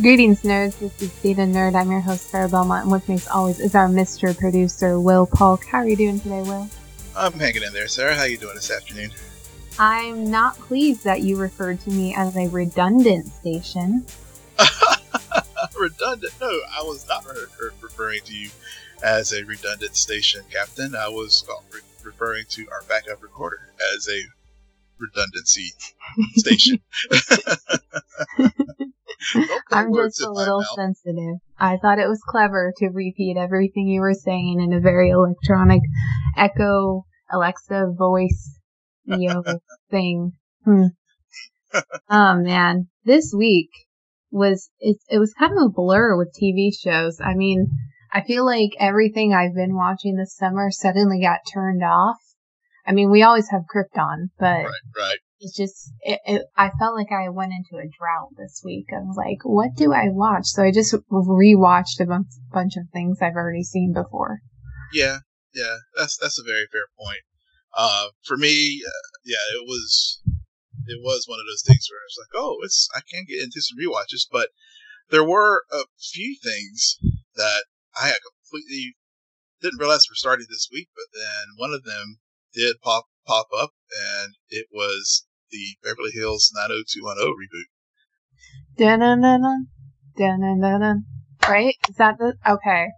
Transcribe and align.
Greetings, 0.00 0.42
nerds. 0.42 0.78
This 0.78 1.02
is 1.02 1.12
Data 1.22 1.40
Nerd. 1.40 1.74
I'm 1.74 1.90
your 1.90 1.98
host, 1.98 2.30
Sarah 2.30 2.48
Belmont, 2.48 2.84
and 2.84 2.92
with 2.92 3.08
me, 3.08 3.16
as 3.16 3.26
always, 3.26 3.58
is 3.58 3.74
our 3.74 3.88
Mr. 3.88 4.36
Producer, 4.38 5.00
Will 5.00 5.26
Polk. 5.26 5.64
How 5.64 5.78
are 5.78 5.88
you 5.88 5.96
doing 5.96 6.20
today, 6.20 6.40
Will? 6.42 6.68
I'm 7.16 7.32
hanging 7.32 7.64
in 7.64 7.72
there, 7.72 7.88
Sarah. 7.88 8.14
How 8.14 8.20
are 8.20 8.28
you 8.28 8.38
doing 8.38 8.54
this 8.54 8.70
afternoon? 8.70 9.10
I'm 9.76 10.30
not 10.30 10.56
pleased 10.56 11.02
that 11.02 11.22
you 11.22 11.34
referred 11.34 11.80
to 11.80 11.90
me 11.90 12.14
as 12.14 12.36
a 12.36 12.46
redundant 12.46 13.26
station. 13.26 14.06
redundant? 15.76 16.32
No, 16.40 16.46
I 16.46 16.82
was 16.82 17.04
not 17.08 17.26
re- 17.26 17.70
referring 17.80 18.20
to 18.26 18.36
you 18.36 18.50
as 19.02 19.32
a 19.32 19.42
redundant 19.42 19.96
station 19.96 20.44
captain. 20.48 20.94
I 20.94 21.08
was 21.08 21.44
re- 21.72 21.80
referring 22.04 22.44
to 22.50 22.68
our 22.70 22.82
backup 22.88 23.20
recorder 23.20 23.72
as 23.96 24.06
a 24.08 24.20
redundancy 25.00 25.72
station. 26.36 26.80
I'm 29.70 29.92
just 29.94 30.22
a 30.22 30.30
little 30.30 30.62
sensitive. 30.74 31.36
I 31.58 31.76
thought 31.76 31.98
it 31.98 32.08
was 32.08 32.22
clever 32.26 32.72
to 32.78 32.88
repeat 32.88 33.36
everything 33.36 33.88
you 33.88 34.00
were 34.00 34.14
saying 34.14 34.60
in 34.60 34.72
a 34.72 34.80
very 34.80 35.10
electronic 35.10 35.82
echo 36.36 37.04
Alexa 37.30 37.92
voice 37.96 38.58
yo 39.04 39.42
thing. 39.90 40.32
Hmm. 40.64 40.86
oh 42.08 42.34
man, 42.36 42.88
this 43.04 43.34
week 43.36 43.70
was 44.30 44.70
it, 44.78 44.96
it 45.08 45.18
was 45.18 45.34
kind 45.38 45.52
of 45.52 45.62
a 45.64 45.68
blur 45.68 46.16
with 46.16 46.34
TV 46.40 46.70
shows. 46.78 47.20
I 47.20 47.34
mean, 47.34 47.68
I 48.12 48.22
feel 48.22 48.44
like 48.44 48.70
everything 48.78 49.34
I've 49.34 49.54
been 49.54 49.74
watching 49.74 50.16
this 50.16 50.36
summer 50.36 50.70
suddenly 50.70 51.20
got 51.20 51.40
turned 51.52 51.82
off. 51.82 52.16
I 52.86 52.92
mean, 52.92 53.10
we 53.10 53.22
always 53.22 53.50
have 53.50 53.62
Krypton, 53.62 54.30
but 54.38 54.64
right, 54.64 54.82
right 54.96 55.18
it's 55.40 55.56
just 55.56 55.92
it, 56.00 56.20
it, 56.26 56.42
I 56.56 56.70
felt 56.78 56.96
like 56.96 57.12
I 57.12 57.28
went 57.28 57.52
into 57.52 57.82
a 57.82 57.88
drought 57.88 58.30
this 58.36 58.60
week. 58.64 58.86
I 58.92 59.00
was 59.00 59.16
like, 59.16 59.38
what 59.44 59.74
do 59.76 59.92
I 59.92 60.08
watch? 60.08 60.46
So 60.46 60.62
I 60.62 60.72
just 60.72 60.94
rewatched 61.10 62.00
a 62.00 62.06
bunch, 62.06 62.76
of 62.76 62.84
things 62.92 63.18
I've 63.22 63.36
already 63.36 63.62
seen 63.62 63.92
before. 63.92 64.40
Yeah, 64.92 65.18
yeah, 65.54 65.76
that's 65.96 66.16
that's 66.18 66.38
a 66.38 66.44
very 66.44 66.66
fair 66.72 66.86
point. 66.98 67.22
Uh, 67.76 68.08
for 68.24 68.36
me, 68.36 68.82
uh, 68.84 69.08
yeah, 69.24 69.44
it 69.54 69.64
was 69.66 70.20
it 70.86 71.00
was 71.02 71.26
one 71.28 71.38
of 71.38 71.46
those 71.46 71.62
things 71.66 71.86
where 71.90 72.00
I 72.00 72.08
was 72.08 72.18
like, 72.18 72.42
oh, 72.42 72.56
it's 72.62 72.88
I 72.94 73.00
can't 73.10 73.28
get 73.28 73.42
into 73.42 73.60
some 73.60 73.78
rewatches, 73.78 74.26
but 74.30 74.48
there 75.10 75.24
were 75.24 75.62
a 75.72 75.84
few 75.98 76.36
things 76.42 76.98
that 77.36 77.64
I 78.00 78.12
completely 78.50 78.96
didn't 79.60 79.78
realize 79.78 80.06
were 80.08 80.14
starting 80.14 80.46
this 80.48 80.68
week, 80.72 80.88
but 80.94 81.06
then 81.12 81.46
one 81.56 81.72
of 81.72 81.84
them 81.84 82.18
did 82.54 82.80
pop 82.82 83.06
pop 83.26 83.48
up, 83.56 83.70
and 83.90 84.34
it 84.48 84.66
was 84.72 85.26
the 85.50 85.76
Beverly 85.82 86.10
Hills 86.12 86.52
90210 86.54 87.34
reboot. 87.34 87.68
Right? 91.48 91.74
Is 91.88 91.96
that 91.96 92.18
the 92.18 92.34
okay? 92.48 92.88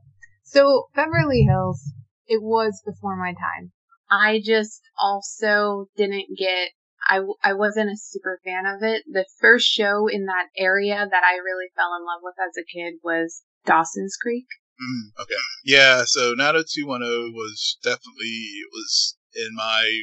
So 0.45 0.89
Beverly 0.95 1.43
Hills, 1.43 1.93
it 2.27 2.43
was 2.43 2.83
before 2.85 3.17
my 3.17 3.33
time. 3.33 3.73
I 4.11 4.41
just 4.45 4.81
also 4.99 5.87
didn't 5.97 6.27
get. 6.37 6.71
I, 7.09 7.21
I 7.43 7.55
wasn't 7.55 7.91
a 7.91 7.97
super 7.97 8.41
fan 8.45 8.67
of 8.67 8.83
it. 8.83 9.03
The 9.07 9.25
first 9.41 9.67
show 9.67 10.07
in 10.07 10.27
that 10.27 10.49
area 10.57 11.07
that 11.11 11.25
I 11.25 11.37
really 11.37 11.71
fell 11.75 11.97
in 11.99 12.05
love 12.05 12.21
with 12.23 12.35
as 12.39 12.57
a 12.59 12.67
kid 12.67 13.01
was 13.03 13.43
Dawson's 13.65 14.17
Creek. 14.21 14.47
Mm, 14.81 15.23
okay. 15.23 15.35
Yeah, 15.65 16.05
so 16.07 16.35
90210 16.35 17.33
was 17.33 17.79
definitely 17.83 18.37
it 18.61 18.69
was 18.73 19.17
in 19.35 19.55
my 19.55 20.03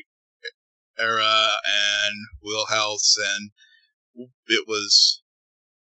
era 1.00 1.50
and 1.66 2.16
Wheelhouse, 2.41 3.16
and 3.18 3.52
it 4.47 4.66
was 4.68 5.22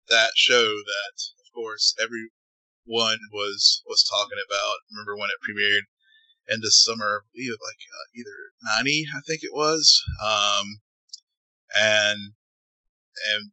that 0.09 0.31
show 0.35 0.63
that, 0.63 1.15
of 1.39 1.53
course, 1.53 1.95
everyone 1.99 3.19
was 3.31 3.81
was 3.85 4.03
talking 4.03 4.39
about. 4.45 4.75
Remember 4.91 5.17
when 5.17 5.29
it 5.29 5.41
premiered 5.43 5.87
in 6.47 6.59
the 6.61 6.71
summer, 6.71 7.23
I 7.23 7.27
believe 7.33 7.51
like 7.51 7.81
uh, 7.87 8.07
either 8.15 8.37
ninety, 8.75 9.05
I 9.15 9.21
think 9.25 9.43
it 9.43 9.53
was, 9.53 10.03
um, 10.23 10.81
and 11.75 12.33
and 13.29 13.51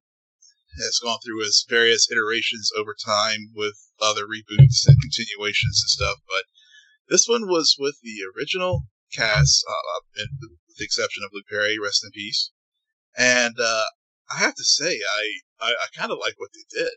has 0.78 1.00
gone 1.02 1.18
through 1.24 1.42
its 1.42 1.66
various 1.68 2.10
iterations 2.10 2.70
over 2.76 2.94
time 2.94 3.50
with 3.54 3.90
other 4.00 4.22
reboots 4.26 4.86
and 4.86 4.96
continuations 5.00 5.82
and 5.82 5.90
stuff. 5.90 6.18
But 6.26 6.44
this 7.08 7.26
one 7.26 7.48
was 7.48 7.76
with 7.78 7.96
the 8.02 8.18
original 8.36 8.86
cast, 9.12 9.64
uh, 9.68 10.22
the 10.78 10.84
exception 10.84 11.22
of 11.24 11.30
Luke 11.32 11.46
Perry, 11.50 11.76
rest 11.82 12.04
in 12.04 12.10
peace. 12.10 12.50
And 13.16 13.54
uh, 13.60 13.84
I 14.32 14.38
have 14.38 14.54
to 14.54 14.64
say, 14.64 14.90
I 14.90 15.40
I, 15.60 15.70
I 15.70 15.86
kind 15.96 16.12
of 16.12 16.18
like 16.20 16.34
what 16.38 16.50
they 16.54 16.80
did. 16.80 16.92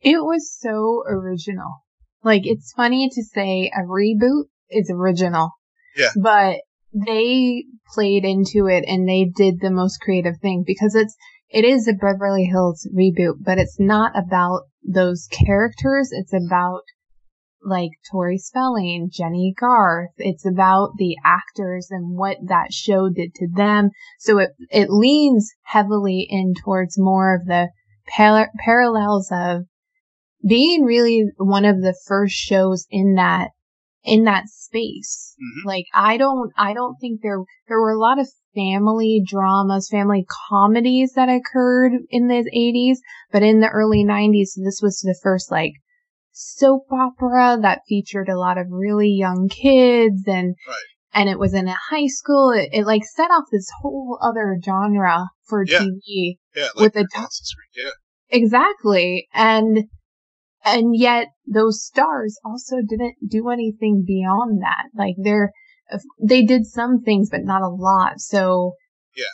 It 0.00 0.22
was 0.22 0.56
so 0.58 1.02
original. 1.06 1.82
Like 2.22 2.42
it's 2.44 2.72
funny 2.72 3.10
to 3.12 3.22
say 3.22 3.70
a 3.74 3.82
reboot 3.82 4.44
is 4.70 4.90
original. 4.92 5.50
Yeah. 5.96 6.10
But 6.20 6.60
they 6.92 7.64
played 7.92 8.24
into 8.24 8.66
it 8.66 8.84
and 8.86 9.08
they 9.08 9.30
did 9.34 9.60
the 9.60 9.70
most 9.70 10.00
creative 10.00 10.38
thing 10.40 10.64
because 10.66 10.94
it's 10.94 11.14
it 11.50 11.64
is 11.64 11.88
a 11.88 11.94
Beverly 11.94 12.44
Hills 12.44 12.86
reboot, 12.94 13.36
but 13.40 13.58
it's 13.58 13.78
not 13.80 14.12
about 14.16 14.62
those 14.86 15.26
characters. 15.30 16.10
It's 16.12 16.32
about 16.32 16.82
like 17.62 17.90
Tori 18.10 18.38
Spelling, 18.38 19.10
Jenny 19.12 19.54
Garth. 19.58 20.10
It's 20.16 20.46
about 20.46 20.92
the 20.96 21.16
actors 21.24 21.88
and 21.90 22.16
what 22.16 22.38
that 22.46 22.72
show 22.72 23.08
did 23.08 23.34
to 23.34 23.48
them. 23.54 23.90
So 24.18 24.38
it, 24.38 24.50
it 24.70 24.90
leans 24.90 25.50
heavily 25.62 26.26
in 26.28 26.54
towards 26.54 26.98
more 26.98 27.34
of 27.34 27.46
the 27.46 27.68
par- 28.16 28.50
parallels 28.64 29.28
of 29.32 29.62
being 30.46 30.84
really 30.84 31.24
one 31.36 31.64
of 31.64 31.80
the 31.80 31.98
first 32.06 32.34
shows 32.34 32.86
in 32.90 33.14
that 33.14 33.50
in 34.04 34.24
that 34.24 34.48
space. 34.48 35.34
Mm-hmm. 35.36 35.68
Like 35.68 35.86
I 35.94 36.16
don't 36.16 36.52
I 36.56 36.74
don't 36.74 36.96
think 37.00 37.20
there 37.22 37.42
there 37.66 37.80
were 37.80 37.92
a 37.92 37.98
lot 37.98 38.18
of 38.18 38.28
family 38.54 39.22
dramas, 39.26 39.88
family 39.90 40.26
comedies 40.48 41.12
that 41.14 41.28
occurred 41.28 41.92
in 42.10 42.28
the 42.28 42.50
80s, 42.56 42.98
but 43.30 43.42
in 43.42 43.60
the 43.60 43.68
early 43.68 44.04
90s 44.04 44.50
this 44.56 44.80
was 44.82 45.00
the 45.00 45.18
first 45.22 45.50
like 45.50 45.74
soap 46.40 46.86
opera 46.92 47.58
that 47.60 47.82
featured 47.88 48.28
a 48.28 48.38
lot 48.38 48.58
of 48.58 48.66
really 48.70 49.08
young 49.10 49.48
kids 49.48 50.22
and 50.28 50.54
right. 50.68 50.76
and 51.12 51.28
it 51.28 51.36
was 51.36 51.52
in 51.52 51.66
a 51.66 51.76
high 51.90 52.06
school. 52.06 52.50
It, 52.50 52.68
it, 52.72 52.86
like 52.86 53.02
set 53.04 53.30
off 53.32 53.44
this 53.50 53.68
whole 53.80 54.20
other 54.22 54.56
genre 54.64 55.26
for 55.48 55.64
yeah. 55.64 55.80
TV 55.80 56.38
yeah, 56.54 56.68
like 56.76 56.94
with 56.94 56.96
a 56.96 57.08
t- 57.12 57.82
yeah. 57.82 57.90
exactly 58.28 59.26
and 59.34 59.84
and 60.64 60.96
yet 60.96 61.26
those 61.44 61.84
stars 61.84 62.38
also 62.44 62.76
didn't 62.88 63.16
do 63.28 63.48
anything 63.50 64.04
beyond 64.06 64.62
that. 64.62 64.84
Like 64.96 65.16
they're 65.18 65.50
they 66.22 66.44
did 66.44 66.66
some 66.66 67.02
things 67.02 67.30
but 67.30 67.42
not 67.42 67.62
a 67.62 67.68
lot. 67.68 68.20
So 68.20 68.74
yeah. 69.16 69.24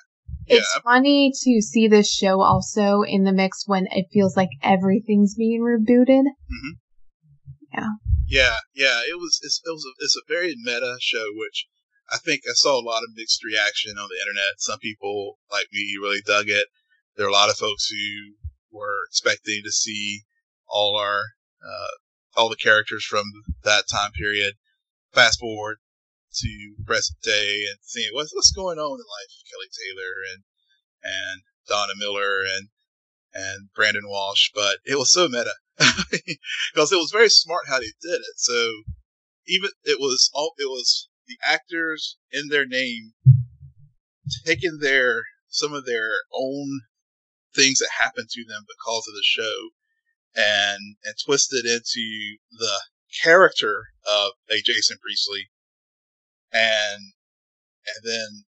It's 0.47 0.81
funny 0.85 1.33
to 1.43 1.61
see 1.61 1.89
this 1.89 2.11
show 2.11 2.41
also 2.41 3.03
in 3.03 3.25
the 3.25 3.33
mix 3.33 3.65
when 3.67 3.87
it 3.91 4.07
feels 4.13 4.37
like 4.37 4.51
everything's 4.63 5.35
being 5.35 5.61
rebooted. 5.61 6.25
Mm-hmm. 6.25 6.71
Yeah. 7.77 7.89
Yeah, 8.27 8.57
yeah. 8.75 9.01
It 9.09 9.19
was 9.19 9.41
it's, 9.43 9.61
it 9.65 9.71
was 9.71 9.85
a, 9.85 9.93
it's 10.05 10.17
a 10.17 10.33
very 10.33 10.55
meta 10.57 10.97
show, 11.01 11.27
which 11.35 11.67
I 12.11 12.19
think 12.19 12.43
I 12.49 12.53
saw 12.55 12.79
a 12.79 12.85
lot 12.85 13.03
of 13.03 13.11
mixed 13.15 13.45
reaction 13.45 13.99
on 13.99 14.09
the 14.09 14.21
internet. 14.21 14.59
Some 14.59 14.79
people 14.79 15.39
like 15.51 15.67
me 15.73 15.97
really 16.01 16.23
dug 16.25 16.49
it. 16.49 16.69
There 17.17 17.27
are 17.27 17.31
a 17.31 17.33
lot 17.33 17.51
of 17.51 17.57
folks 17.57 17.87
who 17.89 18.35
were 18.71 19.05
expecting 19.09 19.63
to 19.65 19.73
see 19.73 20.23
all 20.69 20.97
our 20.97 21.23
uh, 21.65 21.95
all 22.37 22.49
the 22.49 22.57
characters 22.57 23.05
from 23.05 23.25
that 23.63 23.89
time 23.89 24.13
period. 24.13 24.55
Fast 25.13 25.39
forward 25.39 25.79
to 26.35 26.75
present 26.85 27.21
day 27.23 27.65
and 27.71 27.79
seeing 27.83 28.11
what's 28.13 28.35
what's 28.35 28.51
going 28.51 28.79
on 28.79 28.99
in 28.99 29.07
life 29.07 29.31
of 29.31 29.49
Kelly 29.51 29.71
Taylor 29.71 30.13
and 30.33 30.43
and 31.05 31.43
Donna 31.69 31.93
Miller 31.97 32.43
and 32.43 32.69
and 33.33 33.69
Brandon 33.75 34.07
Walsh, 34.07 34.51
but 34.55 34.79
it 34.85 34.97
was 34.97 35.13
so 35.13 35.29
meta 35.29 35.55
because 35.79 36.93
it 36.93 36.97
was 36.97 37.11
very 37.13 37.29
smart 37.29 37.69
how 37.69 37.79
they 37.79 37.93
did 38.03 38.21
it. 38.21 38.37
So 38.37 38.83
even 39.47 39.71
it 39.85 39.99
was 40.01 40.31
all 40.35 40.55
it 40.59 40.69
was 40.69 41.09
the 41.27 41.39
actors 41.45 42.17
in 42.33 42.49
their 42.49 42.67
name 42.67 43.13
taking 44.47 44.79
their 44.81 45.23
some 45.49 45.73
of 45.73 45.87
their 45.87 46.11
own 46.33 46.81
things 47.55 47.79
that 47.79 47.91
happened 47.99 48.29
to 48.31 48.45
them 48.45 48.65
because 48.67 49.05
of 49.09 49.15
the 49.15 49.23
show 49.23 49.71
and 50.35 50.97
and 51.05 51.15
twisted 51.25 51.65
into 51.65 52.37
the 52.53 52.81
character 53.23 53.85
of 54.07 54.33
a 54.51 54.61
Jason 54.65 54.97
Priestley 55.01 55.51
and 56.53 57.13
and 57.87 58.05
then 58.05 58.45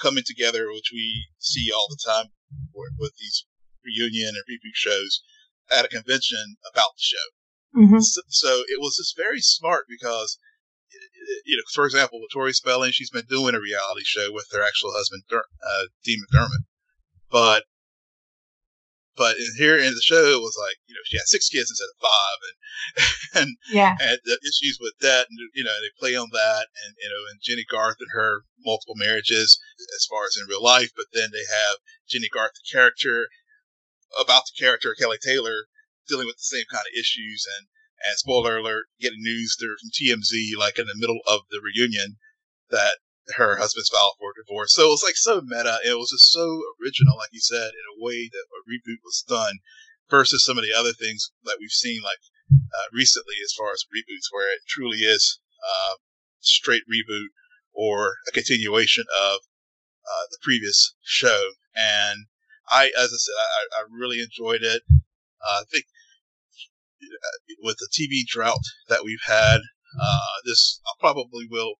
coming 0.00 0.24
together 0.26 0.66
which 0.72 0.90
we 0.92 1.28
see 1.38 1.70
all 1.72 1.86
the 1.88 1.98
time 2.04 2.26
with 2.74 2.92
with 2.98 3.12
these 3.20 3.46
reunion 3.84 4.28
and 4.28 4.44
reboot 4.48 4.74
shows 4.74 5.22
at 5.76 5.84
a 5.84 5.88
convention 5.88 6.56
about 6.72 6.92
the 6.96 7.02
show. 7.02 7.28
Mm-hmm. 7.80 8.00
So, 8.00 8.20
so, 8.28 8.62
it 8.68 8.80
was 8.80 8.96
just 8.96 9.16
very 9.16 9.40
smart 9.40 9.86
because, 9.88 10.36
you 11.46 11.56
know, 11.56 11.62
for 11.72 11.86
example, 11.86 12.20
with 12.20 12.30
Tori 12.32 12.52
Spelling, 12.52 12.92
she's 12.92 13.10
been 13.10 13.24
doing 13.28 13.54
a 13.54 13.60
reality 13.60 14.04
show 14.04 14.28
with 14.30 14.46
her 14.52 14.62
actual 14.62 14.92
husband, 14.92 15.22
uh, 15.32 15.84
Dean 16.04 16.18
McDermott. 16.20 16.66
But 17.30 17.64
but 19.16 19.36
in 19.36 19.52
here 19.58 19.76
in 19.76 19.92
the 19.92 20.04
show, 20.04 20.24
it 20.24 20.40
was 20.40 20.56
like 20.56 20.76
you 20.86 20.94
know 20.94 21.04
she 21.04 21.16
had 21.16 21.28
six 21.28 21.48
kids 21.48 21.68
instead 21.68 21.92
of 21.92 22.00
five, 22.00 22.38
and 22.48 22.56
and 23.42 23.56
yeah, 23.70 23.96
and 24.00 24.18
the 24.24 24.38
issues 24.40 24.78
with 24.80 24.94
that, 25.00 25.28
and 25.28 25.38
you 25.54 25.64
know 25.64 25.76
they 25.80 25.92
play 25.98 26.16
on 26.16 26.28
that, 26.32 26.66
and 26.84 26.94
you 26.96 27.08
know 27.08 27.22
and 27.30 27.40
Jenny 27.42 27.64
Garth 27.68 28.00
and 28.00 28.08
her 28.12 28.44
multiple 28.64 28.96
marriages 28.96 29.60
as 29.96 30.06
far 30.08 30.24
as 30.24 30.36
in 30.36 30.48
real 30.48 30.62
life, 30.62 30.92
but 30.96 31.06
then 31.12 31.28
they 31.32 31.44
have 31.44 31.76
Jenny 32.08 32.28
Garth 32.32 32.52
the 32.54 32.64
character 32.70 33.28
about 34.18 34.44
the 34.46 34.58
character 34.58 34.94
Kelly 34.98 35.18
Taylor 35.22 35.66
dealing 36.08 36.26
with 36.26 36.36
the 36.36 36.50
same 36.56 36.64
kind 36.70 36.84
of 36.84 36.98
issues, 36.98 37.46
and 37.58 37.68
and 38.04 38.18
spoiler 38.18 38.58
alert, 38.58 38.86
getting 39.00 39.22
news 39.22 39.56
through 39.58 39.76
from 39.78 39.90
TMZ 39.94 40.56
like 40.58 40.78
in 40.78 40.86
the 40.86 40.98
middle 40.98 41.20
of 41.26 41.42
the 41.50 41.60
reunion 41.62 42.18
that 42.70 42.98
her 43.36 43.56
husband's 43.56 43.88
filed 43.88 44.14
for 44.18 44.34
divorce. 44.34 44.74
So 44.74 44.86
it 44.86 44.94
was 44.98 45.04
like 45.04 45.16
so 45.16 45.40
meta. 45.44 45.78
It 45.86 45.94
was 45.94 46.10
just 46.10 46.32
so 46.32 46.62
original, 46.82 47.16
like 47.16 47.30
you 47.32 47.40
said, 47.40 47.70
in 47.70 47.86
a 47.94 48.02
way 48.02 48.28
that 48.28 48.50
a 48.50 48.66
reboot 48.66 48.98
was 49.04 49.24
done 49.28 49.58
versus 50.10 50.44
some 50.44 50.58
of 50.58 50.64
the 50.64 50.74
other 50.74 50.92
things 50.92 51.30
that 51.44 51.58
we've 51.60 51.70
seen 51.70 52.02
like 52.02 52.18
uh, 52.50 52.88
recently 52.92 53.36
as 53.44 53.54
far 53.56 53.72
as 53.72 53.86
reboots, 53.94 54.32
where 54.32 54.52
it 54.52 54.60
truly 54.66 54.98
is 54.98 55.38
uh, 55.62 55.94
straight 56.40 56.82
reboot 56.90 57.28
or 57.72 58.16
a 58.28 58.32
continuation 58.32 59.04
of 59.16 59.38
uh, 60.04 60.26
the 60.30 60.38
previous 60.42 60.94
show. 61.02 61.52
And 61.74 62.26
I, 62.72 62.86
as 62.98 63.12
I 63.12 63.20
said, 63.20 63.34
I, 63.36 63.80
I 63.80 63.84
really 63.90 64.20
enjoyed 64.20 64.62
it. 64.62 64.82
Uh, 64.88 65.60
I 65.60 65.64
think 65.70 65.84
uh, 67.02 67.54
with 67.62 67.76
the 67.78 67.88
TV 67.92 68.26
drought 68.26 68.64
that 68.88 69.04
we've 69.04 69.26
had, 69.26 69.60
uh, 70.00 70.34
this 70.44 70.80
I 70.86 70.92
probably 70.98 71.46
will 71.50 71.74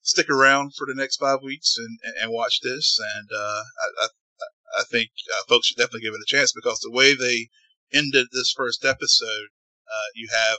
stick 0.00 0.30
around 0.30 0.72
for 0.74 0.86
the 0.86 0.94
next 0.94 1.18
five 1.18 1.40
weeks 1.42 1.76
and, 1.76 1.98
and, 2.02 2.14
and 2.22 2.32
watch 2.32 2.60
this. 2.62 2.98
And 3.16 3.28
uh, 3.34 3.62
I, 3.82 4.04
I, 4.04 4.08
I 4.80 4.82
think 4.90 5.10
uh, 5.30 5.44
folks 5.48 5.66
should 5.68 5.76
definitely 5.76 6.02
give 6.02 6.14
it 6.14 6.26
a 6.26 6.34
chance 6.34 6.52
because 6.52 6.80
the 6.80 6.90
way 6.90 7.14
they 7.14 7.48
ended 7.92 8.28
this 8.32 8.54
first 8.56 8.84
episode, 8.84 9.48
uh, 9.86 10.08
you 10.14 10.28
have 10.32 10.58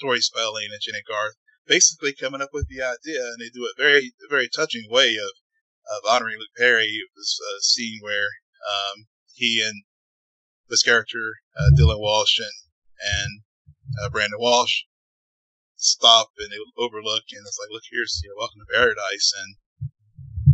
Tori 0.00 0.20
Spelling 0.20 0.68
and 0.72 0.80
Jennie 0.82 1.04
Garth 1.06 1.34
basically 1.66 2.12
coming 2.12 2.42
up 2.42 2.50
with 2.52 2.68
the 2.68 2.82
idea, 2.82 3.22
and 3.22 3.40
they 3.40 3.48
do 3.48 3.64
it 3.64 3.80
very, 3.80 4.12
very 4.28 4.48
touching 4.48 4.84
way 4.90 5.14
of 5.16 5.30
of 5.86 6.10
honoring 6.10 6.38
Luke 6.38 6.56
Perry. 6.56 6.90
This 7.16 7.38
uh, 7.40 7.60
scene 7.60 8.00
where 8.02 8.28
um, 8.64 9.06
he 9.34 9.62
and 9.64 9.84
this 10.68 10.82
character 10.82 11.38
uh, 11.58 11.70
Dylan 11.78 12.00
Walsh 12.00 12.38
and 12.38 12.56
and 13.00 13.42
uh, 14.00 14.08
Brandon 14.10 14.40
Walsh 14.40 14.84
stop 15.76 16.32
and 16.38 16.48
they 16.48 16.60
overlook 16.80 17.28
and 17.30 17.44
it's 17.44 17.60
like, 17.60 17.68
look 17.70 17.84
here's 17.90 18.20
you 18.24 18.30
know, 18.32 18.40
welcome 18.40 18.64
to 18.64 18.72
paradise. 18.72 19.28
And 19.36 19.50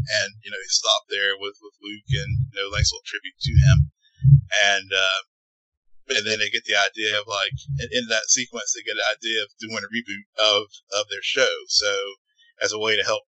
and 0.00 0.34
you 0.42 0.50
know 0.50 0.58
they 0.58 0.74
stop 0.74 1.06
there 1.06 1.38
with 1.38 1.54
with 1.62 1.76
Luke 1.78 2.10
and 2.10 2.50
you 2.50 2.56
know 2.58 2.74
nice 2.74 2.90
little 2.90 3.06
tribute 3.06 3.38
to 3.46 3.54
him. 3.54 3.78
And 4.74 4.90
uh, 4.90 5.22
and 6.18 6.26
then 6.26 6.42
they 6.42 6.50
get 6.50 6.66
the 6.66 6.74
idea 6.74 7.14
of 7.14 7.30
like 7.30 7.54
in 7.78 8.10
that 8.10 8.26
sequence 8.26 8.74
they 8.74 8.82
get 8.82 8.98
the 8.98 9.14
idea 9.14 9.38
of 9.46 9.54
doing 9.62 9.78
a 9.78 9.92
reboot 9.94 10.26
of 10.42 10.66
of 10.98 11.06
their 11.08 11.22
show. 11.22 11.54
So 11.68 11.94
as 12.60 12.72
a 12.72 12.82
way 12.82 12.96
to 12.96 13.06
help 13.06 13.29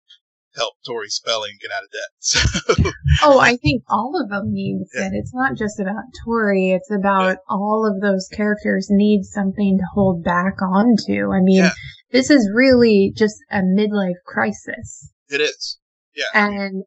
help 0.56 0.74
Tori 0.86 1.08
Spelling 1.08 1.52
get 1.60 1.70
out 1.70 1.84
of 1.84 1.90
debt. 1.90 2.92
So. 3.18 3.30
oh, 3.30 3.40
I 3.40 3.56
think 3.56 3.82
all 3.88 4.20
of 4.20 4.28
them 4.30 4.52
need 4.52 4.86
yeah. 4.94 5.06
it. 5.06 5.12
It's 5.14 5.32
not 5.32 5.56
just 5.56 5.78
about 5.80 6.02
Tori. 6.24 6.70
It's 6.70 6.90
about 6.90 7.28
yeah. 7.28 7.34
all 7.48 7.86
of 7.86 8.02
those 8.02 8.28
characters 8.28 8.88
need 8.90 9.24
something 9.24 9.78
to 9.78 9.84
hold 9.94 10.24
back 10.24 10.60
onto. 10.60 11.32
I 11.32 11.40
mean, 11.40 11.64
yeah. 11.64 11.70
this 12.10 12.30
is 12.30 12.50
really 12.52 13.12
just 13.16 13.36
a 13.50 13.60
midlife 13.60 14.20
crisis. 14.26 15.10
It 15.28 15.40
is. 15.40 15.78
Yeah. 16.14 16.24
And 16.34 16.84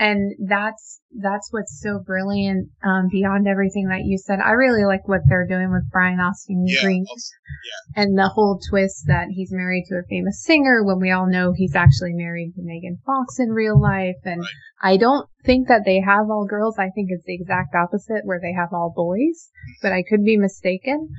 and 0.00 0.32
that's 0.48 0.98
that's 1.20 1.48
what's 1.50 1.78
so 1.82 2.00
brilliant 2.04 2.70
um, 2.82 3.08
beyond 3.10 3.46
everything 3.46 3.88
that 3.88 4.00
you 4.04 4.16
said. 4.16 4.38
I 4.42 4.52
really 4.52 4.84
like 4.84 5.06
what 5.06 5.20
they're 5.28 5.46
doing 5.46 5.70
with 5.70 5.90
Brian 5.92 6.18
Austin 6.18 6.64
yeah, 6.66 6.80
Green 6.82 7.04
yeah. 7.06 8.02
and 8.02 8.16
the 8.16 8.28
whole 8.28 8.58
twist 8.70 9.04
that 9.08 9.26
he's 9.28 9.52
married 9.52 9.84
to 9.88 9.96
a 9.96 10.08
famous 10.08 10.42
singer 10.42 10.82
when 10.82 11.00
we 11.00 11.10
all 11.10 11.28
know 11.28 11.52
he's 11.54 11.76
actually 11.76 12.14
married 12.14 12.54
to 12.54 12.62
Megan 12.62 12.98
Fox 13.04 13.38
in 13.38 13.50
real 13.50 13.78
life. 13.78 14.16
And 14.24 14.40
right. 14.40 14.48
I 14.82 14.96
don't 14.96 15.28
think 15.44 15.68
that 15.68 15.82
they 15.84 16.00
have 16.00 16.30
all 16.30 16.46
girls. 16.48 16.78
I 16.78 16.88
think 16.94 17.08
it's 17.10 17.26
the 17.26 17.34
exact 17.34 17.74
opposite 17.74 18.22
where 18.24 18.40
they 18.40 18.54
have 18.54 18.72
all 18.72 18.94
boys, 18.96 19.50
but 19.82 19.92
I 19.92 20.02
could 20.02 20.24
be 20.24 20.38
mistaken. 20.38 21.10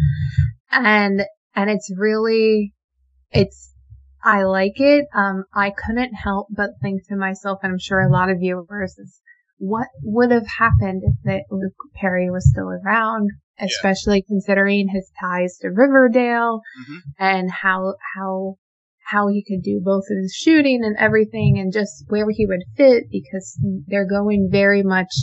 And 0.71 1.21
and 1.55 1.69
it's 1.69 1.93
really 1.95 2.73
it's 3.29 3.70
I 4.23 4.43
like 4.43 4.79
it. 4.79 5.07
Um, 5.13 5.45
I 5.53 5.71
couldn't 5.71 6.13
help 6.13 6.47
but 6.51 6.71
think 6.81 7.07
to 7.07 7.15
myself, 7.15 7.59
and 7.63 7.71
I'm 7.71 7.79
sure 7.79 8.01
a 8.01 8.11
lot 8.11 8.29
of 8.29 8.39
viewers, 8.39 8.97
is 8.97 9.21
what 9.57 9.87
would 10.03 10.31
have 10.31 10.47
happened 10.47 11.03
if 11.03 11.15
that 11.23 11.43
Luke 11.49 11.73
Perry 11.95 12.29
was 12.29 12.49
still 12.49 12.69
around, 12.69 13.29
especially 13.59 14.17
yeah. 14.17 14.27
considering 14.27 14.89
his 14.89 15.11
ties 15.19 15.57
to 15.61 15.69
Riverdale 15.69 16.61
mm-hmm. 16.81 16.97
and 17.19 17.51
how 17.51 17.95
how 18.15 18.57
how 19.05 19.27
he 19.27 19.43
could 19.43 19.61
do 19.63 19.81
both 19.83 20.05
of 20.09 20.17
his 20.21 20.33
shooting 20.33 20.81
and 20.83 20.95
everything, 20.97 21.57
and 21.59 21.73
just 21.73 22.05
where 22.07 22.27
he 22.29 22.45
would 22.45 22.63
fit 22.75 23.05
because 23.11 23.59
they're 23.87 24.07
going 24.07 24.49
very 24.51 24.83
much 24.83 25.13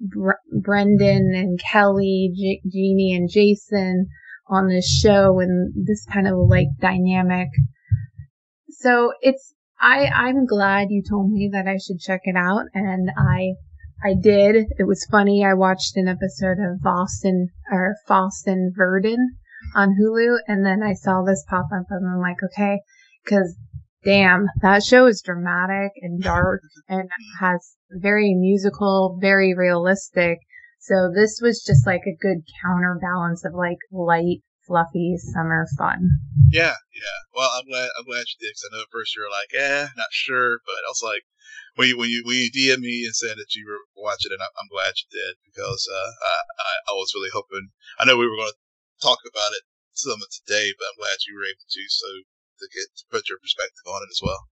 Bre- 0.00 0.60
Brendan 0.60 1.32
and 1.34 1.58
Kelly, 1.60 2.32
J- 2.34 2.62
Jeannie 2.68 3.14
and 3.14 3.30
Jason 3.30 4.08
on 4.48 4.68
this 4.68 4.88
show, 4.88 5.40
and 5.40 5.72
this 5.86 6.04
kind 6.12 6.26
of 6.26 6.36
like 6.48 6.66
dynamic 6.80 7.48
so 8.84 9.14
it's, 9.22 9.54
I, 9.80 10.08
I'm 10.08 10.44
glad 10.44 10.88
you 10.90 11.02
told 11.08 11.30
me 11.30 11.48
that 11.52 11.66
I 11.66 11.78
should 11.78 12.00
check 12.00 12.20
it 12.24 12.36
out 12.36 12.66
and 12.74 13.10
I, 13.16 13.54
I 14.04 14.12
did. 14.12 14.66
It 14.78 14.86
was 14.86 15.06
funny. 15.10 15.42
I 15.42 15.54
watched 15.54 15.96
an 15.96 16.06
episode 16.06 16.58
of 16.60 16.82
Boston 16.82 17.48
or 17.72 17.96
Fosse/Verdon 18.06 19.38
on 19.74 19.96
Hulu 19.98 20.36
and 20.46 20.66
then 20.66 20.82
I 20.82 20.92
saw 20.92 21.22
this 21.22 21.42
pop 21.48 21.64
up 21.74 21.86
and 21.88 22.06
I'm 22.06 22.20
like, 22.20 22.36
okay, 22.44 22.80
cause 23.26 23.56
damn, 24.04 24.48
that 24.60 24.82
show 24.82 25.06
is 25.06 25.22
dramatic 25.24 25.92
and 26.02 26.22
dark 26.22 26.60
and 26.88 27.08
has 27.40 27.76
very 27.90 28.34
musical, 28.34 29.16
very 29.18 29.54
realistic. 29.54 30.40
So 30.80 31.10
this 31.14 31.40
was 31.42 31.64
just 31.66 31.86
like 31.86 32.02
a 32.06 32.20
good 32.20 32.42
counterbalance 32.62 33.46
of 33.46 33.54
like 33.54 33.78
light 33.90 34.42
fluffy 34.66 35.16
summer 35.16 35.66
fun. 35.76 36.08
Yeah, 36.50 36.76
yeah. 36.94 37.18
Well, 37.34 37.50
I'm 37.54 37.66
glad 37.66 37.90
I'm 37.98 38.06
glad 38.06 38.24
you 38.28 38.38
did 38.40 38.54
because 38.54 38.66
I 38.66 38.76
know 38.76 38.82
at 38.82 38.92
first 38.92 39.14
you 39.14 39.22
were 39.22 39.32
like, 39.32 39.52
eh, 39.54 39.88
not 39.96 40.12
sure, 40.12 40.60
but 40.64 40.80
I 40.84 40.90
was 40.90 41.02
like, 41.04 41.24
when 41.76 41.88
you 41.88 41.98
when 41.98 42.10
you 42.10 42.22
when 42.24 42.36
you 42.36 42.50
DM 42.50 42.80
me 42.80 43.04
and 43.04 43.14
said 43.14 43.36
that 43.36 43.54
you 43.54 43.66
were 43.66 43.82
watching 43.96 44.32
it, 44.32 44.40
I'm 44.40 44.70
glad 44.70 44.94
you 44.96 45.08
did 45.10 45.34
because 45.44 45.82
uh, 45.90 46.12
I, 46.22 46.92
I, 46.92 46.92
was 46.94 47.12
really 47.14 47.34
hoping. 47.34 47.70
I 47.98 48.04
know 48.04 48.16
we 48.16 48.28
were 48.28 48.38
going 48.38 48.54
to 48.54 48.62
talk 49.02 49.18
about 49.26 49.52
it 49.52 49.64
some 49.94 50.22
today, 50.30 50.72
but 50.78 50.86
I'm 50.90 51.00
glad 51.02 51.22
you 51.26 51.34
were 51.34 51.46
able 51.46 51.66
to 51.66 51.82
so 51.88 52.08
to 52.62 52.66
get 52.70 52.86
to 52.96 53.04
put 53.10 53.28
your 53.28 53.42
perspective 53.42 53.86
on 53.86 54.02
it 54.06 54.12
as 54.12 54.22
well. 54.22 54.46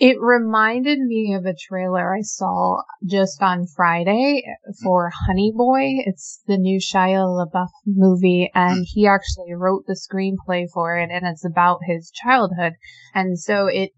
It 0.00 0.16
reminded 0.18 0.98
me 0.98 1.34
of 1.34 1.44
a 1.44 1.54
trailer 1.54 2.16
I 2.16 2.22
saw 2.22 2.80
just 3.04 3.42
on 3.42 3.66
Friday 3.66 4.42
for 4.82 5.10
Honey 5.26 5.52
Boy. 5.54 5.98
It's 6.06 6.40
the 6.46 6.56
new 6.56 6.80
Shia 6.80 7.22
LaBeouf 7.22 7.68
movie 7.84 8.50
and 8.54 8.86
he 8.88 9.06
actually 9.06 9.52
wrote 9.52 9.84
the 9.86 10.00
screenplay 10.00 10.64
for 10.72 10.96
it 10.96 11.10
and 11.12 11.26
it's 11.26 11.44
about 11.44 11.80
his 11.86 12.10
childhood. 12.10 12.72
And 13.14 13.38
so 13.38 13.66
it, 13.66 13.90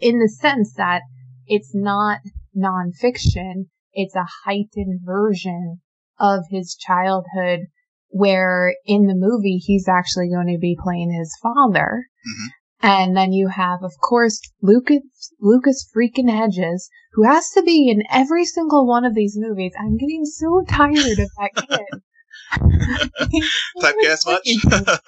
in 0.00 0.20
the 0.20 0.28
sense 0.30 0.72
that 0.78 1.02
it's 1.46 1.74
not 1.74 2.20
nonfiction, 2.56 3.66
it's 3.92 4.16
a 4.16 4.26
heightened 4.46 5.00
version 5.04 5.82
of 6.18 6.44
his 6.50 6.74
childhood 6.74 7.66
where 8.08 8.74
in 8.86 9.06
the 9.06 9.14
movie 9.14 9.58
he's 9.58 9.86
actually 9.86 10.30
going 10.30 10.46
to 10.46 10.58
be 10.58 10.78
playing 10.82 11.12
his 11.12 11.36
father. 11.42 12.06
Mm-hmm. 12.26 12.48
And 12.82 13.16
then 13.16 13.32
you 13.32 13.46
have, 13.46 13.84
of 13.84 13.92
course, 14.00 14.40
Lucas, 14.60 15.02
Lucas 15.40 15.88
freaking 15.96 16.28
Hedges, 16.28 16.90
who 17.12 17.22
has 17.22 17.50
to 17.50 17.62
be 17.62 17.88
in 17.88 18.02
every 18.10 18.44
single 18.44 18.86
one 18.86 19.04
of 19.04 19.14
these 19.14 19.36
movies. 19.38 19.72
I'm 19.78 19.96
getting 19.96 20.24
so 20.24 20.62
tired 20.68 21.18
of 21.18 21.30
that 21.38 21.50
kid. 21.68 22.02
Typecast 23.80 24.26
much? 24.26 24.48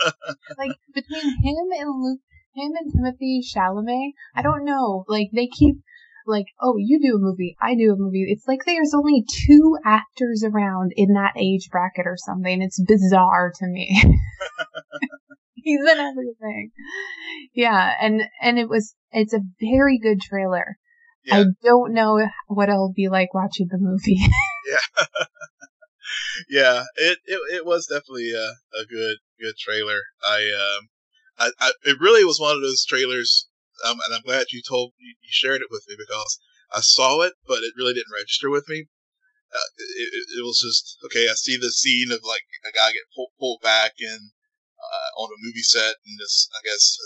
like, 0.58 0.76
between 0.94 1.30
him 1.42 1.66
and 1.78 2.02
Luke, 2.02 2.20
him 2.54 2.72
and 2.78 2.92
Timothée 2.92 3.40
Chalamet, 3.44 4.12
I 4.36 4.42
don't 4.42 4.64
know. 4.64 5.04
Like, 5.08 5.30
they 5.32 5.48
keep, 5.48 5.76
like, 6.26 6.46
oh, 6.62 6.76
you 6.78 7.00
do 7.00 7.16
a 7.16 7.18
movie, 7.18 7.56
I 7.60 7.74
do 7.74 7.92
a 7.92 7.96
movie. 7.96 8.24
It's 8.28 8.46
like 8.46 8.60
there's 8.64 8.94
only 8.94 9.24
two 9.46 9.76
actors 9.84 10.44
around 10.44 10.92
in 10.96 11.14
that 11.14 11.34
age 11.36 11.68
bracket 11.70 12.06
or 12.06 12.16
something. 12.16 12.62
It's 12.62 12.80
bizarre 12.80 13.52
to 13.58 13.66
me. 13.66 14.16
He's 15.66 15.80
in 15.80 15.98
everything. 15.98 16.70
Yeah, 17.54 17.92
and 18.00 18.22
and 18.40 18.58
it 18.58 18.68
was 18.68 18.94
it's 19.10 19.34
a 19.34 19.40
very 19.60 19.98
good 19.98 20.20
trailer. 20.20 20.76
Yeah. 21.24 21.38
I 21.38 21.44
don't 21.62 21.94
know 21.94 22.20
what 22.48 22.68
it'll 22.68 22.92
be 22.94 23.08
like 23.08 23.32
watching 23.32 23.68
the 23.70 23.78
movie. 23.78 24.18
yeah. 24.68 25.06
yeah, 26.50 26.82
it, 26.96 27.18
it 27.24 27.40
it 27.54 27.66
was 27.66 27.86
definitely 27.86 28.32
a, 28.32 28.48
a 28.78 28.84
good 28.88 29.16
good 29.40 29.54
trailer. 29.58 30.00
I 30.22 30.36
um 30.52 30.88
I, 31.38 31.50
I 31.60 31.72
it 31.84 31.96
really 32.00 32.24
was 32.24 32.38
one 32.38 32.54
of 32.54 32.62
those 32.62 32.84
trailers 32.84 33.48
um, 33.82 33.98
and 34.06 34.14
I'm 34.14 34.22
glad 34.22 34.46
you 34.52 34.62
told 34.62 34.92
you 34.98 35.14
shared 35.24 35.60
it 35.60 35.70
with 35.70 35.84
me 35.88 35.96
because 35.98 36.38
I 36.72 36.80
saw 36.80 37.22
it, 37.22 37.34
but 37.46 37.62
it 37.62 37.74
really 37.76 37.94
didn't 37.94 38.14
register 38.14 38.50
with 38.50 38.68
me. 38.68 38.86
uh, 39.52 39.70
it, 39.78 40.26
it, 40.38 40.44
was 40.44 40.60
just 40.60 40.98
okay. 41.04 41.28
I 41.28 41.34
see 41.34 41.56
the 41.56 41.70
scene 41.70 42.12
of 42.12 42.20
like 42.22 42.46
a 42.64 42.72
guy 42.72 42.92
get 42.92 43.10
pulled, 43.14 43.30
pulled 43.38 43.60
back 43.62 43.94
and 43.98 44.30
uh, 44.84 45.10
on 45.22 45.32
a 45.32 45.38
movie 45.40 45.64
set, 45.64 45.96
and 46.04 46.16
this 46.20 46.48
I 46.52 46.60
guess 46.64 46.98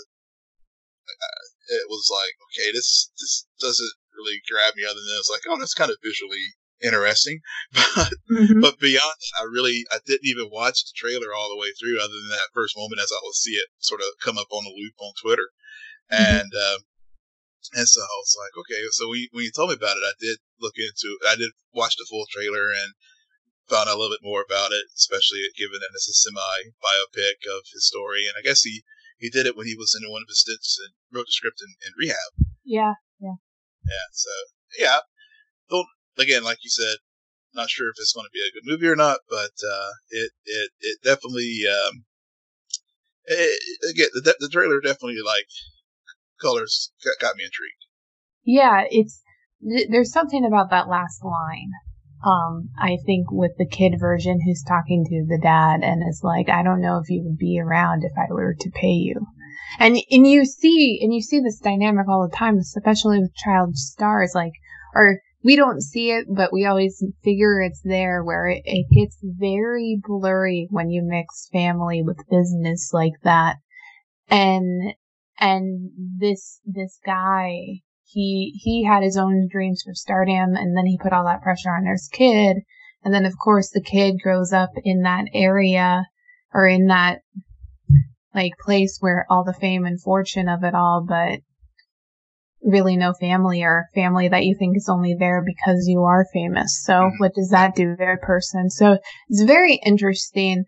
uh, 1.07 1.43
it 1.81 1.87
was 1.89 2.09
like 2.11 2.35
okay, 2.51 2.71
this 2.71 3.11
this 3.19 3.47
doesn't 3.59 3.95
really 4.15 4.41
grab 4.49 4.75
me. 4.75 4.83
Other 4.83 4.99
than 4.99 5.15
it 5.15 5.23
was 5.23 5.31
like, 5.31 5.45
oh, 5.47 5.57
that's 5.57 5.77
kind 5.77 5.91
of 5.91 5.97
visually 6.03 6.55
interesting, 6.81 7.39
but 7.73 8.13
mm-hmm. 8.31 8.61
but 8.61 8.79
beyond 8.79 9.17
that, 9.19 9.33
I 9.41 9.43
really 9.47 9.85
I 9.91 9.99
didn't 10.05 10.27
even 10.27 10.49
watch 10.51 10.83
the 10.83 10.95
trailer 10.95 11.33
all 11.33 11.49
the 11.49 11.59
way 11.59 11.71
through, 11.75 11.99
other 11.99 12.15
than 12.15 12.35
that 12.35 12.53
first 12.53 12.77
moment 12.77 13.01
as 13.01 13.11
I 13.11 13.19
would 13.23 13.35
see 13.35 13.55
it 13.57 13.67
sort 13.79 14.01
of 14.01 14.19
come 14.23 14.37
up 14.37 14.51
on 14.51 14.63
the 14.63 14.75
loop 14.75 14.95
on 14.99 15.13
Twitter, 15.21 15.49
mm-hmm. 16.11 16.23
and. 16.23 16.51
Um, 16.53 16.81
and 17.75 17.87
so 17.87 18.01
I 18.01 18.17
was 18.23 18.35
like, 18.39 18.55
okay. 18.55 18.81
So 18.91 19.09
when 19.09 19.19
you, 19.19 19.27
when 19.31 19.43
you 19.43 19.51
told 19.51 19.69
me 19.69 19.75
about 19.75 19.97
it, 19.97 20.07
I 20.07 20.15
did 20.17 20.39
look 20.61 20.73
into. 20.79 21.19
I 21.27 21.35
did 21.35 21.51
watch 21.73 21.93
the 21.97 22.07
full 22.09 22.25
trailer 22.31 22.71
and 22.71 22.95
found 23.69 23.87
out 23.87 23.95
a 23.95 23.99
little 23.99 24.13
bit 24.13 24.25
more 24.25 24.41
about 24.41 24.73
it, 24.73 24.85
especially 24.97 25.45
given 25.57 25.79
that 25.79 25.93
it's 25.93 26.09
a 26.09 26.13
semi 26.13 26.73
biopic 26.81 27.45
of 27.45 27.63
his 27.71 27.87
story. 27.87 28.25
And 28.25 28.35
I 28.37 28.41
guess 28.41 28.61
he 28.61 28.83
he 29.17 29.29
did 29.29 29.45
it 29.45 29.55
when 29.55 29.67
he 29.67 29.75
was 29.75 29.95
in 29.95 30.09
one 30.09 30.23
of 30.23 30.27
his 30.27 30.41
stints 30.41 30.79
and 30.81 30.93
wrote 31.13 31.27
the 31.27 31.37
script 31.37 31.61
in, 31.61 31.71
in 31.85 31.93
rehab. 31.97 32.31
Yeah, 32.65 32.93
yeah, 33.19 33.37
yeah. 33.85 34.07
So 34.11 34.31
yeah, 34.77 34.99
don't 35.69 35.87
again, 36.17 36.43
like 36.43 36.59
you 36.63 36.69
said, 36.69 36.97
not 37.53 37.69
sure 37.69 37.89
if 37.89 37.99
it's 37.99 38.13
going 38.13 38.25
to 38.25 38.33
be 38.33 38.41
a 38.41 38.53
good 38.53 38.69
movie 38.69 38.87
or 38.87 38.95
not, 38.95 39.19
but 39.29 39.53
uh, 39.61 39.91
it 40.09 40.31
it 40.45 40.71
it 40.81 40.97
definitely 41.03 41.61
um, 41.69 42.05
it, 43.25 43.89
again 43.89 44.09
the, 44.13 44.35
the 44.39 44.49
trailer 44.49 44.81
definitely 44.81 45.21
like 45.23 45.47
colors 46.41 46.91
got 47.21 47.35
me 47.35 47.43
intrigued. 47.43 47.85
Yeah, 48.43 48.83
it's 48.89 49.21
there's 49.61 50.11
something 50.11 50.45
about 50.45 50.69
that 50.71 50.87
last 50.87 51.23
line. 51.23 51.71
Um, 52.25 52.69
I 52.77 52.97
think 53.05 53.31
with 53.31 53.51
the 53.57 53.65
kid 53.65 53.95
version 53.99 54.41
who's 54.41 54.63
talking 54.63 55.05
to 55.05 55.25
the 55.27 55.39
dad 55.41 55.81
and 55.83 56.03
is 56.07 56.21
like, 56.23 56.49
I 56.49 56.63
don't 56.63 56.81
know 56.81 56.97
if 56.97 57.09
you 57.09 57.23
would 57.23 57.37
be 57.37 57.59
around 57.59 58.03
if 58.03 58.11
I 58.17 58.31
were 58.31 58.55
to 58.59 58.71
pay 58.71 58.91
you. 58.91 59.25
And, 59.79 59.97
and 60.11 60.27
you 60.27 60.45
see, 60.45 60.99
and 61.01 61.13
you 61.13 61.21
see 61.21 61.39
this 61.39 61.59
dynamic 61.59 62.07
all 62.09 62.27
the 62.27 62.35
time, 62.35 62.57
especially 62.57 63.19
with 63.19 63.35
child 63.35 63.77
stars, 63.77 64.33
like, 64.35 64.53
or 64.93 65.19
we 65.43 65.55
don't 65.55 65.81
see 65.81 66.11
it, 66.11 66.25
but 66.29 66.51
we 66.51 66.65
always 66.65 67.01
figure 67.23 67.61
it's 67.61 67.81
there 67.83 68.23
where 68.23 68.47
it, 68.47 68.63
it 68.65 68.87
gets 68.93 69.17
very 69.23 69.99
blurry 70.03 70.67
when 70.69 70.89
you 70.89 71.01
mix 71.03 71.47
family 71.51 72.01
with 72.01 72.17
business 72.29 72.91
like 72.93 73.13
that. 73.23 73.57
And 74.29 74.93
and 75.39 75.91
this 76.19 76.59
this 76.65 76.99
guy 77.05 77.81
he 78.11 78.53
he 78.61 78.83
had 78.83 79.03
his 79.03 79.17
own 79.17 79.47
dreams 79.51 79.83
for 79.85 79.93
stardom 79.93 80.55
and 80.55 80.75
then 80.75 80.85
he 80.85 80.97
put 80.97 81.13
all 81.13 81.25
that 81.25 81.41
pressure 81.41 81.69
on 81.69 81.85
his 81.85 82.09
kid 82.11 82.57
and 83.03 83.13
then 83.13 83.25
of 83.25 83.37
course 83.37 83.69
the 83.69 83.81
kid 83.81 84.15
grows 84.21 84.51
up 84.51 84.71
in 84.83 85.03
that 85.03 85.25
area 85.33 86.05
or 86.53 86.67
in 86.67 86.87
that 86.87 87.19
like 88.33 88.53
place 88.63 88.97
where 88.99 89.25
all 89.29 89.43
the 89.43 89.53
fame 89.53 89.85
and 89.85 90.01
fortune 90.01 90.49
of 90.49 90.63
it 90.63 90.73
all 90.73 91.05
but 91.07 91.39
really 92.63 92.97
no 92.97 93.13
family 93.13 93.63
or 93.63 93.87
family 93.95 94.27
that 94.27 94.43
you 94.43 94.55
think 94.57 94.75
is 94.75 94.89
only 94.89 95.15
there 95.17 95.43
because 95.45 95.87
you 95.87 96.01
are 96.03 96.25
famous. 96.33 96.83
So 96.83 96.93
mm-hmm. 96.93 97.17
what 97.17 97.33
does 97.33 97.49
that 97.49 97.75
do 97.75 97.95
to 97.95 98.03
a 98.03 98.17
person? 98.17 98.69
So 98.69 98.97
it's 99.29 99.43
very 99.43 99.79
interesting. 99.85 100.65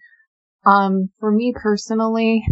Um 0.65 1.09
for 1.19 1.31
me 1.31 1.53
personally 1.55 2.45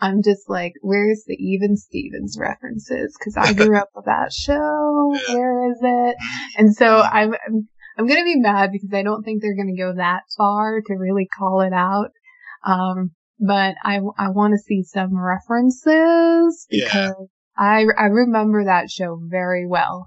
I'm 0.00 0.22
just 0.22 0.48
like, 0.48 0.74
where's 0.82 1.24
the 1.26 1.34
even 1.34 1.76
Stevens 1.76 2.36
references? 2.38 3.16
Because 3.18 3.36
I 3.36 3.52
grew 3.52 3.76
up 3.76 3.90
with 3.94 4.06
that 4.06 4.32
show. 4.32 5.14
Where 5.28 5.70
is 5.70 5.78
it? 5.80 6.16
And 6.58 6.74
so 6.74 7.00
I'm, 7.00 7.34
I'm, 7.46 7.68
I'm 7.98 8.06
gonna 8.06 8.24
be 8.24 8.36
mad 8.36 8.70
because 8.72 8.90
I 8.92 9.02
don't 9.02 9.22
think 9.22 9.40
they're 9.40 9.56
gonna 9.56 9.76
go 9.76 9.94
that 9.96 10.22
far 10.36 10.80
to 10.80 10.94
really 10.94 11.28
call 11.38 11.60
it 11.60 11.72
out. 11.72 12.10
Um, 12.64 13.12
but 13.38 13.76
I, 13.82 14.00
I 14.18 14.30
want 14.30 14.52
to 14.52 14.58
see 14.58 14.82
some 14.82 15.16
references 15.16 16.66
because 16.68 17.14
yeah. 17.14 17.26
I, 17.56 17.86
I 17.96 18.06
remember 18.06 18.64
that 18.64 18.90
show 18.90 19.20
very 19.22 19.66
well. 19.66 20.06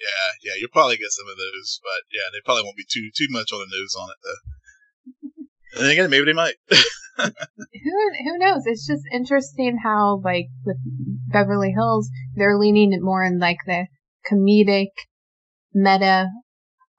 Yeah, 0.00 0.32
yeah, 0.42 0.52
you'll 0.58 0.72
probably 0.72 0.96
get 0.96 1.12
some 1.12 1.28
of 1.28 1.36
those, 1.36 1.80
but 1.84 2.08
yeah, 2.08 2.32
they 2.32 2.40
probably 2.44 2.64
won't 2.64 2.76
be 2.76 2.88
too 2.88 3.10
too 3.14 3.28
much 3.28 3.52
on 3.52 3.60
the 3.60 3.68
nose 3.68 3.94
on 4.00 4.08
it 4.08 4.16
though. 4.24 4.42
And 5.74 5.84
then 5.84 5.90
again, 5.90 6.10
maybe 6.10 6.26
they 6.26 6.32
might. 6.32 6.54
who 7.18 8.10
who 8.24 8.38
knows? 8.38 8.62
It's 8.66 8.86
just 8.86 9.02
interesting 9.12 9.78
how 9.82 10.20
like 10.24 10.46
with 10.64 10.76
Beverly 11.28 11.72
Hills, 11.72 12.08
they're 12.34 12.58
leaning 12.58 12.96
more 13.00 13.24
in 13.24 13.38
like 13.38 13.58
the 13.66 13.86
comedic 14.30 14.88
meta 15.72 16.28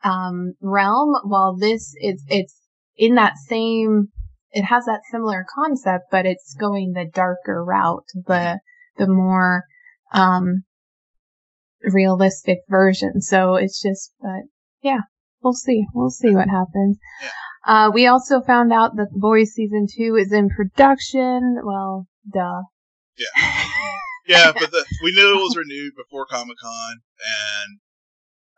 um 0.03 0.53
realm, 0.61 1.15
while 1.23 1.55
this 1.55 1.93
it's 1.97 2.23
it's 2.27 2.59
in 2.97 3.15
that 3.15 3.37
same 3.37 4.07
it 4.51 4.63
has 4.63 4.85
that 4.85 5.01
similar 5.11 5.45
concept, 5.55 6.05
but 6.11 6.25
it's 6.25 6.55
going 6.59 6.93
the 6.93 7.05
darker 7.05 7.63
route, 7.63 8.05
the 8.13 8.59
the 8.97 9.07
more 9.07 9.63
um 10.13 10.63
realistic 11.83 12.59
version. 12.69 13.21
So 13.21 13.55
it's 13.55 13.81
just 13.81 14.13
but 14.21 14.43
yeah, 14.81 15.01
we'll 15.41 15.53
see. 15.53 15.85
We'll 15.93 16.09
see 16.09 16.33
what 16.35 16.49
happens. 16.49 16.97
Uh, 17.65 17.91
we 17.93 18.07
also 18.07 18.41
found 18.41 18.73
out 18.73 18.95
that 18.95 19.09
The 19.13 19.19
Boys 19.19 19.53
season 19.53 19.87
two 19.87 20.15
is 20.15 20.33
in 20.33 20.49
production. 20.49 21.61
Well, 21.63 22.07
duh. 22.31 22.63
Yeah. 23.17 23.43
yeah, 24.27 24.51
but 24.51 24.71
the, 24.71 24.85
we 25.03 25.11
knew 25.13 25.37
it 25.37 25.41
was 25.41 25.55
renewed 25.55 25.93
before 25.95 26.25
Comic 26.25 26.57
Con, 26.61 26.91
and 26.91 27.79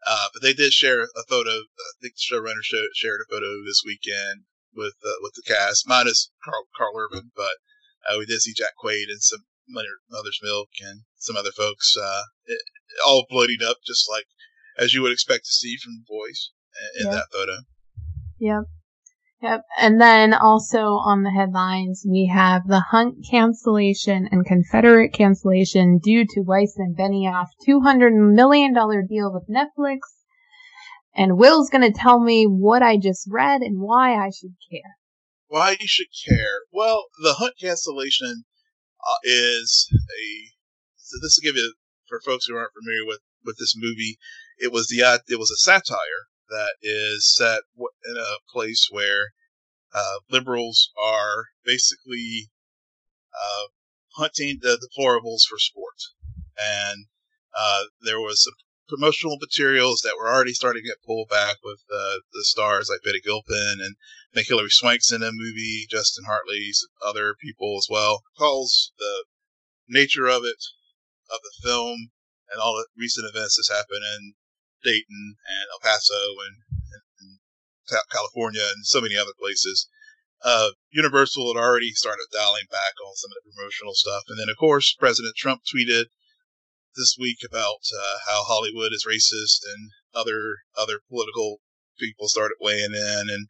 uh, 0.07 0.27
but 0.33 0.41
they 0.41 0.53
did 0.53 0.74
share 0.74 1.03
a 1.03 1.24
photo. 1.27 1.50
I 1.50 1.91
think 2.01 2.13
the 2.15 2.36
showrunner 2.36 2.63
showed, 2.63 2.88
shared 2.95 3.22
a 3.22 3.33
photo 3.33 3.63
this 3.65 3.83
weekend 3.86 4.43
with 4.75 4.95
uh, 5.05 5.19
with 5.22 5.33
the 5.36 5.43
cast, 5.45 5.88
minus 5.88 6.31
Carl, 6.43 6.67
Karl 6.77 6.93
Urban, 6.98 7.31
but 7.36 7.57
uh, 8.07 8.15
we 8.17 8.25
did 8.25 8.41
see 8.41 8.53
Jack 8.53 8.74
Quaid 8.81 9.10
and 9.10 9.22
some 9.22 9.43
Mother's 9.67 10.39
Milk 10.43 10.69
and 10.81 11.01
some 11.17 11.38
other 11.38 11.51
folks, 11.51 11.95
uh, 11.98 12.24
it, 12.45 12.60
all 13.05 13.25
bloodied 13.29 13.63
up, 13.63 13.77
just 13.86 14.10
like 14.10 14.25
as 14.77 14.93
you 14.93 15.01
would 15.01 15.12
expect 15.12 15.45
to 15.45 15.51
see 15.51 15.77
from 15.77 15.93
the 15.93 16.05
boys 16.07 16.51
in, 17.00 17.05
in 17.05 17.12
that 17.12 17.27
photo. 17.31 17.53
Yep. 18.39 18.63
Yep. 19.43 19.65
And 19.77 20.00
then 20.00 20.33
also 20.33 20.77
on 21.03 21.23
the 21.23 21.29
headlines, 21.29 22.05
we 22.09 22.31
have 22.33 22.65
the 22.65 22.79
Hunt 22.79 23.25
cancellation 23.29 24.29
and 24.31 24.45
Confederate 24.45 25.12
cancellation 25.12 26.00
due 26.01 26.25
to 26.25 26.41
Weiss 26.41 26.75
and 26.77 26.95
Benioff 26.97 27.47
$200 27.67 28.33
million 28.33 28.73
deal 28.73 29.33
with 29.33 29.50
Netflix. 29.50 30.00
And 31.13 31.38
Will's 31.38 31.69
going 31.69 31.81
to 31.81 31.91
tell 31.91 32.21
me 32.21 32.45
what 32.45 32.81
I 32.81 32.95
just 32.95 33.27
read 33.29 33.62
and 33.62 33.81
why 33.81 34.15
I 34.15 34.29
should 34.29 34.55
care. 34.71 34.95
Why 35.47 35.71
you 35.71 35.88
should 35.88 36.07
care? 36.25 36.62
Well, 36.71 37.07
the 37.21 37.33
Hunt 37.33 37.55
cancellation 37.59 38.45
uh, 39.01 39.19
is 39.25 39.89
a. 39.91 40.53
So 40.95 41.17
this 41.21 41.38
will 41.38 41.51
give 41.51 41.57
you 41.57 41.73
for 42.07 42.21
folks 42.25 42.45
who 42.45 42.55
aren't 42.55 42.71
familiar 42.73 43.05
with 43.05 43.19
with 43.43 43.57
this 43.57 43.75
movie. 43.75 44.17
It 44.57 44.71
was 44.71 44.88
the 44.88 45.03
uh, 45.03 45.17
it 45.27 45.38
was 45.38 45.51
a 45.51 45.57
satire 45.57 46.31
that 46.53 46.75
is 46.81 47.36
set 47.36 47.62
in 48.05 48.17
a 48.17 48.38
place 48.51 48.88
where 48.91 49.33
uh, 49.93 50.17
liberals 50.29 50.91
are 51.03 51.45
basically 51.65 52.50
uh, 53.33 53.67
hunting 54.15 54.60
the 54.62 54.77
deplorables 54.77 55.43
for 55.50 55.57
sport. 55.57 55.98
And 56.57 57.07
uh, 57.57 57.83
there 58.01 58.19
was 58.19 58.43
some 58.43 58.53
promotional 58.88 59.38
materials 59.41 60.01
that 60.01 60.15
were 60.17 60.31
already 60.31 60.53
starting 60.53 60.83
to 60.83 60.89
get 60.89 61.03
pulled 61.05 61.29
back 61.29 61.57
with 61.63 61.79
the 61.89 62.22
stars 62.45 62.89
like 62.89 63.01
Betty 63.03 63.22
Gilpin 63.24 63.79
and 63.81 63.95
I 64.33 64.41
think 64.41 64.48
Hilary 64.48 64.69
Swank's 64.69 65.12
in 65.12 65.22
a 65.22 65.31
movie, 65.31 65.86
Justin 65.89 66.25
Hartley's, 66.25 66.88
other 67.05 67.36
people 67.39 67.77
as 67.77 67.88
well. 67.89 68.24
Calls 68.38 68.91
the 68.98 69.25
nature 69.88 70.27
of 70.27 70.43
it, 70.43 70.57
of 71.29 71.39
the 71.43 71.53
film, 71.62 72.10
and 72.51 72.60
all 72.60 72.75
the 72.75 72.88
recent 72.98 73.27
events 73.29 73.57
that's 73.57 73.69
happened 73.69 74.03
in 74.17 74.33
Dayton 74.84 75.36
and 75.48 75.66
El 75.72 75.80
Paso 75.80 76.40
and, 76.48 76.56
and, 76.75 77.40
California 78.12 78.63
and 78.75 78.86
so 78.86 79.02
many 79.02 79.16
other 79.16 79.36
places. 79.38 79.88
Uh, 80.44 80.72
Universal 80.92 81.54
had 81.54 81.60
already 81.60 81.92
started 81.92 82.25
dialing 82.32 82.68
back 82.72 82.94
on 83.06 83.16
some 83.16 83.32
of 83.32 83.38
the 83.44 83.52
promotional 83.52 83.94
stuff. 83.94 84.24
And 84.28 84.40
then, 84.40 84.50
of 84.50 84.58
course, 84.58 84.96
President 84.98 85.36
Trump 85.36 85.62
tweeted 85.63 86.06
this 86.96 87.16
week 87.20 87.40
about 87.46 87.84
uh, 87.96 88.18
how 88.28 88.44
Hollywood 88.44 88.92
is 88.94 89.06
racist 89.08 89.62
and 89.66 89.92
other 90.13 90.58
other 90.78 91.00
political 91.10 91.60
people 92.00 92.28
started 92.28 92.56
weighing 92.60 92.94
in. 92.94 93.25
And 93.30 93.48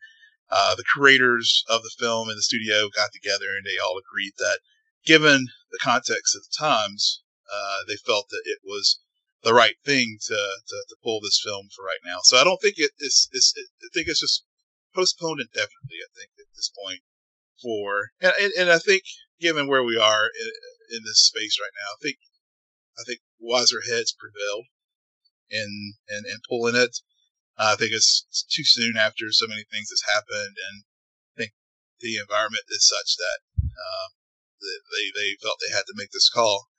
uh, 0.49 0.75
the 0.75 0.83
creators 0.83 1.63
of 1.69 1.83
the 1.83 1.93
film 1.97 2.29
and 2.29 2.37
the 2.37 2.43
studio 2.43 2.89
got 2.95 3.11
together 3.11 3.55
and 3.55 3.65
they 3.65 3.77
all 3.77 3.97
agreed 3.97 4.33
that, 4.37 4.59
given 5.05 5.47
the 5.71 5.79
context 5.81 6.35
of 6.35 6.43
the 6.43 6.55
times, 6.57 7.23
uh, 7.51 7.83
they 7.87 7.97
felt 7.97 8.29
that 8.29 8.43
it 8.45 8.59
was 8.63 8.99
the 9.43 9.53
right 9.53 9.75
thing 9.85 10.17
to, 10.27 10.39
to, 10.67 10.77
to 10.89 10.95
pull 11.03 11.19
this 11.19 11.41
film 11.43 11.67
for 11.75 11.83
right 11.83 11.99
now. 12.05 12.19
So 12.23 12.37
I 12.37 12.43
don't 12.43 12.61
think 12.61 12.75
it 12.77 12.91
is. 12.99 13.29
It, 13.31 13.67
I 13.83 13.89
think 13.93 14.07
it's 14.07 14.21
just 14.21 14.43
postponed 14.95 15.41
indefinitely. 15.41 15.99
I 15.99 16.11
think 16.15 16.31
at 16.39 16.47
this 16.55 16.71
point 16.71 17.01
for 17.61 18.11
and, 18.21 18.33
and, 18.39 18.51
and 18.57 18.69
I 18.71 18.79
think 18.79 19.03
given 19.39 19.67
where 19.67 19.83
we 19.83 19.97
are 19.97 20.25
in, 20.25 20.51
in, 20.97 21.03
this 21.03 21.27
space 21.27 21.59
right 21.59 21.75
now, 21.75 21.91
I 21.91 21.99
think 22.01 22.17
I 22.97 23.03
think 23.03 23.19
wiser 23.39 23.81
heads 23.87 24.15
prevailed 24.15 24.65
in 25.51 25.93
in, 26.07 26.23
in 26.25 26.39
pulling 26.47 26.75
it. 26.75 26.95
Uh, 27.57 27.73
I 27.73 27.75
think 27.75 27.91
it's, 27.93 28.25
it's, 28.29 28.41
too 28.41 28.63
soon 28.65 28.97
after 28.97 29.29
so 29.29 29.45
many 29.45 29.63
things 29.69 29.93
has 29.93 30.01
happened, 30.09 30.57
and 30.57 30.83
I 31.29 31.33
think 31.37 31.51
the 31.99 32.17
environment 32.17 32.63
is 32.69 32.89
such 32.89 33.17
that 33.17 33.39
uh, 33.61 34.07
they 34.63 35.11
they 35.13 35.37
felt 35.41 35.59
they 35.61 35.75
had 35.75 35.85
to 35.85 35.93
make 35.95 36.09
this 36.11 36.29
call, 36.33 36.69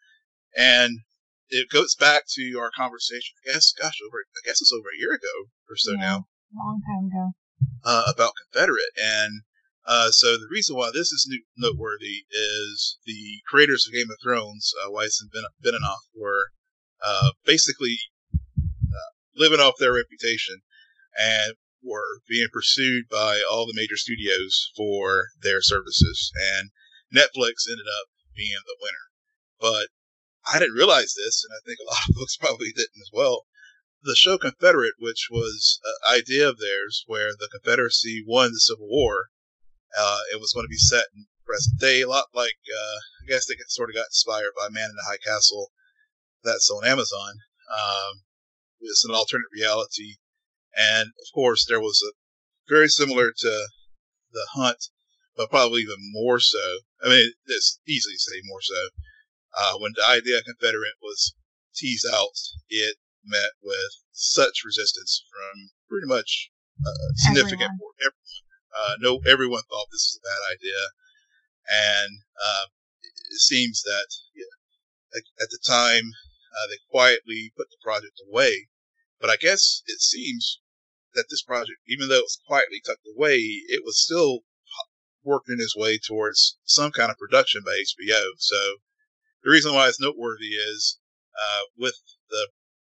and 0.56 1.00
it 1.50 1.68
goes 1.70 1.94
back 1.94 2.24
to 2.34 2.58
our 2.58 2.70
conversation. 2.76 3.34
I 3.46 3.52
guess, 3.54 3.72
gosh, 3.72 3.98
over 4.06 4.18
I 4.36 4.40
guess 4.46 4.60
it's 4.60 4.72
over 4.72 4.88
a 4.88 4.98
year 4.98 5.12
ago 5.14 5.50
or 5.68 5.76
so 5.76 5.92
Yeah. 5.92 5.98
now 5.98 6.26
long 6.54 6.80
time 6.86 7.06
ago. 7.10 7.32
uh, 7.84 8.12
about 8.14 8.32
Confederate. 8.52 8.90
And 9.02 9.42
uh, 9.86 10.10
so 10.10 10.36
the 10.38 10.48
reason 10.50 10.76
why 10.76 10.90
this 10.92 11.12
is 11.12 11.28
noteworthy 11.56 12.24
is 12.30 12.98
the 13.06 13.40
creators 13.46 13.86
of 13.86 13.92
Game 13.92 14.10
of 14.10 14.16
Thrones, 14.22 14.72
uh, 14.84 14.90
Weiss 14.90 15.20
and 15.20 15.30
ben- 15.30 15.72
Benioff, 15.74 15.98
were 16.14 16.48
uh, 17.04 17.30
basically 17.44 17.98
uh, 18.34 19.10
living 19.36 19.60
off 19.60 19.74
their 19.78 19.92
reputation 19.92 20.62
and 21.18 21.54
were 21.82 22.20
being 22.28 22.48
pursued 22.52 23.04
by 23.10 23.42
all 23.50 23.66
the 23.66 23.74
major 23.76 23.96
studios 23.96 24.70
for 24.76 25.26
their 25.42 25.60
services. 25.60 26.32
And 26.56 26.70
Netflix 27.12 27.68
ended 27.68 27.86
up 28.00 28.08
being 28.34 28.56
the 28.66 28.76
winner. 28.80 29.04
But 29.60 29.88
I 30.46 30.58
didn't 30.58 30.74
realize 30.76 31.14
this, 31.14 31.44
and 31.44 31.52
I 31.54 31.60
think 31.64 31.78
a 31.80 31.84
lot 31.90 32.08
of 32.08 32.16
folks 32.16 32.36
probably 32.36 32.72
didn't 32.72 33.00
as 33.00 33.10
well 33.12 33.46
the 34.04 34.14
show 34.14 34.36
Confederate, 34.36 34.94
which 34.98 35.28
was 35.30 35.80
an 35.84 36.20
idea 36.20 36.48
of 36.48 36.58
theirs 36.58 37.04
where 37.06 37.30
the 37.32 37.48
Confederacy 37.50 38.22
won 38.26 38.52
the 38.52 38.60
Civil 38.60 38.86
War. 38.86 39.28
Uh, 39.96 40.20
it 40.32 40.40
was 40.40 40.52
going 40.52 40.64
to 40.64 40.70
be 40.70 40.76
set 40.76 41.06
in 41.14 41.26
present 41.46 41.80
day, 41.80 42.02
a 42.02 42.08
lot 42.08 42.26
like 42.34 42.58
uh, 42.68 42.98
I 43.22 43.28
guess 43.28 43.46
they 43.46 43.54
sort 43.68 43.90
of 43.90 43.94
got 43.94 44.06
inspired 44.06 44.52
by 44.56 44.68
Man 44.68 44.90
in 44.90 44.96
the 44.96 45.08
High 45.08 45.18
Castle, 45.24 45.72
that's 46.42 46.70
on 46.70 46.86
Amazon. 46.86 47.34
Um, 47.72 48.22
it's 48.80 49.04
an 49.04 49.14
alternate 49.14 49.48
reality, 49.52 50.16
and 50.76 51.08
of 51.08 51.34
course 51.34 51.64
there 51.66 51.80
was 51.80 52.02
a 52.06 52.12
very 52.68 52.88
similar 52.88 53.30
to 53.30 53.66
the 54.32 54.46
Hunt, 54.52 54.88
but 55.36 55.50
probably 55.50 55.82
even 55.82 55.96
more 56.12 56.40
so. 56.40 56.80
I 57.02 57.08
mean, 57.08 57.32
it's 57.46 57.80
easily 57.86 58.16
say 58.16 58.40
more 58.44 58.60
so. 58.60 58.88
Uh, 59.58 59.78
when 59.78 59.92
the 59.96 60.04
idea 60.06 60.38
of 60.38 60.44
Confederate 60.44 60.98
was 61.02 61.34
teased 61.74 62.06
out, 62.12 62.34
it 62.68 62.96
met 63.24 63.50
with 63.62 63.92
such 64.12 64.62
resistance 64.64 65.24
from 65.30 65.70
pretty 65.88 66.06
much 66.06 66.50
uh, 66.84 67.08
significant 67.16 67.70
Everyone. 67.70 67.94
everyone. 68.00 68.42
Uh, 68.76 68.94
no, 69.00 69.20
everyone 69.30 69.62
thought 69.70 69.86
this 69.92 70.10
was 70.10 70.18
a 70.18 70.26
bad 70.26 70.42
idea, 70.58 70.82
and 71.70 72.18
uh, 72.42 72.64
it 73.30 73.40
seems 73.40 73.82
that 73.82 74.06
yeah, 74.34 74.50
at- 75.16 75.42
at 75.42 75.50
the 75.50 75.60
time 75.64 76.10
uh, 76.56 76.66
they 76.68 76.78
quietly 76.90 77.52
put 77.56 77.68
the 77.70 77.76
project 77.82 78.18
away. 78.28 78.68
But 79.20 79.30
I 79.30 79.36
guess 79.36 79.82
it 79.86 80.00
seems 80.00 80.58
that 81.14 81.26
this 81.30 81.42
project, 81.42 81.78
even 81.86 82.08
though 82.08 82.16
it 82.18 82.28
was 82.28 82.40
quietly 82.46 82.82
tucked 82.84 83.06
away, 83.16 83.36
it 83.38 83.82
was 83.84 84.02
still 84.02 84.40
working 85.22 85.56
its 85.60 85.76
way 85.76 85.96
towards 85.98 86.58
some 86.64 86.90
kind 86.90 87.10
of 87.10 87.16
production 87.16 87.62
by 87.64 87.70
HBO. 87.80 88.24
So 88.38 88.76
the 89.44 89.50
reason 89.50 89.74
why 89.74 89.88
it's 89.88 90.00
noteworthy 90.00 90.56
is 90.56 90.98
uh, 91.36 91.62
with 91.78 91.94
the 92.30 92.48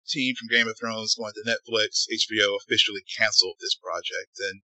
team 0.07 0.33
from 0.35 0.47
Game 0.49 0.67
of 0.67 0.75
Thrones 0.79 1.15
going 1.15 1.33
to 1.33 1.49
Netflix, 1.49 2.05
HBO 2.09 2.57
officially 2.57 3.01
canceled 3.17 3.55
this 3.59 3.75
project, 3.75 4.33
and 4.51 4.61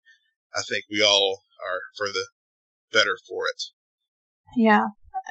I 0.57 0.62
think 0.62 0.85
we 0.91 1.03
all 1.03 1.43
are 1.61 1.81
for 1.97 2.07
the 2.09 2.26
better 2.93 3.17
for 3.28 3.45
it. 3.47 3.63
Yeah. 4.56 4.87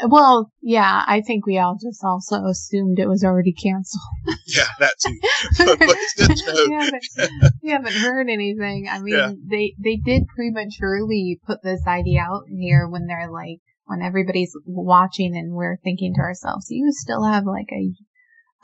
Well, 0.08 0.52
yeah, 0.62 1.04
I 1.08 1.22
think 1.22 1.46
we 1.46 1.60
all 1.60 1.78
just 1.80 2.04
also 2.04 2.46
assumed 2.46 2.98
it 2.98 3.08
was 3.08 3.24
already 3.24 3.54
canceled. 3.54 4.02
Yeah, 4.48 4.68
that 4.80 4.94
too. 5.04 5.18
but, 5.66 5.80
but 5.80 5.90
it's 6.00 6.14
good 6.16 6.36
to 6.36 6.54
know. 6.54 6.66
we, 6.68 6.76
haven't, 6.86 7.54
we 7.64 7.70
haven't 7.72 7.94
heard 7.94 8.30
anything. 8.30 8.88
I 8.90 9.00
mean, 9.00 9.14
Yeah. 9.16 9.32
they 9.50 9.74
they 9.84 9.96
did 9.98 10.24
prematurely 10.28 11.40
put 11.46 11.64
this 11.64 11.82
idea 11.88 12.22
out 12.22 12.44
here 12.50 12.88
when 12.88 13.08
they're 13.08 13.32
like 13.32 13.60
when 13.86 14.02
everybody's 14.02 14.56
watching 14.66 15.36
and 15.36 15.54
we're 15.54 15.78
thinking 15.84 16.14
to 16.16 16.22
ourselves, 16.22 16.68
you 16.70 16.92
still 16.92 17.24
have 17.24 17.46
like 17.46 17.72
a 17.72 17.92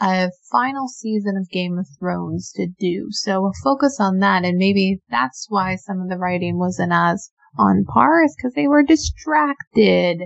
a 0.01 0.31
final 0.49 0.87
season 0.87 1.35
of 1.35 1.49
Game 1.49 1.77
of 1.77 1.85
Thrones 1.99 2.53
to 2.55 2.67
do. 2.79 3.07
So 3.09 3.51
focus 3.63 3.99
on 3.99 4.19
that 4.19 4.45
and 4.45 4.57
maybe 4.57 5.01
that's 5.09 5.47
why 5.49 5.75
some 5.75 5.99
of 5.99 6.09
the 6.09 6.17
writing 6.17 6.57
wasn't 6.57 6.93
as 6.93 7.31
on 7.57 7.83
par 7.85 8.23
is 8.23 8.35
because 8.37 8.53
they 8.53 8.67
were 8.67 8.83
distracted. 8.83 10.21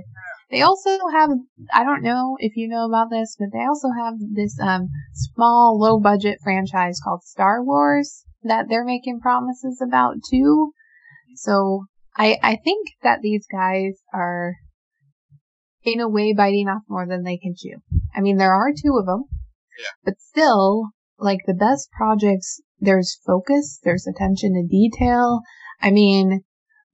They 0.51 0.61
also 0.61 0.99
have, 1.11 1.31
I 1.73 1.83
don't 1.83 2.03
know 2.03 2.37
if 2.39 2.55
you 2.55 2.67
know 2.67 2.85
about 2.85 3.09
this, 3.09 3.35
but 3.39 3.49
they 3.51 3.65
also 3.65 3.89
have 3.89 4.13
this 4.19 4.59
um, 4.59 4.89
small, 5.13 5.79
low 5.79 5.99
budget 5.99 6.37
franchise 6.43 6.99
called 7.03 7.23
Star 7.23 7.63
Wars 7.63 8.23
that 8.43 8.65
they're 8.69 8.85
making 8.85 9.21
promises 9.21 9.81
about 9.81 10.17
too. 10.29 10.73
So 11.35 11.85
I, 12.15 12.37
I 12.43 12.57
think 12.63 12.89
that 13.01 13.21
these 13.21 13.47
guys 13.51 13.99
are 14.13 14.53
in 15.85 15.99
a 15.99 16.09
way 16.09 16.33
biting 16.33 16.67
off 16.67 16.83
more 16.89 17.07
than 17.07 17.23
they 17.23 17.37
can 17.37 17.53
chew. 17.57 17.77
I 18.15 18.21
mean, 18.21 18.37
there 18.37 18.53
are 18.53 18.71
two 18.71 18.97
of 18.97 19.05
them, 19.05 19.23
Yeah. 19.79 19.85
but 20.05 20.19
still, 20.19 20.89
like 21.17 21.39
the 21.45 21.53
best 21.53 21.89
projects, 21.91 22.61
there's 22.79 23.19
focus, 23.25 23.79
there's 23.83 24.07
attention 24.07 24.53
to 24.53 24.67
detail. 24.67 25.41
I 25.81 25.91
mean, 25.91 26.41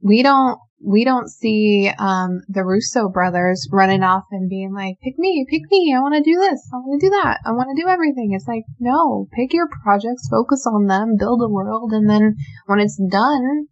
we 0.01 0.23
don't 0.23 0.59
we 0.81 1.03
don't 1.03 1.29
see 1.29 1.91
um 1.99 2.39
the 2.47 2.63
Russo 2.63 3.09
brothers 3.09 3.67
running 3.71 4.01
off 4.01 4.23
and 4.31 4.49
being 4.49 4.73
like, 4.73 4.95
"Pick 5.03 5.17
me, 5.17 5.45
pick 5.49 5.63
me! 5.69 5.93
I 5.93 5.99
want 5.99 6.15
to 6.15 6.21
do 6.23 6.39
this, 6.39 6.61
I 6.73 6.77
want 6.77 7.01
to 7.01 7.05
do 7.07 7.11
that, 7.11 7.39
I 7.45 7.51
want 7.51 7.67
to 7.75 7.81
do 7.81 7.89
everything." 7.89 8.31
It's 8.31 8.47
like, 8.47 8.63
no, 8.79 9.27
pick 9.33 9.51
your 9.53 9.67
projects, 9.83 10.29
focus 10.29 10.65
on 10.65 10.85
them, 10.85 11.15
build 11.17 11.41
a 11.41 11.49
world, 11.49 11.91
and 11.91 12.09
then 12.09 12.35
when 12.65 12.79
it's 12.79 12.99
done, 13.11 13.67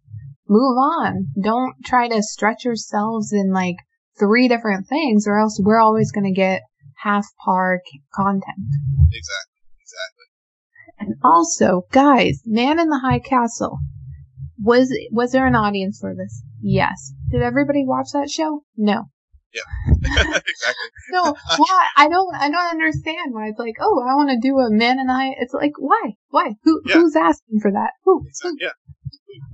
move 0.48 0.76
on. 0.76 1.28
Don't 1.42 1.74
try 1.84 2.08
to 2.08 2.22
stretch 2.22 2.64
yourselves 2.66 3.32
in 3.32 3.52
like 3.52 3.76
three 4.18 4.48
different 4.48 4.86
things, 4.88 5.26
or 5.26 5.38
else 5.38 5.60
we're 5.62 5.80
always 5.80 6.12
going 6.12 6.24
to 6.24 6.32
get 6.32 6.62
half 7.02 7.26
par 7.44 7.80
content. 8.14 8.68
Exactly, 9.12 9.60
exactly. 9.80 10.26
And 10.98 11.14
also, 11.22 11.82
guys, 11.92 12.42
Man 12.44 12.78
in 12.78 12.88
the 12.88 12.98
High 12.98 13.20
Castle. 13.20 13.78
Was 14.60 14.92
was 15.12 15.30
there 15.30 15.46
an 15.46 15.54
audience 15.54 16.00
for 16.00 16.16
this? 16.16 16.42
Yes. 16.60 17.12
Did 17.30 17.42
everybody 17.42 17.84
watch 17.86 18.08
that 18.12 18.28
show? 18.28 18.64
No. 18.76 19.04
Yeah. 19.54 19.62
exactly. 20.02 20.88
No. 21.10 21.34
Why? 21.56 21.86
I 21.96 22.08
don't. 22.08 22.34
I 22.34 22.50
don't 22.50 22.70
understand 22.70 23.32
why 23.32 23.48
it's 23.48 23.58
like, 23.58 23.76
oh, 23.80 24.04
I 24.06 24.14
want 24.14 24.28
to 24.30 24.46
do 24.46 24.58
a 24.58 24.68
Man 24.70 24.98
in 24.98 25.06
the 25.06 25.12
High. 25.14 25.34
It's 25.38 25.54
like, 25.54 25.72
why? 25.78 26.12
Why? 26.28 26.52
Who? 26.64 26.82
Yeah. 26.84 26.94
Who's 26.94 27.16
asking 27.16 27.60
for 27.62 27.70
that? 27.72 27.92
Who? 28.04 28.24
Exactly. 28.26 28.58
Yeah. 28.60 28.72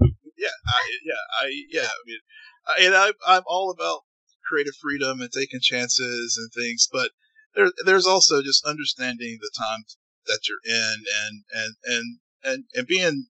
Yeah. 0.37 0.49
I, 0.67 0.99
yeah. 1.05 1.15
I. 1.43 1.63
Yeah. 1.71 1.83
I 1.83 2.03
mean, 2.07 2.19
I, 2.67 2.87
and 2.87 2.95
I, 2.97 3.37
I'm 3.37 3.43
all 3.47 3.71
about 3.71 4.01
creative 4.47 4.75
freedom 4.81 5.21
and 5.21 5.31
taking 5.33 5.61
chances 5.61 6.39
and 6.39 6.51
things, 6.53 6.89
but 6.91 7.11
there, 7.55 7.71
there's 7.85 8.07
also 8.07 8.43
just 8.43 8.67
understanding 8.67 9.39
the 9.41 9.51
time 9.57 9.85
that 10.27 10.41
you're 10.49 10.65
in 10.65 11.05
and 11.27 11.45
and 11.53 11.75
and 11.85 12.19
and 12.43 12.65
and 12.75 12.87
being 12.87 13.27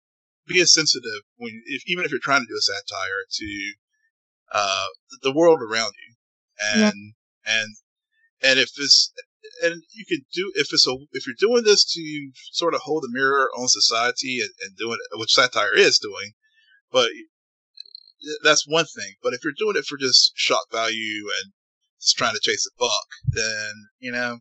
being 0.46 0.66
sensitive 0.66 1.22
when 1.36 1.62
if 1.66 1.82
even 1.86 2.04
if 2.04 2.10
you're 2.10 2.20
trying 2.20 2.42
to 2.42 2.46
do 2.46 2.58
a 2.58 2.60
satire 2.60 3.24
to 3.30 3.72
uh 4.52 4.86
the 5.22 5.32
world 5.32 5.60
around 5.62 5.92
you. 6.06 6.14
And 6.62 7.14
and 7.46 7.68
and 8.42 8.58
if 8.58 8.70
it's 8.76 9.12
and 9.62 9.82
you 9.92 10.04
can 10.06 10.24
do 10.32 10.52
if 10.54 10.72
it's 10.72 10.86
a 10.86 10.96
if 11.12 11.26
you're 11.26 11.36
doing 11.38 11.64
this 11.64 11.84
to 11.92 12.30
sort 12.52 12.74
of 12.74 12.80
hold 12.80 13.04
a 13.04 13.12
mirror 13.12 13.50
on 13.56 13.68
society 13.68 14.40
and, 14.40 14.50
and 14.62 14.76
doing 14.76 14.98
it, 15.00 15.18
which 15.18 15.32
satire 15.32 15.74
is 15.74 15.98
doing, 15.98 16.32
but 16.90 17.08
that's 18.42 18.66
one 18.66 18.86
thing. 18.86 19.14
But 19.22 19.32
if 19.34 19.44
you're 19.44 19.52
doing 19.56 19.76
it 19.76 19.84
for 19.84 19.96
just 19.98 20.32
shock 20.34 20.70
value 20.70 21.24
and 21.42 21.52
just 22.00 22.16
trying 22.16 22.34
to 22.34 22.40
chase 22.40 22.66
a 22.66 22.78
buck, 22.78 23.06
then 23.28 23.72
you 23.98 24.12
know, 24.12 24.38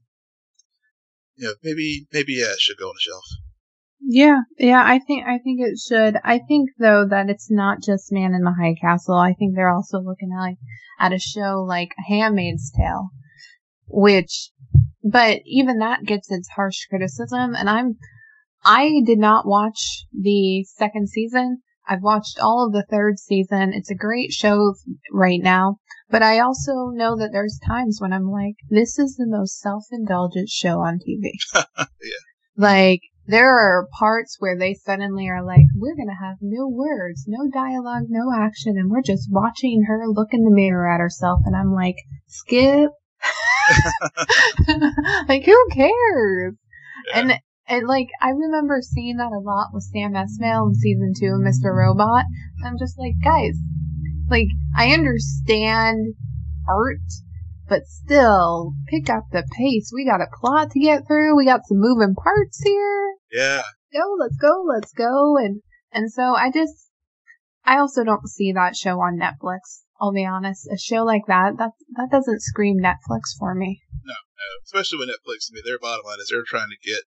you 1.35 1.47
know, 1.47 1.53
maybe 1.63 2.07
maybe 2.13 2.33
yeah, 2.33 2.51
it 2.51 2.59
should 2.59 2.77
go 2.77 2.87
on 2.87 2.95
the 2.95 3.01
shelf. 3.01 3.25
Yeah, 4.01 4.41
yeah, 4.57 4.83
I 4.85 4.99
think 4.99 5.25
I 5.25 5.39
think 5.39 5.59
it 5.61 5.77
should. 5.77 6.17
I 6.23 6.39
think 6.39 6.69
though 6.79 7.05
that 7.09 7.29
it's 7.29 7.51
not 7.51 7.81
just 7.81 8.11
Man 8.11 8.33
in 8.33 8.43
the 8.43 8.55
High 8.57 8.75
Castle. 8.79 9.15
I 9.15 9.33
think 9.33 9.55
they're 9.55 9.73
also 9.73 9.99
looking 9.99 10.31
at 10.33 10.41
like 10.41 10.57
at 10.99 11.13
a 11.13 11.19
show 11.19 11.65
like 11.67 11.91
Handmaid's 12.07 12.71
Tale, 12.71 13.09
which, 13.87 14.51
but 15.03 15.39
even 15.45 15.79
that 15.79 16.03
gets 16.03 16.31
its 16.31 16.49
harsh 16.55 16.85
criticism. 16.89 17.55
And 17.55 17.69
I'm, 17.69 17.97
I 18.63 19.01
did 19.05 19.17
not 19.17 19.47
watch 19.47 20.05
the 20.13 20.65
second 20.65 21.09
season. 21.09 21.61
I've 21.89 22.03
watched 22.03 22.37
all 22.39 22.67
of 22.67 22.71
the 22.71 22.85
third 22.87 23.17
season. 23.17 23.73
It's 23.73 23.89
a 23.89 23.95
great 23.95 24.31
show 24.31 24.75
right 25.11 25.41
now. 25.41 25.77
But 26.11 26.21
I 26.21 26.39
also 26.39 26.89
know 26.93 27.17
that 27.17 27.31
there's 27.31 27.59
times 27.65 27.97
when 27.99 28.13
I'm 28.13 28.29
like, 28.29 28.55
this 28.69 28.99
is 28.99 29.15
the 29.15 29.25
most 29.27 29.59
self-indulgent 29.59 30.49
show 30.49 30.81
on 30.81 30.99
TV. 30.99 31.31
yeah. 31.77 31.85
Like, 32.55 33.01
there 33.25 33.49
are 33.49 33.87
parts 33.97 34.37
where 34.39 34.57
they 34.57 34.75
suddenly 34.75 35.27
are 35.29 35.43
like, 35.43 35.65
we're 35.75 35.95
gonna 35.95 36.17
have 36.19 36.37
no 36.41 36.67
words, 36.67 37.25
no 37.27 37.49
dialogue, 37.51 38.05
no 38.09 38.31
action, 38.35 38.75
and 38.77 38.89
we're 38.89 39.01
just 39.01 39.27
watching 39.31 39.83
her 39.87 40.07
look 40.07 40.29
in 40.31 40.43
the 40.43 40.51
mirror 40.51 40.89
at 40.91 40.99
herself, 40.99 41.39
and 41.45 41.55
I'm 41.55 41.73
like, 41.73 41.95
skip. 42.27 42.91
like, 45.27 45.43
who 45.43 45.67
cares? 45.73 46.55
Yeah. 47.07 47.19
And 47.19 47.39
And 47.69 47.87
like 47.87 48.09
I 48.19 48.29
remember 48.29 48.81
seeing 48.81 49.17
that 49.17 49.31
a 49.31 49.39
lot 49.39 49.67
with 49.71 49.83
Sam 49.83 50.13
Esmail 50.13 50.69
in 50.69 50.73
season 50.73 51.13
two 51.15 51.37
of 51.37 51.41
Mr. 51.41 51.71
Robot. 51.71 52.25
I'm 52.65 52.79
just 52.79 52.97
like, 52.97 53.13
guys, 53.23 53.55
like 54.27 54.47
I 54.75 54.91
understand 54.91 56.15
art, 56.67 57.05
but 57.69 57.85
still 57.85 58.73
pick 58.87 59.07
up 59.07 59.25
the 59.31 59.47
pace. 59.55 59.91
We 59.93 60.03
got 60.03 60.19
a 60.19 60.33
plot 60.41 60.71
to 60.71 60.79
get 60.79 61.05
through. 61.05 61.37
We 61.37 61.45
got 61.45 61.67
some 61.67 61.77
moving 61.79 62.15
parts 62.15 62.59
here. 62.63 63.13
Yeah. 63.31 63.61
Go, 63.93 64.15
let's 64.19 64.37
go, 64.37 64.63
let's 64.67 64.91
go. 64.91 65.37
And 65.37 65.61
and 65.93 66.11
so 66.11 66.23
I 66.23 66.49
just 66.51 66.89
I 67.63 67.77
also 67.77 68.03
don't 68.03 68.27
see 68.27 68.51
that 68.51 68.75
show 68.75 68.99
on 68.99 69.19
Netflix. 69.19 69.83
I'll 70.01 70.11
be 70.11 70.25
honest. 70.25 70.67
A 70.73 70.77
show 70.77 71.03
like 71.03 71.27
that, 71.27 71.57
that 71.59 71.71
that 71.97 72.09
doesn't 72.09 72.41
scream 72.41 72.77
Netflix 72.81 73.37
for 73.37 73.53
me. 73.53 73.83
No, 74.03 74.13
no. 74.13 74.49
Especially 74.65 74.97
when 74.97 75.09
Netflix, 75.09 75.51
I 75.51 75.53
mean, 75.53 75.63
their 75.65 75.77
bottom 75.77 76.05
line 76.05 76.17
is 76.19 76.29
they're 76.31 76.41
trying 76.47 76.69
to 76.69 76.89
get 76.89 77.03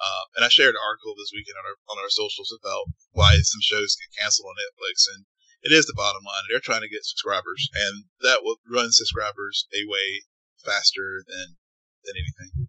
uh, 0.00 0.24
and 0.36 0.44
I 0.44 0.48
shared 0.48 0.74
an 0.74 0.82
article 0.82 1.14
this 1.14 1.32
weekend 1.32 1.60
on 1.60 1.68
our 1.68 1.76
on 1.92 2.00
our 2.00 2.10
socials 2.10 2.50
about 2.56 2.88
why 3.12 3.36
some 3.36 3.60
shows 3.60 3.96
get 4.00 4.16
canceled 4.16 4.48
on 4.48 4.56
Netflix, 4.56 5.04
and 5.12 5.28
it 5.62 5.76
is 5.76 5.86
the 5.86 5.96
bottom 5.96 6.24
line. 6.24 6.48
They're 6.48 6.64
trying 6.64 6.82
to 6.82 6.88
get 6.88 7.04
subscribers, 7.04 7.68
and 7.74 8.04
that 8.22 8.40
will 8.42 8.56
run 8.64 8.92
subscribers 8.92 9.68
away 9.76 10.24
faster 10.64 11.24
than 11.28 11.56
than 12.04 12.14
anything. 12.16 12.68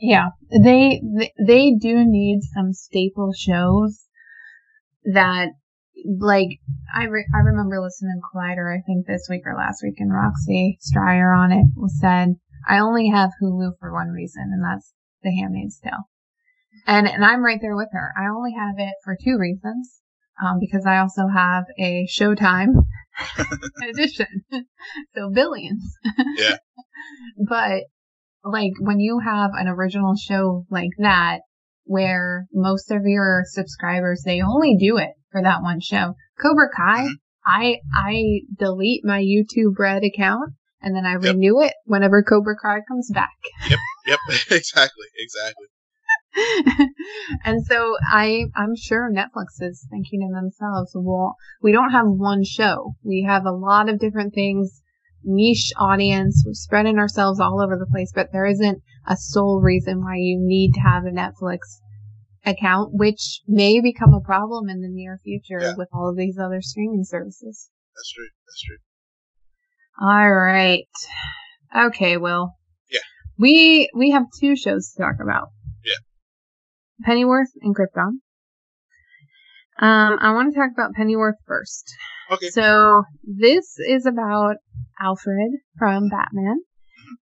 Yeah, 0.00 0.30
they 0.50 1.02
they 1.46 1.74
do 1.74 2.04
need 2.06 2.40
some 2.54 2.72
staple 2.72 3.32
shows 3.32 4.06
that 5.04 5.50
like 6.18 6.48
I 6.94 7.04
re- 7.04 7.28
I 7.34 7.38
remember 7.38 7.80
listening 7.80 8.20
to 8.20 8.26
Collider 8.26 8.74
I 8.76 8.82
think 8.82 9.06
this 9.06 9.26
week 9.30 9.42
or 9.44 9.54
last 9.56 9.82
week 9.82 9.96
and 9.98 10.12
Roxy 10.12 10.78
Striar 10.80 11.32
on 11.32 11.52
it 11.52 11.66
said 12.00 12.36
I 12.68 12.78
only 12.78 13.08
have 13.08 13.30
Hulu 13.40 13.72
for 13.78 13.92
one 13.92 14.08
reason 14.08 14.50
and 14.52 14.64
that's 14.64 14.92
The 15.22 15.30
Handmaid's 15.30 15.78
Tale. 15.78 16.08
And 16.86 17.08
and 17.08 17.24
I'm 17.24 17.44
right 17.44 17.58
there 17.60 17.76
with 17.76 17.88
her. 17.92 18.12
I 18.16 18.28
only 18.28 18.52
have 18.58 18.74
it 18.78 18.94
for 19.04 19.16
two 19.22 19.38
reasons. 19.38 20.00
Um, 20.42 20.58
because 20.58 20.86
I 20.86 20.98
also 20.98 21.28
have 21.28 21.64
a 21.78 22.06
Showtime 22.10 22.74
edition. 23.90 24.26
so 25.14 25.30
billions. 25.30 25.94
Yeah. 26.36 26.56
but 27.48 27.82
like 28.44 28.72
when 28.80 28.98
you 28.98 29.20
have 29.20 29.50
an 29.54 29.68
original 29.68 30.14
show 30.16 30.66
like 30.70 30.90
that 30.98 31.40
where 31.84 32.46
most 32.52 32.90
of 32.90 33.02
your 33.04 33.42
subscribers 33.46 34.22
they 34.24 34.40
only 34.40 34.76
do 34.78 34.96
it 34.96 35.10
for 35.30 35.42
that 35.42 35.62
one 35.62 35.80
show. 35.80 36.14
Cobra 36.40 36.68
Kai, 36.74 37.02
mm-hmm. 37.02 37.12
I 37.46 37.76
I 37.94 38.40
delete 38.58 39.04
my 39.04 39.20
YouTube 39.20 39.78
Red 39.78 40.02
account 40.02 40.54
and 40.80 40.96
then 40.96 41.06
I 41.06 41.12
yep. 41.12 41.22
renew 41.22 41.60
it 41.60 41.74
whenever 41.84 42.22
Cobra 42.22 42.56
Kai 42.60 42.80
comes 42.88 43.10
back. 43.12 43.36
Yep, 43.68 43.78
yep, 44.06 44.18
exactly, 44.50 45.06
exactly. 45.16 45.66
and 47.44 47.64
so 47.66 47.96
I, 48.10 48.46
I'm 48.56 48.74
sure 48.76 49.12
Netflix 49.12 49.60
is 49.60 49.86
thinking 49.90 50.20
to 50.20 50.34
themselves, 50.34 50.92
well, 50.94 51.36
we 51.62 51.72
don't 51.72 51.90
have 51.90 52.06
one 52.06 52.44
show. 52.44 52.94
We 53.02 53.24
have 53.28 53.44
a 53.44 53.52
lot 53.52 53.88
of 53.88 53.98
different 53.98 54.34
things, 54.34 54.82
niche 55.24 55.72
audience. 55.78 56.42
We're 56.46 56.54
spreading 56.54 56.98
ourselves 56.98 57.40
all 57.40 57.62
over 57.62 57.76
the 57.76 57.90
place, 57.90 58.12
but 58.14 58.28
there 58.32 58.46
isn't 58.46 58.82
a 59.06 59.16
sole 59.16 59.60
reason 59.60 60.00
why 60.02 60.16
you 60.16 60.38
need 60.40 60.72
to 60.74 60.80
have 60.80 61.04
a 61.04 61.10
Netflix 61.10 61.58
account, 62.44 62.90
which 62.92 63.40
may 63.46 63.80
become 63.80 64.14
a 64.14 64.20
problem 64.20 64.68
in 64.68 64.80
the 64.80 64.88
near 64.88 65.18
future 65.22 65.60
yeah. 65.60 65.74
with 65.76 65.88
all 65.92 66.08
of 66.08 66.16
these 66.16 66.38
other 66.38 66.60
streaming 66.60 67.04
services. 67.04 67.70
That's 67.94 68.12
true. 68.12 68.28
That's 68.46 68.62
true. 68.62 68.76
All 70.00 70.32
right. 70.32 70.86
Okay, 71.76 72.16
Will. 72.16 72.54
Yeah. 72.90 73.00
We 73.38 73.90
we 73.94 74.10
have 74.10 74.24
two 74.40 74.56
shows 74.56 74.92
to 74.92 75.02
talk 75.02 75.16
about. 75.22 75.48
Pennyworth 77.02 77.50
and 77.60 77.74
Krypton. 77.74 78.18
Um, 79.80 80.18
I 80.20 80.32
want 80.32 80.52
to 80.52 80.58
talk 80.58 80.70
about 80.72 80.94
Pennyworth 80.94 81.36
first. 81.46 81.92
Okay. 82.30 82.50
So 82.50 83.02
this 83.24 83.76
is 83.78 84.06
about 84.06 84.56
Alfred 85.00 85.52
from 85.78 86.08
Batman, 86.08 86.60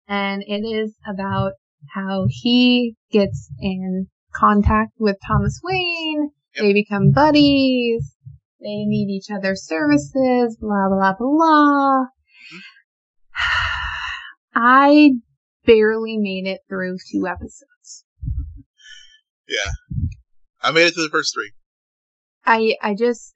and 0.07 0.43
it 0.45 0.65
is 0.65 0.95
about 1.07 1.53
how 1.93 2.25
he 2.29 2.95
gets 3.11 3.49
in 3.59 4.07
contact 4.35 4.91
with 4.99 5.15
Thomas 5.25 5.59
Wayne. 5.63 6.29
Yep. 6.55 6.63
They 6.63 6.73
become 6.73 7.11
buddies. 7.11 8.15
They 8.59 8.83
need 8.85 9.09
each 9.09 9.31
other's 9.33 9.65
services. 9.65 10.57
Blah 10.59 10.89
blah 10.89 11.13
blah. 11.17 12.05
Mm-hmm. 12.05 12.57
I 14.55 15.11
barely 15.65 16.17
made 16.17 16.47
it 16.47 16.61
through 16.67 16.97
two 17.11 17.25
episodes. 17.27 17.78
Yeah. 19.49 19.71
I 20.62 20.71
made 20.71 20.88
it 20.88 20.93
to 20.95 21.01
the 21.01 21.09
first 21.09 21.33
three. 21.33 21.51
I 22.45 22.75
I 22.81 22.95
just 22.95 23.33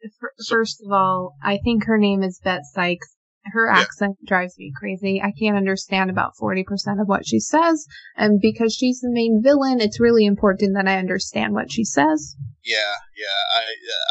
first 0.48 0.82
of 0.86 0.92
all, 0.92 1.36
I 1.44 1.60
think 1.64 1.86
her 1.86 1.98
name 1.98 2.24
is 2.24 2.40
Bet 2.44 2.62
Sykes. 2.74 3.16
Her 3.46 3.70
accent 3.70 4.16
yeah. 4.22 4.30
drives 4.30 4.58
me 4.58 4.72
crazy. 4.74 5.22
I 5.22 5.34
can't 5.38 5.58
understand 5.58 6.10
about 6.10 6.32
40% 6.42 6.64
of 7.02 7.08
what 7.10 7.28
she 7.28 7.42
says. 7.42 7.86
And 8.16 8.40
because 8.40 8.74
she's 8.74 9.02
the 9.02 9.12
main 9.12 9.42
villain, 9.44 9.82
it's 9.82 10.00
really 10.00 10.26
important 10.26 10.76
that 10.76 10.88
I 10.88 10.98
understand 10.98 11.54
what 11.54 11.70
she 11.70 11.84
says. 11.84 12.38
Yeah, 12.64 12.96
yeah. 13.18 13.40
I, 13.60 13.64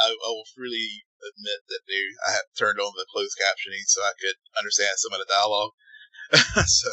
I, 0.04 0.10
I 0.10 0.16
will 0.28 0.44
freely 0.54 1.04
admit 1.22 1.60
that 1.68 1.80
they, 1.88 2.02
I 2.28 2.32
have 2.32 2.44
turned 2.58 2.78
on 2.78 2.92
the 2.94 3.06
closed 3.10 3.38
captioning 3.40 3.86
so 3.86 4.02
I 4.02 4.12
could 4.20 4.36
understand 4.58 4.90
some 4.96 5.14
of 5.14 5.20
the 5.20 5.32
dialogue. 5.32 5.70
so, 6.68 6.90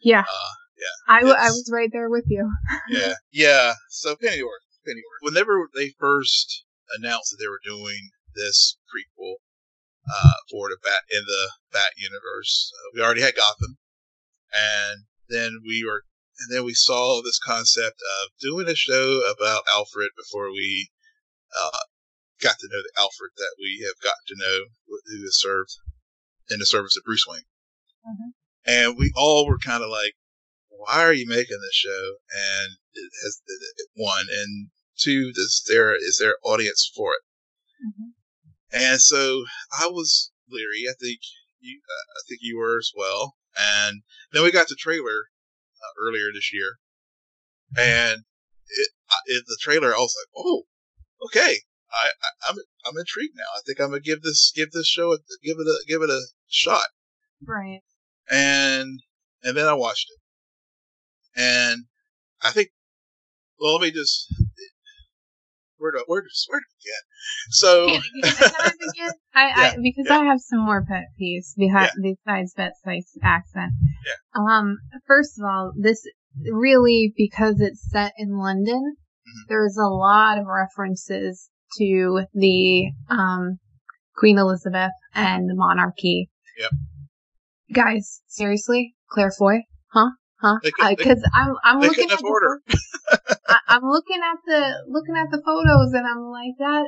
yeah. 0.00 0.20
Uh, 0.20 0.54
yeah. 0.84 1.14
I, 1.14 1.20
w- 1.20 1.36
I 1.38 1.50
was 1.50 1.70
right 1.72 1.90
there 1.92 2.10
with 2.10 2.24
you. 2.28 2.50
yeah. 2.88 3.14
Yeah. 3.32 3.74
So 3.90 4.16
Pennyworth, 4.16 4.66
Pennyworth. 4.84 5.22
Whenever 5.22 5.68
they 5.74 5.94
first 5.98 6.64
announced 6.98 7.30
that 7.30 7.38
they 7.40 7.48
were 7.48 7.60
doing 7.64 8.10
this 8.34 8.76
prequel 8.92 9.34
uh, 10.08 10.36
for 10.50 10.68
the 10.68 10.76
Bat 10.82 11.02
in 11.10 11.22
the 11.26 11.50
Bat 11.72 11.92
universe, 11.96 12.72
uh, 12.76 12.88
we 12.94 13.00
already 13.00 13.22
had 13.22 13.36
Gotham, 13.36 13.78
and 14.52 15.04
then 15.28 15.60
we 15.66 15.84
were, 15.84 16.02
and 16.40 16.54
then 16.54 16.64
we 16.64 16.74
saw 16.74 17.22
this 17.22 17.38
concept 17.38 17.96
of 17.96 18.30
doing 18.40 18.68
a 18.68 18.74
show 18.74 19.22
about 19.32 19.62
Alfred 19.72 20.10
before 20.16 20.50
we 20.50 20.90
uh, 21.58 21.78
got 22.42 22.58
to 22.58 22.68
know 22.70 22.82
the 22.82 23.00
Alfred 23.00 23.30
that 23.36 23.54
we 23.58 23.86
have 23.86 24.02
gotten 24.02 24.24
to 24.28 24.36
know, 24.38 24.64
who 24.86 25.22
has 25.22 25.40
served 25.40 25.70
in 26.50 26.58
the 26.58 26.66
service 26.66 26.96
of 26.96 27.04
Bruce 27.04 27.24
Wayne. 27.26 27.48
Mm-hmm. 28.06 28.30
And 28.66 28.98
we 28.98 29.12
all 29.16 29.46
were 29.46 29.58
kind 29.58 29.82
of 29.82 29.90
like, 29.90 30.12
why 30.86 31.02
are 31.02 31.12
you 31.12 31.26
making 31.28 31.60
this 31.60 31.74
show? 31.74 32.14
And 32.30 32.76
it 32.92 33.10
has 33.24 33.40
one 33.94 34.26
and 34.30 34.68
two, 34.98 35.32
is 35.34 35.64
there 35.68 35.94
is 35.94 36.18
there 36.20 36.36
audience 36.44 36.90
for 36.94 37.12
it? 37.12 37.22
Mm-hmm. 37.86 38.10
And 38.72 39.00
so 39.00 39.44
I 39.78 39.86
was 39.86 40.32
leery. 40.50 40.84
I 40.88 40.94
think 41.00 41.20
you, 41.60 41.80
uh, 41.88 42.06
I 42.18 42.20
think 42.28 42.40
you 42.42 42.58
were 42.58 42.78
as 42.78 42.90
well. 42.96 43.36
And 43.56 44.02
then 44.32 44.42
we 44.42 44.50
got 44.50 44.68
the 44.68 44.76
trailer 44.78 45.28
uh, 45.82 46.06
earlier 46.06 46.32
this 46.32 46.52
year, 46.52 46.78
and 47.76 48.24
it, 48.68 48.88
it, 49.26 49.44
the 49.46 49.58
trailer 49.60 49.94
I 49.94 49.98
was 49.98 50.14
like, 50.20 50.44
oh, 50.44 50.62
okay, 51.26 51.58
I, 51.92 52.08
I 52.22 52.50
am 52.50 52.56
I'm, 52.56 52.64
I'm 52.86 52.98
intrigued 52.98 53.36
now. 53.36 53.44
I 53.56 53.60
think 53.64 53.80
I'm 53.80 53.90
gonna 53.90 54.00
give 54.00 54.22
this 54.22 54.52
give 54.54 54.72
this 54.72 54.88
show 54.88 55.12
a, 55.12 55.18
give 55.44 55.56
it 55.58 55.66
a 55.66 55.84
give 55.86 56.02
it 56.02 56.10
a 56.10 56.20
shot. 56.48 56.86
Right. 57.46 57.82
And 58.30 59.00
and 59.42 59.56
then 59.56 59.68
I 59.68 59.74
watched 59.74 60.10
it, 60.10 60.20
and 61.36 61.84
I 62.42 62.50
think, 62.50 62.68
well, 63.60 63.74
let 63.74 63.82
me 63.82 63.90
just, 63.90 64.32
where 65.78 65.92
do, 65.92 66.02
where, 66.06 66.22
where 66.48 66.60
to 66.60 66.66
begin? 66.78 67.02
So, 67.50 67.86
can, 68.38 68.52
I 68.58 68.70
begin? 68.78 69.12
I, 69.34 69.46
yeah, 69.46 69.54
I, 69.56 69.76
because 69.82 70.06
yeah. 70.08 70.18
I 70.18 70.24
have 70.24 70.40
some 70.40 70.64
more 70.64 70.84
pet 70.84 71.04
peeves 71.20 71.56
behind, 71.56 71.90
besides 72.02 72.54
Bet 72.54 72.72
Sykes' 72.84 73.16
accent. 73.22 73.72
Yeah. 74.06 74.42
Um, 74.42 74.76
first 75.06 75.38
of 75.38 75.44
all, 75.44 75.72
this 75.76 76.02
really, 76.52 77.12
because 77.16 77.60
it's 77.60 77.90
set 77.90 78.12
in 78.18 78.38
London, 78.38 78.96
mm-hmm. 78.96 79.40
there's 79.48 79.76
a 79.76 79.88
lot 79.88 80.38
of 80.38 80.46
references 80.46 81.48
to 81.78 82.24
the, 82.34 82.90
um, 83.08 83.58
Queen 84.16 84.38
Elizabeth 84.38 84.92
and 85.14 85.48
the 85.48 85.54
monarchy. 85.54 86.30
Yep. 86.58 86.70
Guys, 87.72 88.22
seriously? 88.28 88.94
Claire 89.10 89.32
Foy? 89.36 89.62
Huh? 89.92 90.10
Huh? 90.44 90.58
Because 90.98 91.26
I'm 91.32 91.54
I'm 91.64 91.80
looking 91.80 92.10
at 92.10 92.18
the, 92.18 92.60
I, 93.48 93.76
am 93.76 93.82
looking 93.82 94.20
at 94.20 94.36
the 94.44 94.84
looking 94.88 95.16
at 95.16 95.30
the 95.30 95.40
photos 95.42 95.94
and 95.94 96.06
I'm 96.06 96.20
like 96.30 96.52
that. 96.58 96.84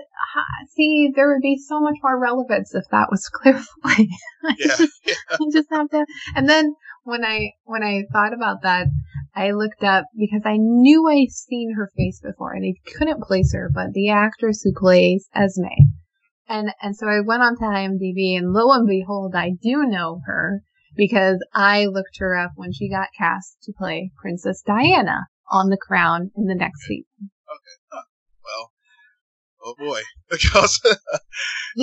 See, 0.74 1.10
there 1.16 1.28
would 1.28 1.40
be 1.40 1.56
so 1.56 1.80
much 1.80 1.94
more 2.02 2.20
relevance 2.20 2.74
if 2.74 2.84
that 2.90 3.08
was 3.10 3.30
Foy. 3.42 4.06
yeah, 4.58 4.86
yeah. 5.06 5.14
you 5.40 5.50
just 5.50 5.68
have 5.70 5.88
to. 5.88 6.04
And 6.34 6.46
then 6.46 6.74
when 7.04 7.24
I 7.24 7.52
when 7.64 7.82
I 7.82 8.02
thought 8.12 8.34
about 8.34 8.60
that, 8.60 8.88
I 9.34 9.52
looked 9.52 9.82
up 9.82 10.04
because 10.14 10.42
I 10.44 10.58
knew 10.58 11.08
I'd 11.08 11.30
seen 11.30 11.72
her 11.76 11.90
face 11.96 12.20
before 12.20 12.52
and 12.52 12.66
I 12.66 12.74
couldn't 12.98 13.22
place 13.22 13.54
her, 13.54 13.70
but 13.72 13.94
the 13.94 14.10
actress 14.10 14.60
who 14.60 14.74
plays 14.74 15.30
Esme. 15.34 15.64
And 16.46 16.74
and 16.82 16.94
so 16.94 17.06
I 17.08 17.20
went 17.20 17.42
on 17.42 17.56
to 17.56 17.62
IMDb 17.62 18.36
and 18.36 18.52
lo 18.52 18.70
and 18.72 18.86
behold, 18.86 19.34
I 19.34 19.52
do 19.62 19.86
know 19.86 20.20
her 20.26 20.60
because 20.96 21.38
I 21.54 21.86
looked 21.86 22.18
her 22.18 22.36
up 22.36 22.52
when 22.56 22.72
she 22.72 22.88
got 22.90 23.08
cast 23.16 23.56
to 23.64 23.72
play 23.72 24.10
Princess 24.20 24.62
Diana 24.66 25.26
on 25.50 25.68
the 25.70 25.76
crown 25.76 26.30
in 26.36 26.46
the 26.46 26.54
next 26.54 26.80
Okay. 26.84 26.88
season. 26.88 27.30
Huh. 27.90 28.02
Well, 28.44 28.72
oh 29.64 29.74
boy, 29.78 30.02
because 30.30 30.80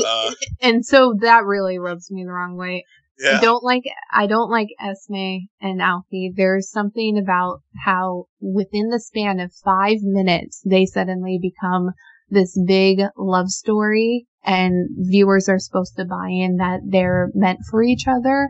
uh, 0.06 0.32
And 0.62 0.86
so 0.86 1.16
that 1.22 1.46
really 1.46 1.78
rubs 1.80 2.12
me 2.12 2.24
the 2.24 2.32
wrong 2.32 2.56
way. 2.58 2.86
yeah, 3.20 3.38
I 3.38 3.42
don't 3.42 3.64
like 3.64 3.84
I 4.12 4.28
don't 4.28 4.50
like 4.50 4.70
Esme 4.80 5.48
and 5.62 5.82
Alfie. 5.82 6.34
There's 6.36 6.70
something 6.70 7.18
about 7.18 7.62
how 7.86 8.26
within 8.42 8.90
the 8.90 9.00
span 9.00 9.40
of 9.40 9.54
five 9.64 9.98
minutes 10.02 10.62
they 10.66 10.86
suddenly 10.86 11.40
become 11.42 11.92
this 12.30 12.58
big 12.66 13.00
love 13.18 13.50
story 13.50 14.26
and 14.44 14.90
viewers 14.98 15.48
are 15.48 15.60
supposed 15.60 15.96
to 15.98 16.06
buy 16.06 16.30
in 16.30 16.58
that 16.58 16.82
they're 16.86 17.30
meant 17.34 17.60
for 17.70 17.84
each 17.84 18.08
other. 18.08 18.50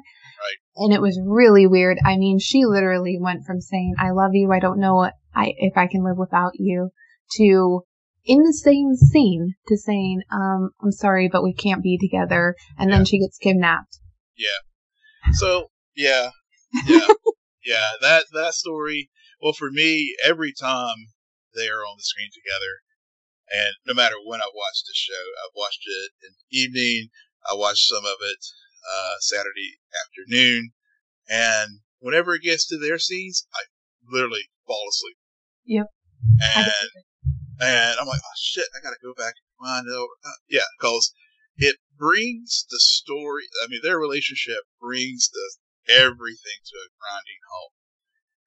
And 0.75 0.93
it 0.93 1.01
was 1.01 1.19
really 1.23 1.67
weird. 1.67 1.99
I 2.03 2.17
mean, 2.17 2.39
she 2.39 2.65
literally 2.65 3.17
went 3.19 3.45
from 3.45 3.62
saying, 3.62 3.93
I 3.99 4.12
love 4.12 4.31
you, 4.33 4.51
I 4.51 4.59
don't 4.59 4.79
know 4.79 4.95
what 4.95 5.13
I 5.36 5.53
if 5.57 5.77
I 5.77 5.88
can 5.88 6.03
live 6.03 6.17
without 6.17 6.53
you 6.55 6.89
to 7.38 7.81
in 8.25 8.39
the 8.39 8.53
same 8.53 8.95
scene 8.95 9.53
to 9.67 9.77
saying, 9.77 10.21
um, 10.31 10.71
I'm 10.81 10.91
sorry, 10.91 11.29
but 11.31 11.43
we 11.43 11.53
can't 11.53 11.83
be 11.83 11.97
together. 11.97 12.55
And 12.77 12.89
Yeah. 12.89 12.97
then 12.97 13.05
she 13.05 13.19
gets 13.19 13.38
kidnapped. 13.38 13.99
Yeah. 14.36 15.33
So 15.33 15.69
yeah, 15.95 16.29
yeah, 16.86 17.07
yeah. 17.65 17.89
That 18.01 18.25
that 18.33 18.53
story. 18.53 19.09
Well, 19.41 19.53
for 19.53 19.69
me, 19.71 20.15
every 20.23 20.53
time 20.53 20.95
they 21.55 21.67
are 21.67 21.83
on 21.86 21.97
the 21.97 22.03
screen 22.03 22.29
together, 22.33 22.81
and 23.51 23.75
no 23.86 23.93
matter 23.93 24.15
when 24.25 24.41
I 24.41 24.49
watched 24.53 24.86
the 24.88 24.93
show, 24.95 25.23
I've 25.43 25.55
watched 25.55 25.83
it 25.86 26.12
in 26.25 26.33
the 26.33 26.57
evening. 26.57 27.09
I 27.49 27.55
watched 27.55 27.88
some 27.88 28.05
of 28.05 28.17
it 28.21 28.39
uh, 28.83 29.15
Saturday 29.19 29.79
afternoon, 30.05 30.71
and 31.29 31.79
whenever 31.99 32.35
it 32.35 32.43
gets 32.43 32.67
to 32.67 32.77
their 32.77 32.99
scenes, 32.99 33.47
I 33.53 33.63
literally 34.11 34.49
fall 34.67 34.83
asleep. 34.89 35.17
Yep. 35.65 35.87
And 36.55 37.05
and 37.61 37.97
I'm 37.99 38.07
like, 38.07 38.21
oh 38.23 38.37
shit, 38.37 38.65
I 38.75 38.83
gotta 38.83 38.97
go 39.01 39.13
back 39.13 39.33
and 39.35 39.67
find 39.67 39.87
it. 39.87 39.93
over. 39.93 40.13
Uh, 40.25 40.39
yeah, 40.49 40.67
because 40.77 41.13
it 41.57 41.77
brings 41.97 42.65
the 42.69 42.79
story. 42.79 43.43
I 43.63 43.67
mean, 43.67 43.81
their 43.83 43.99
relationship 43.99 44.63
brings 44.81 45.29
the 45.29 45.93
everything 45.93 46.59
to 46.65 46.77
a 46.77 46.89
grinding 46.99 47.41
halt. 47.51 47.71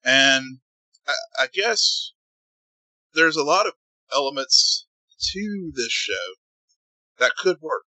And 0.04 0.58
I, 1.06 1.44
I 1.44 1.46
guess 1.52 2.12
there's 3.14 3.36
a 3.36 3.44
lot 3.44 3.66
of 3.66 3.74
elements 4.12 4.86
to 5.32 5.72
this 5.74 5.92
show 5.92 6.34
that 7.18 7.36
could 7.36 7.60
work. 7.60 7.84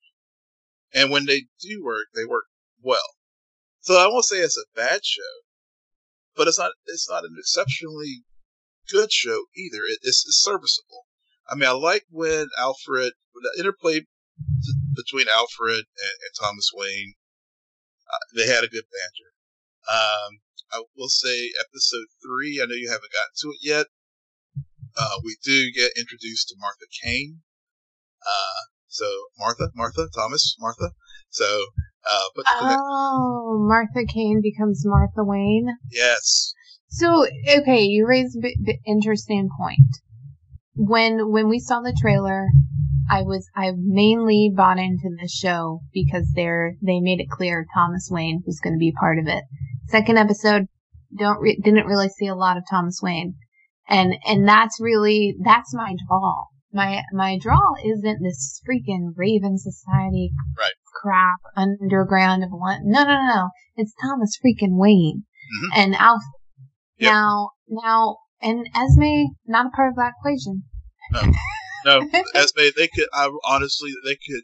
And 0.96 1.12
when 1.12 1.26
they 1.26 1.46
do 1.62 1.84
work, 1.84 2.08
they 2.16 2.26
work 2.26 2.46
well. 2.82 3.16
So 3.82 3.96
I 4.00 4.08
won't 4.08 4.26
say 4.26 4.38
it's 4.38 4.58
a 4.58 4.76
bad 4.76 5.06
show, 5.06 5.22
but 6.36 6.48
it's 6.48 6.58
not 6.58 6.72
it's 6.88 7.10
not 7.10 7.26
an 7.26 7.36
exceptionally 7.38 8.24
good 8.90 9.12
show 9.12 9.46
either. 9.56 9.84
It, 9.86 10.00
it's, 10.02 10.26
it's 10.26 10.42
serviceable. 10.42 11.06
I 11.48 11.56
mean, 11.56 11.70
I 11.70 11.74
like 11.74 12.06
when 12.10 12.48
Alfred 12.58 13.14
the 13.36 13.60
interplay 13.60 14.02
between 14.96 15.28
Alfred 15.34 15.86
and, 15.86 16.16
and 16.24 16.34
Thomas 16.40 16.72
Wayne. 16.74 17.14
Uh, 18.08 18.26
they 18.36 18.48
had 18.48 18.64
a 18.64 18.70
good 18.70 18.86
banter. 18.86 19.30
Um, 19.92 20.40
I 20.72 20.84
will 20.98 21.10
say 21.10 21.52
episode 21.60 22.08
three. 22.24 22.60
I 22.62 22.66
know 22.66 22.76
you 22.76 22.90
haven't 22.90 23.12
gotten 23.12 23.36
to 23.42 23.50
it 23.50 23.60
yet. 23.62 23.88
Uh, 24.98 25.20
we 25.24 25.38
do 25.44 25.72
get 25.72 25.98
introduced 25.98 26.48
to 26.50 26.56
Martha 26.58 26.86
Kane. 27.04 27.42
Uh, 28.22 28.62
so 28.96 29.06
Martha, 29.38 29.70
Martha, 29.76 30.08
Thomas, 30.16 30.56
Martha. 30.60 30.92
So, 31.30 31.46
uh, 32.10 32.28
but 32.36 32.46
the 32.46 32.56
connect- 32.60 32.82
Oh, 32.82 33.58
Martha 33.68 34.06
Kane 34.08 34.40
becomes 34.42 34.84
Martha 34.86 35.24
Wayne. 35.24 35.68
yes, 35.92 36.54
So, 36.88 37.28
okay, 37.60 37.82
you 37.84 38.08
raise 38.08 38.36
an 38.36 38.42
bit 38.64 38.80
interesting 38.86 39.50
point. 39.60 39.92
When 40.76 41.32
when 41.32 41.50
we 41.50 41.60
saw 41.60 41.82
the 41.82 41.98
trailer, 42.02 42.48
I 43.10 43.22
was 43.22 43.48
I 43.56 43.72
mainly 43.76 44.52
bought 44.56 44.80
into 44.80 45.10
this 45.22 45.32
show 45.34 45.82
because 45.94 46.32
they're 46.36 46.76
they 46.82 47.00
made 47.00 47.20
it 47.20 47.30
clear 47.30 47.66
Thomas 47.74 48.08
Wayne 48.10 48.44
was 48.46 48.60
going 48.60 48.74
to 48.76 48.80
be 48.80 48.94
part 49.00 49.20
of 49.20 49.28
it. 49.28 49.44
Second 49.88 50.18
episode, 50.18 50.68
don't 51.18 51.40
re- 51.42 51.60
didn't 51.64 51.86
really 51.88 52.10
see 52.10 52.28
a 52.28 52.36
lot 52.36 52.58
of 52.58 52.64
Thomas 52.70 53.00
Wayne, 53.02 53.36
and 53.88 54.16
and 54.26 54.48
that's 54.48 54.80
really 54.80 55.36
that's 55.44 55.74
my 55.74 55.96
draw. 56.08 56.46
My 56.76 57.04
my 57.14 57.40
draw 57.42 57.74
isn't 57.84 58.22
this 58.22 58.62
freaking 58.68 59.14
Raven 59.16 59.58
Society 59.58 60.32
Right. 60.58 60.74
crap 61.02 61.40
underground 61.56 62.44
of 62.44 62.50
one. 62.52 62.82
No, 62.84 63.04
no, 63.04 63.12
no, 63.16 63.28
no. 63.34 63.50
It's 63.78 63.94
Thomas 64.02 64.38
freaking 64.38 64.78
Wayne 64.78 65.24
Mhm. 65.56 65.70
and 65.78 65.96
Alfie. 65.96 66.26
Yep. 66.98 67.12
Now, 67.12 67.52
now, 67.70 68.18
and 68.42 68.68
Esme 68.76 69.32
not 69.48 69.68
a 69.68 69.70
part 69.70 69.90
of 69.92 69.96
that 69.96 70.14
equation. 70.20 70.64
No, 71.12 71.22
no, 71.86 72.10
Esme, 72.36 72.72
they 72.76 72.90
could. 72.90 73.08
I 73.14 73.32
honestly, 73.46 73.92
they 74.04 74.16
could. 74.16 74.44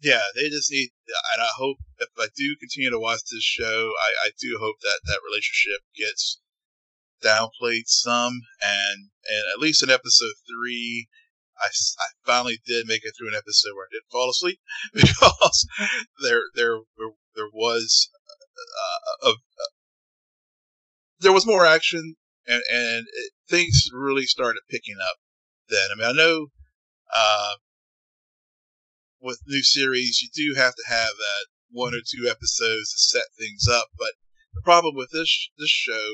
Yeah, 0.00 0.22
they 0.36 0.48
just 0.48 0.70
need, 0.70 0.90
and 1.34 1.42
I 1.42 1.48
hope 1.56 1.78
if 1.98 2.08
I 2.16 2.28
do 2.36 2.54
continue 2.60 2.90
to 2.90 3.00
watch 3.00 3.22
this 3.32 3.42
show, 3.42 3.90
I, 4.00 4.28
I 4.28 4.30
do 4.40 4.56
hope 4.60 4.76
that 4.82 5.00
that 5.06 5.18
relationship 5.28 5.80
gets 5.96 6.38
downplayed 7.20 7.86
some, 7.88 8.42
and 8.62 9.10
and 9.26 9.44
at 9.52 9.58
least 9.60 9.82
in 9.82 9.90
episode 9.90 10.34
three, 10.46 11.08
I, 11.60 11.68
I 12.00 12.06
finally 12.24 12.60
did 12.66 12.86
make 12.86 13.04
it 13.04 13.14
through 13.16 13.28
an 13.28 13.34
episode 13.34 13.74
where 13.74 13.86
I 13.86 13.92
didn't 13.92 14.12
fall 14.12 14.30
asleep 14.30 14.60
because 14.94 15.66
there 16.22 16.42
there 16.54 16.80
there, 16.96 17.10
there 17.34 17.50
was 17.52 18.10
uh, 19.24 19.28
a, 19.28 19.30
a, 19.30 19.34
there 21.20 21.32
was 21.32 21.46
more 21.46 21.66
action 21.66 22.16
and 22.46 22.62
and 22.72 23.06
it, 23.12 23.32
things 23.48 23.90
really 23.92 24.24
started 24.24 24.60
picking 24.70 24.96
up 25.00 25.16
then. 25.68 25.88
I 25.92 25.94
mean, 25.96 26.08
I 26.08 26.12
know 26.12 26.46
uh, 27.14 27.54
with 29.20 29.40
new 29.46 29.62
series, 29.62 30.22
you 30.22 30.28
do 30.34 30.58
have 30.60 30.74
to 30.74 30.84
have 30.88 31.10
that 31.10 31.46
one 31.70 31.94
or 31.94 32.00
two 32.00 32.28
episodes 32.28 32.92
to 32.92 32.98
set 32.98 33.26
things 33.38 33.66
up. 33.70 33.88
But 33.98 34.12
the 34.54 34.62
problem 34.62 34.94
with 34.94 35.10
this 35.10 35.50
this 35.58 35.70
show 35.70 36.08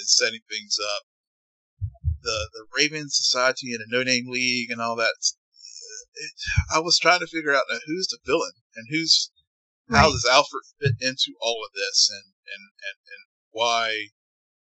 is 0.00 0.16
setting 0.16 0.40
things 0.48 0.76
up. 0.82 1.02
The 2.24 2.50
the 2.52 2.66
Raven 2.76 3.08
Society 3.10 3.72
and 3.72 3.80
the 3.80 3.96
No 3.96 4.02
Name 4.02 4.26
League 4.28 4.70
and 4.70 4.80
all 4.80 4.96
that. 4.96 5.14
It, 6.16 6.32
I 6.72 6.80
was 6.80 6.98
trying 6.98 7.20
to 7.20 7.26
figure 7.26 7.54
out 7.54 7.64
now 7.70 7.78
who's 7.86 8.08
the 8.08 8.18
villain 8.24 8.52
and 8.74 8.86
who's 8.90 9.30
how 9.90 10.10
does 10.10 10.24
Alfred 10.24 10.64
fit 10.80 10.94
into 11.00 11.34
all 11.40 11.62
of 11.64 11.72
this 11.74 12.10
and 12.10 12.32
and 12.48 12.64
and, 12.82 12.98
and 13.04 13.22
why 13.50 14.08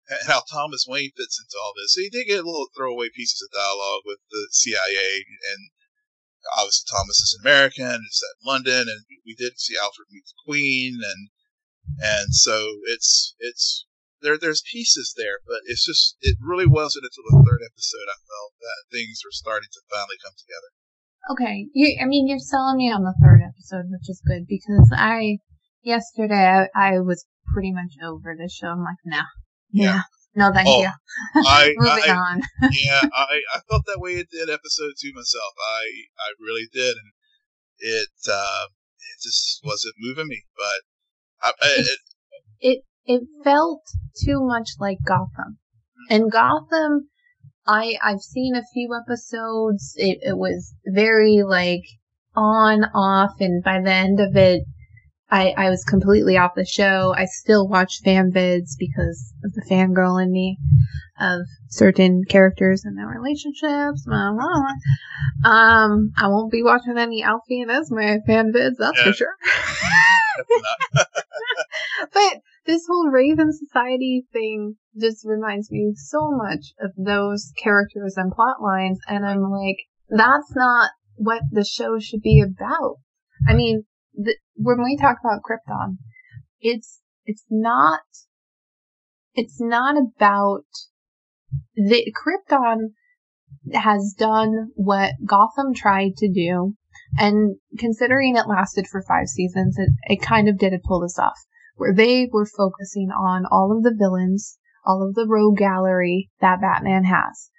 and 0.08 0.18
how 0.26 0.42
Thomas 0.50 0.84
Wayne 0.86 1.12
fits 1.16 1.40
into 1.40 1.56
all 1.62 1.72
this. 1.76 1.94
So 1.94 2.00
you 2.00 2.10
did 2.10 2.26
get 2.26 2.44
a 2.44 2.46
little 2.46 2.68
throwaway 2.76 3.08
pieces 3.14 3.40
of 3.40 3.56
dialogue 3.56 4.02
with 4.04 4.18
the 4.30 4.48
CIA, 4.50 5.24
and 5.52 5.70
obviously 6.56 6.86
Thomas 6.90 7.20
is 7.20 7.36
an 7.38 7.46
American. 7.46 8.02
It's 8.06 8.22
in 8.22 8.46
London, 8.46 8.88
and 8.88 9.04
we 9.24 9.34
did 9.34 9.58
see 9.58 9.76
Alfred 9.80 10.08
meet 10.10 10.24
the 10.26 10.44
Queen, 10.44 11.00
and 11.02 11.28
and 12.02 12.34
so 12.34 12.80
it's 12.86 13.34
it's 13.38 13.86
there. 14.24 14.40
There's 14.40 14.64
pieces 14.72 15.14
there, 15.16 15.38
but 15.46 15.60
it's 15.68 15.84
just 15.84 16.16
it 16.24 16.36
really 16.40 16.66
wasn't 16.66 17.04
until 17.04 17.28
the 17.28 17.44
third 17.44 17.60
episode 17.62 18.08
I 18.08 18.18
felt 18.24 18.52
that 18.64 18.88
things 18.90 19.20
were 19.20 19.36
starting 19.36 19.68
to 19.70 19.80
finally 19.92 20.16
come 20.24 20.34
together. 20.34 20.70
Okay, 21.32 21.68
you, 21.72 22.00
I 22.02 22.06
mean, 22.06 22.26
you're 22.26 22.40
selling 22.40 22.76
me 22.76 22.90
on 22.90 23.04
the 23.04 23.14
third 23.22 23.40
episode, 23.44 23.86
which 23.92 24.08
is 24.08 24.20
good 24.26 24.46
because 24.48 24.90
I 24.96 25.38
yesterday 25.82 26.68
I, 26.74 26.96
I 26.96 27.00
was 27.00 27.24
pretty 27.52 27.72
much 27.72 27.94
over 28.02 28.34
the 28.36 28.48
show. 28.48 28.68
I'm 28.68 28.80
like, 28.84 29.00
no, 29.04 29.22
yeah, 29.70 30.02
no, 30.34 30.52
thank 30.52 30.68
Oh, 30.68 30.82
you. 30.82 30.90
I, 31.46 31.72
Moving 31.76 32.10
I 32.10 32.16
on. 32.16 32.40
yeah, 32.72 33.02
I, 33.14 33.40
I 33.54 33.60
felt 33.68 33.84
that 33.86 34.00
way 34.00 34.16
It 34.16 34.28
did 34.30 34.50
episode 34.50 34.92
two 35.00 35.12
myself. 35.14 35.54
I 35.60 35.84
I 36.18 36.28
really 36.40 36.66
did, 36.72 36.96
and 36.96 37.12
it 37.78 38.08
uh, 38.28 38.64
it 38.98 39.22
just 39.22 39.60
wasn't 39.64 39.94
moving 40.00 40.28
me. 40.28 40.42
But 40.56 40.80
I, 41.42 41.52
I, 41.62 41.74
it, 41.78 41.98
it 42.60 42.78
it 43.06 43.22
felt 43.42 43.82
too 44.24 44.40
much 44.44 44.70
like 44.78 44.98
Gotham. 45.04 45.58
And 46.10 46.30
Gotham, 46.30 47.08
I 47.66 47.96
I've 48.02 48.20
seen 48.20 48.54
a 48.56 48.62
few 48.72 48.90
episodes. 48.94 49.94
It 49.96 50.18
it 50.22 50.36
was 50.36 50.74
very 50.86 51.42
like 51.42 51.84
on 52.36 52.84
off, 52.94 53.32
and 53.40 53.62
by 53.62 53.80
the 53.80 53.92
end 53.92 54.20
of 54.20 54.36
it, 54.36 54.64
I 55.30 55.54
I 55.56 55.70
was 55.70 55.84
completely 55.84 56.36
off 56.36 56.54
the 56.54 56.64
show. 56.64 57.14
I 57.16 57.24
still 57.26 57.66
watch 57.68 58.00
fan 58.04 58.30
vids 58.32 58.72
because 58.78 59.32
of 59.44 59.52
the 59.54 59.62
fangirl 59.70 60.22
in 60.22 60.30
me 60.30 60.58
of 61.20 61.42
certain 61.68 62.22
characters 62.28 62.84
and 62.84 62.98
their 62.98 63.06
relationships. 63.06 64.04
Blah, 64.04 64.32
blah, 64.32 64.46
blah. 65.42 65.50
Um, 65.50 66.12
I 66.16 66.28
won't 66.28 66.50
be 66.52 66.62
watching 66.62 66.98
any 66.98 67.22
Alfie 67.22 67.60
and 67.62 67.70
Esme 67.70 68.18
fan 68.26 68.52
vids, 68.52 68.76
that's 68.78 68.98
Yeah. 68.98 69.04
for 69.04 69.12
sure. 69.12 69.34
but 72.12 72.40
this 72.66 72.86
whole 72.88 73.08
Raven 73.08 73.52
Society 73.52 74.26
thing 74.32 74.76
just 74.98 75.24
reminds 75.26 75.70
me 75.70 75.92
so 75.96 76.30
much 76.30 76.72
of 76.80 76.90
those 76.96 77.52
characters 77.62 78.14
and 78.16 78.32
plot 78.32 78.62
lines, 78.62 78.98
and 79.08 79.24
I'm 79.26 79.42
like, 79.42 79.76
that's 80.08 80.54
not 80.54 80.90
what 81.16 81.42
the 81.50 81.64
show 81.64 81.98
should 81.98 82.22
be 82.22 82.42
about. 82.42 82.96
I 83.48 83.54
mean, 83.54 83.84
the, 84.14 84.36
when 84.56 84.82
we 84.82 84.96
talk 84.96 85.18
about 85.20 85.42
Krypton, 85.42 85.98
it's 86.60 87.00
it's 87.26 87.44
not 87.50 88.00
it's 89.34 89.60
not 89.60 89.96
about 89.96 90.64
the 91.74 92.12
Krypton 92.12 92.92
has 93.72 94.14
done 94.16 94.70
what 94.74 95.12
Gotham 95.24 95.74
tried 95.74 96.16
to 96.18 96.30
do, 96.32 96.74
and 97.18 97.56
considering 97.78 98.36
it 98.36 98.48
lasted 98.48 98.86
for 98.86 99.02
five 99.02 99.26
seasons, 99.26 99.76
it, 99.78 99.90
it 100.04 100.22
kind 100.22 100.48
of 100.48 100.58
did 100.58 100.72
pull 100.84 101.00
this 101.00 101.18
off, 101.18 101.38
where 101.76 101.94
they 101.94 102.28
were 102.30 102.46
focusing 102.46 103.10
on 103.10 103.44
all 103.50 103.76
of 103.76 103.82
the 103.82 103.94
villains, 103.96 104.58
all 104.84 105.06
of 105.06 105.14
the 105.14 105.26
rogue 105.28 105.58
gallery 105.58 106.30
that 106.40 106.60
Batman 106.60 107.04
has. 107.04 107.50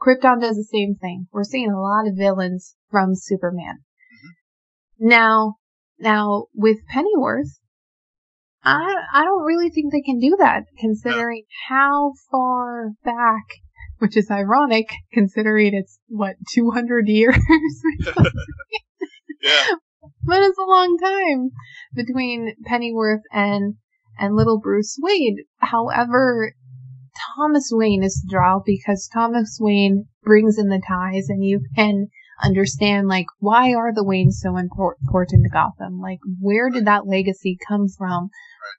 Krypton 0.00 0.40
does 0.40 0.56
the 0.56 0.64
same 0.64 0.94
thing. 0.94 1.26
We're 1.32 1.44
seeing 1.44 1.70
a 1.70 1.80
lot 1.80 2.06
of 2.06 2.16
villains 2.16 2.76
from 2.90 3.14
Superman. 3.14 3.78
Mm-hmm. 3.78 5.08
Now, 5.08 5.56
now 5.98 6.46
with 6.54 6.78
Pennyworth, 6.88 7.58
I 8.62 8.94
I 9.12 9.24
don't 9.24 9.44
really 9.44 9.70
think 9.70 9.92
they 9.92 10.02
can 10.02 10.18
do 10.18 10.36
that, 10.40 10.64
considering 10.78 11.44
how 11.68 12.12
far 12.30 12.90
back, 13.04 13.44
which 13.98 14.16
is 14.16 14.30
ironic, 14.30 14.88
considering 15.12 15.72
it's 15.72 15.98
what 16.08 16.34
two 16.52 16.72
hundred 16.72 17.08
years. 17.08 17.36
yeah, 19.42 19.66
but 20.24 20.42
it's 20.42 20.58
a 20.58 20.70
long 20.70 20.96
time 20.98 21.50
between 21.94 22.54
Pennyworth 22.64 23.22
and 23.32 23.74
and 24.18 24.34
little 24.34 24.58
Bruce 24.58 24.98
Wayne. 25.00 25.38
However, 25.58 26.54
Thomas 27.36 27.70
Wayne 27.72 28.02
is 28.02 28.22
the 28.22 28.30
draw 28.30 28.60
because 28.64 29.08
Thomas 29.12 29.58
Wayne 29.60 30.06
brings 30.22 30.58
in 30.58 30.68
the 30.68 30.82
ties 30.86 31.28
and 31.28 31.44
you 31.44 31.60
can 31.74 32.08
understand 32.42 33.08
like 33.08 33.26
why 33.38 33.72
are 33.72 33.94
the 33.94 34.04
Waynes 34.04 34.34
so 34.34 34.56
important 34.56 35.42
to 35.44 35.50
Gotham? 35.50 36.00
Like 36.00 36.18
where 36.40 36.70
did 36.70 36.84
that 36.86 37.06
legacy 37.06 37.58
come 37.66 37.88
from? 37.88 38.28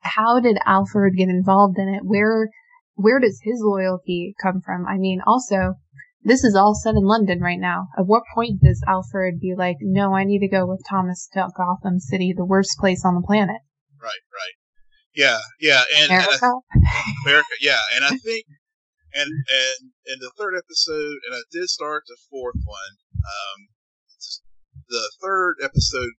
How 0.01 0.39
did 0.39 0.59
Alfred 0.65 1.15
get 1.15 1.29
involved 1.29 1.77
in 1.77 1.87
it? 1.87 2.01
Where 2.03 2.49
where 2.95 3.19
does 3.19 3.39
his 3.43 3.61
loyalty 3.63 4.35
come 4.41 4.61
from? 4.61 4.85
I 4.87 4.97
mean, 4.97 5.21
also 5.25 5.75
this 6.21 6.43
is 6.43 6.55
all 6.55 6.75
set 6.75 6.95
in 6.95 7.03
London 7.03 7.39
right 7.39 7.59
now. 7.59 7.87
At 7.97 8.05
what 8.05 8.23
point 8.33 8.61
does 8.61 8.83
Alfred 8.87 9.39
be 9.39 9.53
like, 9.57 9.77
"No, 9.81 10.15
I 10.15 10.23
need 10.23 10.39
to 10.39 10.47
go 10.47 10.65
with 10.65 10.83
Thomas 10.89 11.27
to 11.33 11.47
Gotham 11.55 11.99
City, 11.99 12.33
the 12.35 12.45
worst 12.45 12.77
place 12.79 13.03
on 13.05 13.15
the 13.15 13.25
planet"? 13.25 13.61
Right, 14.01 14.23
right. 14.33 14.55
Yeah, 15.13 15.39
yeah, 15.59 15.83
and 15.97 16.11
America, 16.11 16.51
and 16.71 16.83
I, 16.85 17.11
America, 17.25 17.55
yeah, 17.61 17.81
and 17.95 18.05
I 18.05 18.17
think, 18.17 18.45
and 19.13 19.29
and 19.31 19.91
in 20.05 20.19
the 20.19 20.31
third 20.37 20.53
episode, 20.55 21.17
and 21.25 21.33
I 21.33 21.41
did 21.51 21.69
start 21.69 22.03
the 22.07 22.17
fourth 22.29 22.61
one. 22.65 22.93
Um, 23.17 23.67
the 24.89 25.11
third 25.21 25.55
episode 25.63 26.11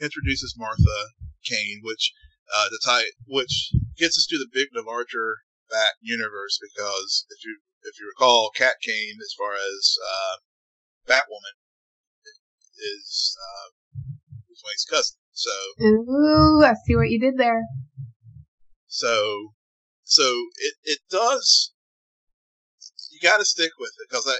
introduces 0.00 0.54
Martha 0.56 1.12
Kane, 1.44 1.80
which 1.82 2.12
uh, 2.54 2.68
the 2.70 2.80
tie, 2.84 3.04
which 3.26 3.72
gets 3.96 4.18
us 4.18 4.26
to 4.30 4.38
the 4.38 4.48
big, 4.52 4.68
the 4.72 4.82
larger 4.82 5.36
Bat 5.70 5.96
universe, 6.02 6.58
because 6.60 7.24
if 7.30 7.44
you 7.44 7.60
if 7.84 7.98
you 8.00 8.06
recall, 8.06 8.50
Kate 8.54 8.80
Kane, 8.82 9.18
as 9.20 9.34
far 9.36 9.54
as 9.54 9.96
uh, 9.98 10.36
Batwoman, 11.08 11.56
is 12.78 13.36
uh, 13.38 13.70
Bruce 14.46 14.62
Wayne's 14.66 14.86
cousin. 14.88 15.16
So, 15.32 15.50
ooh, 15.80 16.62
I 16.64 16.74
see 16.84 16.96
what 16.96 17.10
you 17.10 17.18
did 17.18 17.38
there. 17.38 17.62
So, 18.86 19.52
so 20.04 20.22
it, 20.56 20.74
it 20.84 20.98
does. 21.10 21.72
You 23.10 23.20
got 23.22 23.38
to 23.38 23.44
stick 23.44 23.72
with 23.78 23.92
it 23.98 24.08
because 24.08 24.26
I 24.26 24.36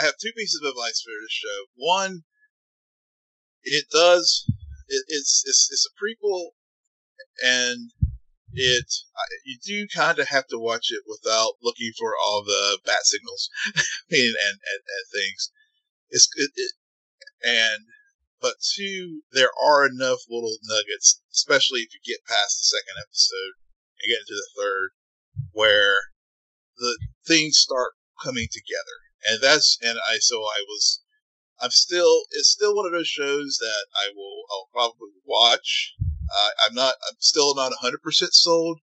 I 0.00 0.04
have 0.04 0.14
two 0.20 0.32
pieces 0.36 0.60
of 0.62 0.70
advice 0.70 1.02
for 1.02 1.12
this 1.22 1.32
show. 1.32 1.64
One, 1.76 2.24
it 3.62 3.86
does. 3.90 4.44
It, 4.88 5.04
it's 5.08 5.44
it's 5.46 5.68
it's 5.70 5.86
a 5.86 5.94
prequel, 5.94 6.50
and 7.44 7.92
it 8.52 8.92
you 9.44 9.58
do 9.64 9.86
kind 9.94 10.18
of 10.18 10.28
have 10.28 10.46
to 10.48 10.58
watch 10.58 10.90
it 10.90 11.02
without 11.06 11.54
looking 11.62 11.92
for 11.98 12.14
all 12.16 12.42
the 12.42 12.78
bat 12.84 13.04
signals 13.04 13.50
and, 14.10 14.34
and, 14.46 14.58
and, 14.64 15.04
things. 15.12 15.50
It's 16.10 16.28
it, 16.36 16.50
it, 16.54 16.72
and 17.44 17.84
but 18.40 18.54
two, 18.62 19.22
there 19.32 19.50
are 19.60 19.86
enough 19.86 20.20
little 20.30 20.58
nuggets, 20.62 21.20
especially 21.32 21.80
if 21.80 21.88
you 21.92 22.00
get 22.04 22.24
past 22.24 22.58
the 22.58 22.76
second 22.78 23.02
episode, 23.02 23.54
and 23.98 24.10
get 24.10 24.20
into 24.20 24.34
the 24.34 24.50
third, 24.56 24.90
where 25.52 25.98
the 26.76 26.98
things 27.26 27.58
start 27.58 27.94
coming 28.22 28.46
together. 28.50 28.98
And 29.26 29.42
that's, 29.42 29.78
and 29.82 29.98
I, 30.08 30.18
so 30.20 30.36
I 30.36 30.62
was, 30.68 31.02
I'm 31.60 31.70
still, 31.70 32.26
it's 32.30 32.50
still 32.50 32.76
one 32.76 32.86
of 32.86 32.92
those 32.92 33.08
shows 33.08 33.58
that 33.60 33.86
I 33.96 34.10
will, 34.14 34.44
I'll 34.50 34.68
probably 34.72 35.10
watch. 35.24 35.94
Uh, 36.30 36.50
I'm 36.66 36.74
not, 36.74 36.94
I'm 37.08 37.16
still 37.18 37.54
not 37.54 37.72
100% 37.82 37.96
sold, 38.32 38.80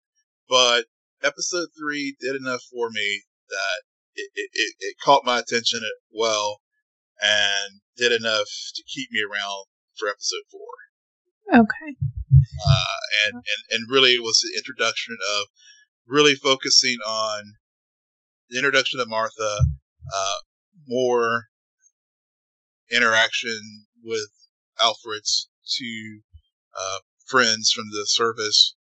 but 0.48 0.84
episode 1.22 1.68
three 1.78 2.16
did 2.20 2.36
enough 2.36 2.62
for 2.72 2.90
me 2.90 3.22
that 3.48 3.82
it, 4.14 4.30
it, 4.34 4.50
it, 4.52 4.74
it 4.80 4.96
caught 5.02 5.24
my 5.24 5.38
attention 5.38 5.80
well 6.12 6.60
and 7.20 7.80
did 7.96 8.12
enough 8.12 8.48
to 8.74 8.82
keep 8.92 9.10
me 9.10 9.20
around 9.20 9.66
for 9.98 10.08
episode 10.08 10.44
four. 10.50 11.60
Okay. 11.60 11.96
Uh, 12.66 12.98
and, 13.26 13.34
and, 13.34 13.62
and 13.70 13.90
really 13.90 14.12
it 14.12 14.22
was 14.22 14.38
the 14.40 14.58
introduction 14.58 15.16
of 15.38 15.46
really 16.06 16.34
focusing 16.34 16.98
on 17.06 17.54
the 18.50 18.58
introduction 18.58 19.00
of 19.00 19.08
Martha, 19.08 19.58
uh, 20.14 20.38
more 20.86 21.44
interaction 22.90 23.86
with 24.02 24.28
Alfred's 24.82 25.48
two 25.76 26.20
uh, 26.78 26.98
friends 27.28 27.70
from 27.70 27.84
the 27.90 28.06
service. 28.06 28.74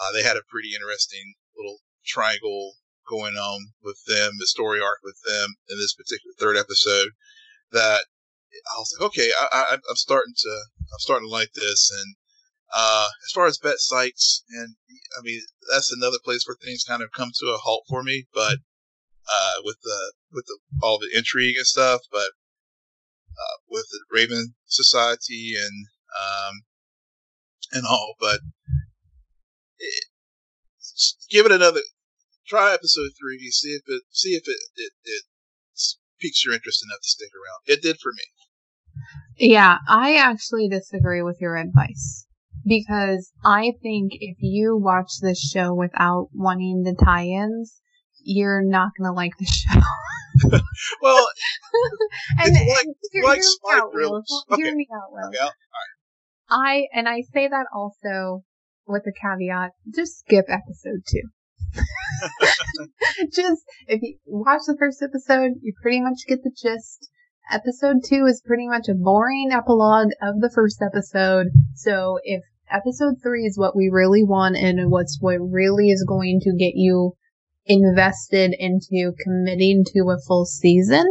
Uh, 0.00 0.12
they 0.12 0.22
had 0.22 0.36
a 0.36 0.48
pretty 0.50 0.74
interesting 0.74 1.34
little 1.56 1.78
triangle 2.04 2.74
going 3.08 3.34
on 3.34 3.72
with 3.82 3.98
them, 4.06 4.32
the 4.38 4.46
story 4.46 4.80
arc 4.80 4.98
with 5.02 5.20
them 5.24 5.54
in 5.68 5.78
this 5.78 5.94
particular 5.94 6.34
third 6.38 6.56
episode. 6.56 7.10
That 7.72 8.04
I 8.54 8.78
was 8.78 8.94
like, 8.98 9.06
okay, 9.08 9.30
I, 9.52 9.78
am 9.88 9.96
starting 9.96 10.34
to, 10.36 10.64
I'm 10.92 10.98
starting 10.98 11.28
to 11.28 11.32
like 11.32 11.52
this, 11.54 11.90
and 11.90 12.16
uh, 12.74 13.06
as 13.24 13.32
far 13.32 13.46
as 13.46 13.58
Bet 13.58 13.78
Sykes, 13.78 14.42
and 14.50 14.76
I 15.18 15.22
mean 15.22 15.40
that's 15.70 15.92
another 15.92 16.18
place 16.24 16.44
where 16.46 16.56
things 16.56 16.84
kind 16.84 17.02
of 17.02 17.12
come 17.12 17.30
to 17.34 17.46
a 17.46 17.58
halt 17.58 17.84
for 17.88 18.02
me. 18.02 18.26
But 18.32 18.58
uh, 19.28 19.54
with 19.62 19.76
the 19.82 20.12
with 20.32 20.46
the, 20.46 20.58
all 20.82 20.98
the 20.98 21.16
intrigue 21.16 21.56
and 21.56 21.66
stuff, 21.66 22.00
but 22.10 22.30
uh, 23.34 23.56
with 23.68 23.86
the 23.90 24.00
Raven 24.10 24.54
Society 24.66 25.54
and 25.56 25.86
um, 26.14 26.62
and 27.74 27.84
all, 27.84 28.14
but 28.18 28.40
it, 29.78 30.04
give 31.30 31.44
it 31.46 31.52
another 31.52 31.80
try. 32.46 32.72
Episode 32.72 33.10
three, 33.20 33.38
see 33.50 33.70
if 33.70 33.82
it 33.86 34.02
see 34.10 34.30
if 34.30 34.44
it, 34.46 34.58
it 34.76 34.92
it 35.04 35.22
piques 36.20 36.44
your 36.44 36.54
interest 36.54 36.84
enough 36.88 37.00
to 37.02 37.08
stick 37.08 37.30
around. 37.34 37.76
It 37.76 37.82
did 37.82 37.98
for 38.00 38.12
me. 38.12 39.50
Yeah, 39.50 39.78
I 39.88 40.16
actually 40.16 40.68
disagree 40.68 41.22
with 41.22 41.38
your 41.40 41.56
advice 41.56 42.26
because 42.64 43.32
I 43.44 43.72
think 43.82 44.12
if 44.20 44.36
you 44.40 44.76
watch 44.76 45.10
this 45.20 45.40
show 45.40 45.74
without 45.74 46.28
wanting 46.32 46.82
the 46.84 46.94
tie-ins, 46.94 47.80
you're 48.22 48.62
not 48.62 48.90
gonna 48.96 49.12
like 49.12 49.32
the 49.38 49.46
show. 49.46 49.80
well, 51.02 51.26
and, 52.38 52.56
it's 52.56 52.68
like, 52.70 52.86
and 52.86 52.94
hear, 53.12 53.24
like 53.24 53.40
hear, 53.40 53.74
me 53.74 53.80
out, 53.80 53.94
Will. 53.94 54.22
Okay. 54.52 54.62
hear 54.62 54.74
me 54.74 54.88
out, 54.94 55.12
Will. 55.12 55.28
Okay, 55.28 55.38
I 56.48 56.86
and 56.92 57.08
I 57.08 57.22
say 57.32 57.48
that 57.48 57.66
also 57.74 58.44
with 58.86 59.04
a 59.06 59.12
caveat: 59.12 59.72
just 59.94 60.18
skip 60.18 60.46
episode 60.48 61.02
two. 61.08 61.28
just 63.32 63.62
if 63.86 64.02
you 64.02 64.16
watch 64.26 64.62
the 64.66 64.76
first 64.78 65.02
episode, 65.02 65.52
you 65.62 65.72
pretty 65.80 66.00
much 66.00 66.26
get 66.26 66.42
the 66.42 66.50
gist. 66.50 67.08
Episode 67.50 67.96
two 68.04 68.24
is 68.26 68.42
pretty 68.44 68.66
much 68.68 68.88
a 68.88 68.94
boring 68.94 69.50
epilogue 69.52 70.08
of 70.22 70.40
the 70.40 70.50
first 70.50 70.80
episode. 70.82 71.48
So 71.74 72.18
if 72.22 72.42
episode 72.70 73.16
three 73.22 73.44
is 73.44 73.58
what 73.58 73.76
we 73.76 73.90
really 73.92 74.24
want 74.24 74.56
and 74.56 74.90
what's 74.90 75.18
what 75.20 75.36
really 75.36 75.90
is 75.90 76.04
going 76.08 76.40
to 76.40 76.56
get 76.56 76.74
you 76.74 77.12
invested 77.66 78.54
into 78.58 79.12
committing 79.22 79.84
to 79.86 80.10
a 80.10 80.20
full 80.26 80.44
season 80.44 81.04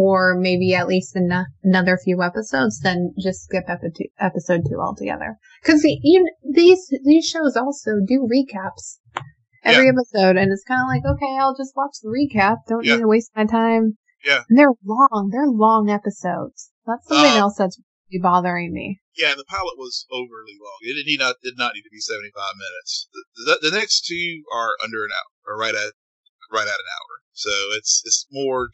or 0.00 0.34
maybe 0.38 0.74
at 0.74 0.88
least 0.88 1.14
en- 1.14 1.46
another 1.62 1.98
few 2.02 2.22
episodes, 2.22 2.80
then 2.80 3.12
just 3.20 3.44
skip 3.44 3.64
epi- 3.68 4.10
episode 4.18 4.62
two 4.68 4.80
altogether. 4.80 5.36
Cause 5.64 5.82
you 5.84 6.22
know, 6.22 6.52
these, 6.54 6.88
these 7.04 7.26
shows 7.26 7.56
also 7.56 7.92
do 8.06 8.26
recaps 8.26 8.98
every 9.62 9.86
yeah. 9.86 9.92
episode 9.92 10.36
and 10.36 10.50
it's 10.52 10.64
kind 10.64 10.80
of 10.80 10.88
like, 10.88 11.04
okay, 11.04 11.36
I'll 11.38 11.56
just 11.56 11.76
watch 11.76 11.96
the 12.02 12.08
recap. 12.08 12.56
Don't 12.66 12.84
yeah. 12.84 12.94
need 12.94 13.02
to 13.02 13.08
waste 13.08 13.30
my 13.36 13.44
time. 13.44 13.98
Yeah. 14.24 14.42
And 14.48 14.58
they're 14.58 14.72
long. 14.84 15.30
They're 15.32 15.48
long 15.48 15.90
episodes. 15.90 16.70
That's 16.86 17.06
something 17.08 17.32
uh, 17.32 17.44
else 17.44 17.56
that's 17.56 17.78
be 18.10 18.18
bothering 18.18 18.72
me. 18.72 19.00
Yeah, 19.16 19.34
the 19.36 19.44
pilot 19.44 19.78
was 19.78 20.06
overly 20.10 20.58
long. 20.58 20.78
It 20.82 21.06
did 21.06 21.20
not 21.20 21.36
did 21.42 21.54
not 21.56 21.74
need 21.74 21.82
to 21.82 21.92
be 21.92 22.00
seventy 22.00 22.30
five 22.34 22.54
minutes. 22.56 23.08
The, 23.12 23.22
the, 23.44 23.70
the, 23.70 23.76
next 23.76 24.04
two 24.06 24.42
are 24.52 24.74
under 24.82 25.04
an 25.04 25.12
hour, 25.12 25.54
or 25.54 25.58
right 25.58 25.74
at 25.74 25.92
right 26.52 26.66
at 26.66 26.82
an 26.82 26.90
hour. 26.90 27.12
So 27.32 27.50
it's 27.76 28.02
it's 28.04 28.26
more 28.30 28.68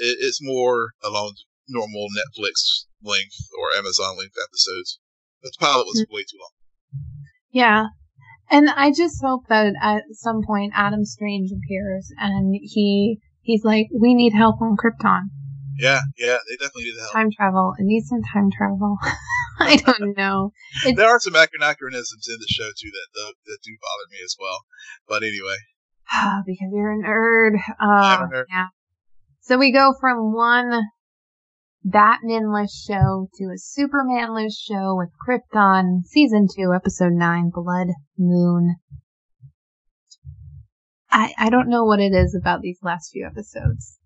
it, 0.00 0.16
it's 0.20 0.40
more 0.42 0.92
along 1.04 1.34
normal 1.68 2.08
Netflix 2.16 2.86
length 3.02 3.36
or 3.58 3.76
Amazon 3.78 4.18
length 4.18 4.36
episodes. 4.42 4.98
But 5.42 5.52
the 5.52 5.64
pilot 5.64 5.86
was 5.86 6.02
mm-hmm. 6.02 6.14
way 6.14 6.22
too 6.22 6.38
long. 6.40 6.50
Yeah, 7.52 7.86
And 8.50 8.70
I 8.70 8.92
just 8.92 9.22
hope 9.22 9.46
that 9.48 9.72
at 9.82 10.02
some 10.12 10.42
point 10.46 10.72
Adam 10.74 11.04
Strange 11.04 11.50
appears 11.50 12.10
and 12.18 12.54
he 12.54 13.18
he's 13.42 13.64
like, 13.64 13.88
we 13.98 14.14
need 14.14 14.32
help 14.32 14.60
on 14.60 14.76
Krypton. 14.76 15.30
Yeah, 15.78 16.00
yeah, 16.18 16.36
they 16.48 16.56
definitely 16.56 16.84
need 16.84 17.00
help. 17.00 17.12
Time 17.12 17.30
travel. 17.30 17.72
It 17.78 17.84
needs 17.84 18.08
some 18.08 18.22
time 18.22 18.50
travel. 18.50 18.98
I 19.60 19.76
don't 19.76 20.16
know. 20.16 20.52
It's, 20.84 20.96
there 20.96 21.08
are 21.08 21.20
some 21.20 21.34
anachronisms 21.34 22.28
in 22.28 22.36
the 22.38 22.48
show 22.48 22.68
too 22.76 22.90
that 22.90 23.08
that, 23.14 23.34
that 23.46 23.58
do 23.64 23.72
bother 23.80 24.08
me 24.10 24.18
as 24.24 24.36
well. 24.38 24.60
But 25.08 25.22
anyway. 25.22 25.56
because 26.46 26.68
you're 26.72 26.92
a 26.92 26.98
nerd. 26.98 27.56
Uh, 27.80 28.26
a 28.26 28.28
nerd. 28.32 28.44
Yeah. 28.50 28.66
So 29.42 29.56
we 29.58 29.72
go 29.72 29.94
from 29.98 30.34
one 30.34 30.82
Batmanless 31.84 32.70
show 32.86 33.28
to 33.34 33.44
a 33.44 33.56
Supermanless 33.56 34.52
show 34.52 34.94
with 34.94 35.08
Krypton, 35.26 36.04
season 36.04 36.46
two, 36.54 36.72
episode 36.74 37.14
nine, 37.14 37.50
Blood 37.52 37.88
Moon. 38.18 38.76
I 41.10 41.32
I 41.38 41.48
don't 41.48 41.70
know 41.70 41.84
what 41.84 42.00
it 42.00 42.12
is 42.12 42.34
about 42.34 42.60
these 42.60 42.78
last 42.82 43.12
few 43.12 43.26
episodes. 43.26 43.98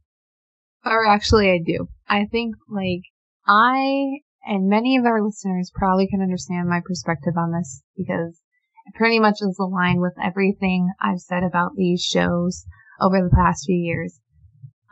Or 0.85 1.05
actually 1.05 1.51
I 1.51 1.59
do. 1.59 1.89
I 2.09 2.27
think 2.27 2.55
like 2.69 3.03
I 3.45 4.21
and 4.47 4.69
many 4.69 4.97
of 4.97 5.05
our 5.05 5.21
listeners 5.21 5.73
probably 5.75 6.07
can 6.07 6.23
understand 6.23 6.69
my 6.69 6.81
perspective 6.83 7.35
on 7.37 7.51
this 7.51 7.83
because 7.97 8.41
it 8.87 8.95
pretty 8.95 9.19
much 9.19 9.39
is 9.41 9.59
aligned 9.59 10.01
with 10.01 10.15
everything 10.23 10.93
I've 11.01 11.21
said 11.21 11.43
about 11.43 11.73
these 11.75 12.03
shows 12.03 12.65
over 13.01 13.21
the 13.21 13.35
past 13.35 13.65
few 13.67 13.77
years. 13.77 14.21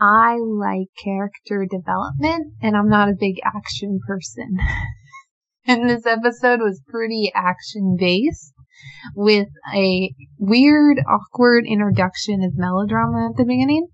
I 0.04 0.36
like 0.40 0.88
character 1.00 1.64
development 1.64 2.54
and 2.60 2.76
I'm 2.76 2.88
not 2.88 3.08
a 3.08 3.16
big 3.16 3.36
action 3.44 4.00
person. 4.04 4.58
and 5.66 5.88
this 5.88 6.06
episode 6.06 6.58
was 6.58 6.82
pretty 6.88 7.30
action 7.36 7.96
based 7.96 8.52
with 9.14 9.46
a 9.72 10.12
weird, 10.38 10.98
awkward 11.08 11.66
introduction 11.68 12.42
of 12.42 12.56
melodrama 12.56 13.28
at 13.30 13.36
the 13.36 13.44
beginning. 13.44 13.86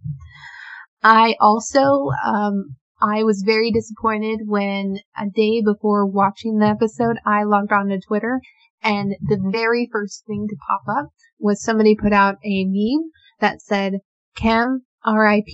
I 1.02 1.36
also, 1.40 2.08
um, 2.24 2.76
I 3.02 3.22
was 3.22 3.42
very 3.44 3.70
disappointed 3.70 4.40
when 4.46 5.00
a 5.14 5.26
day 5.28 5.60
before 5.62 6.06
watching 6.06 6.56
the 6.56 6.68
episode, 6.68 7.18
I 7.26 7.42
logged 7.42 7.72
on 7.72 7.88
to 7.88 8.00
Twitter 8.00 8.40
and 8.82 9.14
the 9.20 9.38
very 9.52 9.90
first 9.92 10.24
thing 10.26 10.46
to 10.48 10.56
pop 10.66 10.84
up 10.88 11.10
was 11.38 11.62
somebody 11.62 11.94
put 11.94 12.14
out 12.14 12.36
a 12.42 12.64
meme 12.64 13.10
that 13.40 13.60
said, 13.60 13.98
Kem 14.34 14.86
RIP 15.06 15.44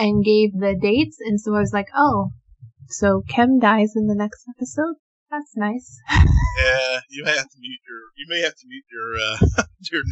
and 0.00 0.24
gave 0.24 0.52
the 0.52 0.74
dates. 0.80 1.18
And 1.20 1.38
so 1.38 1.54
I 1.54 1.60
was 1.60 1.72
like, 1.72 1.88
oh, 1.94 2.30
so 2.88 3.22
Kem 3.28 3.60
dies 3.60 3.92
in 3.94 4.06
the 4.06 4.16
next 4.16 4.44
episode? 4.48 4.96
That's 5.30 5.52
nice. 5.54 6.00
yeah, 6.10 7.00
you 7.10 7.22
may 7.22 7.36
have 7.36 7.48
to 7.48 7.58
mute 7.60 7.80
your, 7.86 8.00
you 8.16 8.26
may 8.28 8.40
have 8.40 8.56
to 8.56 8.66
mute 8.66 8.84
your, 8.90 9.14
uh, 9.14 9.64
your, 9.92 10.02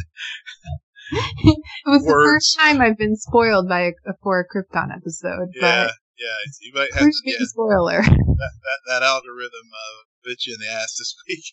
it 1.43 1.89
was 1.89 2.03
words. 2.03 2.05
the 2.05 2.13
first 2.13 2.57
time 2.59 2.79
I've 2.79 2.97
been 2.97 3.17
spoiled 3.17 3.67
by 3.67 3.81
a, 3.81 3.91
for 4.21 4.39
a 4.39 4.45
Krypton 4.45 4.95
episode. 4.95 5.49
Yeah, 5.55 5.89
yeah, 6.17 6.37
you 6.61 6.71
might 6.73 6.93
have 6.93 7.03
to. 7.03 7.11
Yeah, 7.25 7.37
spoiler. 7.41 8.01
That, 8.01 8.53
that, 8.63 8.79
that 8.87 9.03
algorithm 9.03 9.67
uh, 9.73 10.03
bit 10.23 10.45
you 10.45 10.53
in 10.53 10.59
the 10.61 10.71
ass 10.71 10.95
this 10.97 11.15
week. 11.27 11.43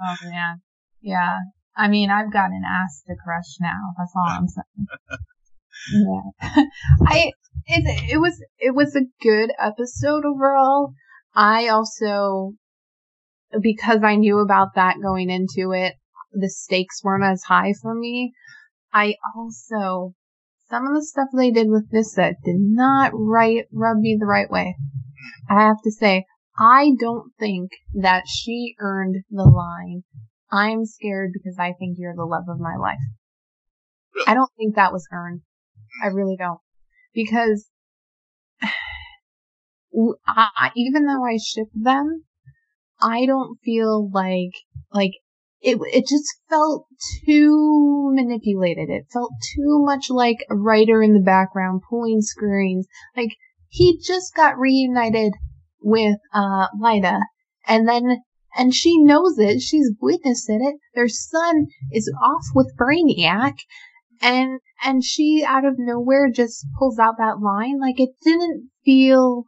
oh 0.00 0.16
man, 0.24 0.62
yeah. 1.02 1.38
I 1.76 1.88
mean, 1.88 2.08
I've 2.08 2.32
got 2.32 2.50
an 2.50 2.62
ass 2.64 3.02
to 3.08 3.16
crush 3.22 3.58
now. 3.60 3.92
That's 3.98 4.12
all 4.14 4.28
I'm 4.28 4.46
saying. 4.46 5.18
Yeah. 5.92 6.64
I 7.06 7.32
it 7.66 8.12
it 8.12 8.18
was 8.18 8.42
it 8.58 8.74
was 8.74 8.94
a 8.94 9.06
good 9.22 9.50
episode 9.58 10.24
overall. 10.24 10.92
I 11.34 11.68
also 11.68 12.54
because 13.60 14.02
I 14.02 14.16
knew 14.16 14.38
about 14.38 14.74
that 14.74 14.96
going 15.02 15.30
into 15.30 15.72
it, 15.72 15.94
the 16.32 16.48
stakes 16.48 17.02
weren't 17.02 17.24
as 17.24 17.44
high 17.44 17.74
for 17.80 17.94
me. 17.94 18.32
I 18.92 19.14
also 19.36 20.14
some 20.68 20.86
of 20.86 20.94
the 20.94 21.04
stuff 21.04 21.28
they 21.36 21.50
did 21.50 21.68
with 21.68 21.92
Nyssa 21.92 22.34
did 22.44 22.56
not 22.58 23.12
right 23.14 23.66
rub 23.72 23.98
me 23.98 24.16
the 24.18 24.26
right 24.26 24.50
way. 24.50 24.76
I 25.48 25.62
have 25.62 25.82
to 25.84 25.90
say, 25.90 26.24
I 26.58 26.92
don't 26.98 27.32
think 27.38 27.70
that 27.94 28.24
she 28.26 28.74
earned 28.80 29.24
the 29.30 29.44
line, 29.44 30.04
I'm 30.50 30.84
scared 30.84 31.32
because 31.32 31.58
I 31.58 31.72
think 31.72 31.96
you're 31.98 32.14
the 32.14 32.24
love 32.24 32.44
of 32.48 32.60
my 32.60 32.76
life. 32.76 32.98
I 34.26 34.34
don't 34.34 34.50
think 34.56 34.76
that 34.76 34.92
was 34.92 35.06
earned. 35.12 35.42
I 36.02 36.08
really 36.08 36.36
don't. 36.36 36.60
Because 37.12 37.68
I, 40.26 40.70
even 40.76 41.06
though 41.06 41.24
I 41.24 41.36
ship 41.36 41.68
them, 41.74 42.24
I 43.00 43.26
don't 43.26 43.58
feel 43.64 44.10
like, 44.12 44.52
like, 44.92 45.12
it, 45.60 45.78
it 45.92 46.06
just 46.08 46.28
felt 46.48 46.86
too 47.26 48.10
manipulated. 48.14 48.90
It 48.90 49.06
felt 49.12 49.32
too 49.54 49.82
much 49.84 50.10
like 50.10 50.38
a 50.50 50.56
writer 50.56 51.02
in 51.02 51.14
the 51.14 51.20
background 51.20 51.82
pulling 51.88 52.20
screens. 52.20 52.86
Like, 53.16 53.36
he 53.68 53.98
just 53.98 54.34
got 54.34 54.58
reunited 54.58 55.32
with, 55.80 56.18
uh, 56.32 56.68
Lyta, 56.80 57.20
and 57.66 57.88
then, 57.88 58.22
and 58.56 58.74
she 58.74 58.98
knows 58.98 59.38
it, 59.38 59.60
she's 59.60 59.90
witnessed 60.00 60.48
it, 60.48 60.76
their 60.94 61.08
son 61.08 61.66
is 61.92 62.12
off 62.22 62.44
with 62.54 62.76
Brainiac, 62.76 63.56
and 64.24 64.60
and 64.82 65.04
she 65.04 65.44
out 65.46 65.64
of 65.64 65.74
nowhere 65.78 66.30
just 66.30 66.66
pulls 66.78 66.98
out 66.98 67.18
that 67.18 67.40
line. 67.40 67.78
Like 67.78 68.00
it 68.00 68.10
didn't 68.22 68.70
feel 68.84 69.44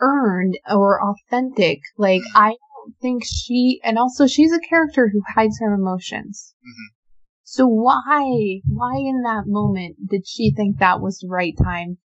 earned 0.00 0.56
or 0.70 1.00
authentic. 1.02 1.80
Like 1.98 2.22
i 2.34 2.48
don't 2.48 2.94
think 3.02 3.24
she 3.24 3.80
and 3.82 3.98
also 3.98 4.26
she's 4.26 4.52
a 4.52 4.60
character 4.60 5.10
who 5.12 5.20
hides 5.34 5.58
her 5.60 5.74
emotions. 5.74 6.54
Mm-hmm. 6.60 6.94
so 7.42 7.66
why 7.66 8.60
why 8.68 8.94
in 8.96 9.22
that 9.24 9.44
moment 9.46 9.96
did 10.08 10.26
she 10.26 10.52
think 10.54 10.78
that 10.78 11.00
was 11.00 11.18
the 11.18 11.28
right 11.28 11.54
time? 11.60 11.98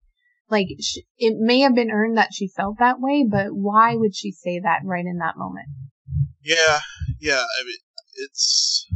Like 0.49 0.69
she, 0.81 1.03
it 1.19 1.35
may 1.39 1.61
have 1.61 1.75
been 1.75 1.91
earned 1.91 2.17
that 2.19 2.33
she 2.33 2.47
felt 2.47 2.79
that 2.79 3.01
way 3.01 3.27
but 3.29 3.49
why 3.49 3.97
would 3.97 4.15
she 4.15 4.31
say 4.31 4.61
that 4.61 4.83
right 4.85 5.05
in 5.05 5.19
that 5.19 5.37
moment? 5.37 5.67
Yeah 6.43 6.81
yeah 7.21 7.43
i 7.61 7.65
mean 7.65 7.79
it's 8.15 8.87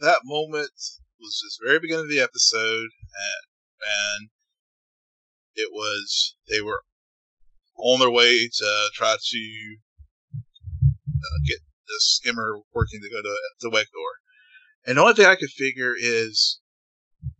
that 0.00 0.20
moment 0.24 0.70
was 1.20 1.40
just 1.44 1.60
very 1.64 1.78
beginning 1.78 2.04
of 2.04 2.10
the 2.10 2.20
episode, 2.20 2.88
and, 2.90 3.44
and 3.82 4.30
it 5.54 5.68
was 5.72 6.34
they 6.48 6.60
were 6.60 6.82
on 7.76 8.00
their 8.00 8.10
way 8.10 8.48
to 8.48 8.90
try 8.94 9.16
to 9.20 9.76
uh, 10.34 11.38
get 11.46 11.58
the 11.86 11.96
skimmer 11.98 12.60
working 12.74 13.00
to 13.02 13.10
go 13.10 13.22
to 13.22 13.36
the 13.60 13.70
Wegthor. 13.70 14.12
And 14.86 14.96
the 14.96 15.02
only 15.02 15.14
thing 15.14 15.26
I 15.26 15.36
could 15.36 15.50
figure 15.50 15.94
is 15.98 16.60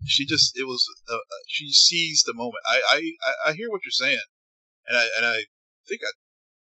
she 0.05 0.27
just 0.27 0.59
it 0.59 0.67
was 0.67 0.85
uh, 1.09 1.15
uh 1.15 1.43
she 1.49 1.73
seized 1.73 2.27
the 2.27 2.35
moment. 2.35 2.63
I, 2.67 2.81
I 2.91 3.51
I 3.51 3.53
hear 3.55 3.71
what 3.71 3.81
you're 3.85 3.93
saying, 3.93 4.21
and 4.87 4.97
I 4.97 5.07
and 5.17 5.27
I 5.27 5.45
think 5.89 6.03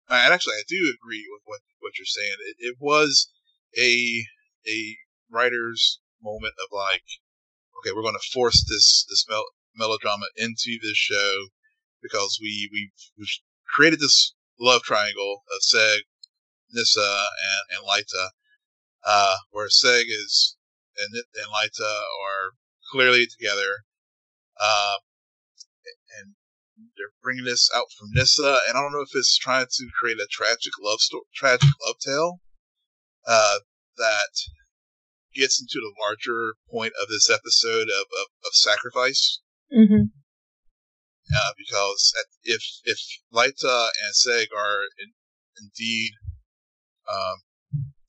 I, 0.08 0.16
I 0.16 0.32
actually 0.32 0.54
I 0.54 0.62
do 0.68 0.94
agree 0.94 1.26
with 1.30 1.42
what 1.44 1.60
what 1.80 1.92
you're 1.98 2.06
saying. 2.06 2.36
It, 2.48 2.56
it 2.58 2.76
was 2.80 3.30
a 3.78 4.24
a 4.68 4.96
writer's 5.30 6.00
moment 6.22 6.54
of 6.58 6.68
like, 6.72 7.04
okay, 7.78 7.92
we're 7.94 8.02
going 8.02 8.18
to 8.18 8.32
force 8.32 8.64
this 8.68 9.06
this 9.08 9.24
mel- 9.28 9.52
melodrama 9.76 10.26
into 10.36 10.78
this 10.82 10.96
show 10.96 11.46
because 12.02 12.38
we 12.40 12.68
we 12.72 12.90
we've 13.16 13.28
created 13.74 14.00
this 14.00 14.34
love 14.60 14.82
triangle 14.82 15.42
of 15.54 15.60
Seg, 15.62 16.00
Nyssa, 16.72 17.00
and 17.00 17.78
and 17.78 17.86
Lyta, 17.86 18.28
uh, 19.04 19.36
where 19.50 19.68
Seg 19.68 20.04
is 20.08 20.56
and 20.96 21.14
and 21.14 21.52
Lyta 21.52 21.90
are 21.90 22.52
clearly 22.90 23.26
together, 23.26 23.84
uh, 24.60 24.96
and 26.18 26.34
they're 26.96 27.12
bringing 27.22 27.44
this 27.44 27.70
out 27.74 27.86
from 27.98 28.08
Nyssa, 28.12 28.60
and 28.68 28.76
I 28.76 28.82
don't 28.82 28.92
know 28.92 29.02
if 29.02 29.14
it's 29.14 29.36
trying 29.36 29.66
to 29.66 29.88
create 29.98 30.18
a 30.18 30.26
tragic 30.30 30.72
love 30.80 31.00
story, 31.00 31.24
tragic 31.34 31.68
love 31.86 31.96
tale, 32.04 32.40
uh, 33.26 33.58
that 33.96 34.30
gets 35.38 35.62
into 35.62 35.78
the 35.78 35.94
larger 36.02 36.54
point 36.70 36.92
of 37.00 37.08
this 37.08 37.30
episode 37.30 37.86
of, 37.88 38.06
of, 38.10 38.26
of 38.44 38.52
sacrifice. 38.52 39.40
Mm-hmm. 39.72 40.10
Uh, 41.28 41.52
because 41.56 42.12
if 42.42 42.62
if 42.84 42.98
Lyta 43.32 43.88
and 43.92 44.12
Seg 44.16 44.46
are 44.56 44.80
in, 44.98 45.12
indeed, 45.60 46.12
um, 47.06 47.36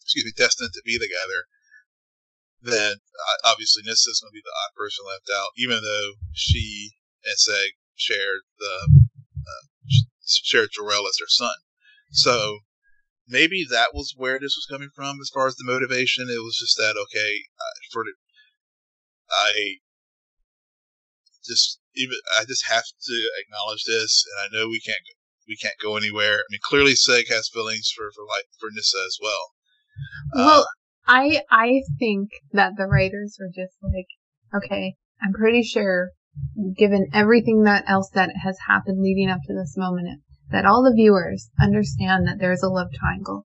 excuse 0.01 0.25
me, 0.25 0.31
destined 0.35 0.71
to 0.73 0.81
be 0.85 0.97
together, 0.97 1.45
then 2.61 2.95
uh, 2.95 3.49
obviously 3.51 3.83
Nyssa 3.83 4.11
is 4.11 4.21
going 4.23 4.31
to 4.31 4.39
be 4.39 4.43
the 4.43 4.55
odd 4.63 4.73
person 4.75 5.05
left 5.05 5.27
out, 5.35 5.51
even 5.57 5.83
though 5.83 6.11
she 6.31 6.95
and 7.25 7.35
Seg 7.35 7.75
shared 7.95 8.47
the 8.57 9.03
uh, 9.35 9.63
shared 10.23 10.69
Jor-El 10.71 11.07
as 11.07 11.17
their 11.19 11.27
son. 11.27 11.55
So 12.11 12.59
maybe 13.29 13.65
that 13.69 13.93
was 13.93 14.13
where 14.17 14.39
this 14.39 14.57
was 14.57 14.67
coming 14.69 14.89
from 14.95 15.19
as 15.21 15.31
far 15.33 15.47
as 15.47 15.55
the 15.55 15.63
motivation. 15.65 16.27
It 16.29 16.43
was 16.43 16.57
just 16.59 16.77
that 16.77 16.95
okay 16.97 17.43
for 17.91 18.03
I 19.31 19.75
just 21.45 21.79
even 21.95 22.17
I 22.37 22.45
just 22.45 22.65
have 22.67 22.83
to 22.83 23.29
acknowledge 23.41 23.83
this, 23.85 24.25
and 24.25 24.37
I 24.45 24.57
know 24.57 24.67
we 24.67 24.79
can't 24.79 24.99
we 25.47 25.57
can't 25.57 25.77
go 25.81 25.97
anywhere. 25.97 26.35
I 26.35 26.47
mean, 26.49 26.59
clearly 26.63 26.93
Seg 26.93 27.27
has 27.29 27.49
feelings 27.49 27.91
for 27.95 28.11
for 28.15 28.23
like 28.25 28.45
for 28.59 28.69
Nyssa 28.71 29.03
as 29.05 29.17
well. 29.21 29.51
Well, 30.33 30.61
uh, 30.61 30.65
I 31.07 31.41
I 31.49 31.81
think 31.97 32.29
that 32.53 32.73
the 32.77 32.85
writers 32.85 33.37
were 33.39 33.49
just 33.49 33.77
like, 33.83 34.07
okay, 34.55 34.95
I'm 35.21 35.33
pretty 35.33 35.63
sure, 35.63 36.11
given 36.77 37.07
everything 37.13 37.63
that 37.63 37.83
else 37.87 38.09
that 38.13 38.29
has 38.43 38.57
happened 38.67 39.01
leading 39.01 39.29
up 39.29 39.39
to 39.47 39.53
this 39.53 39.75
moment, 39.75 40.21
that 40.51 40.65
all 40.65 40.83
the 40.83 40.95
viewers 40.95 41.49
understand 41.61 42.27
that 42.27 42.37
there's 42.39 42.63
a 42.63 42.69
love 42.69 42.87
triangle. 42.93 43.45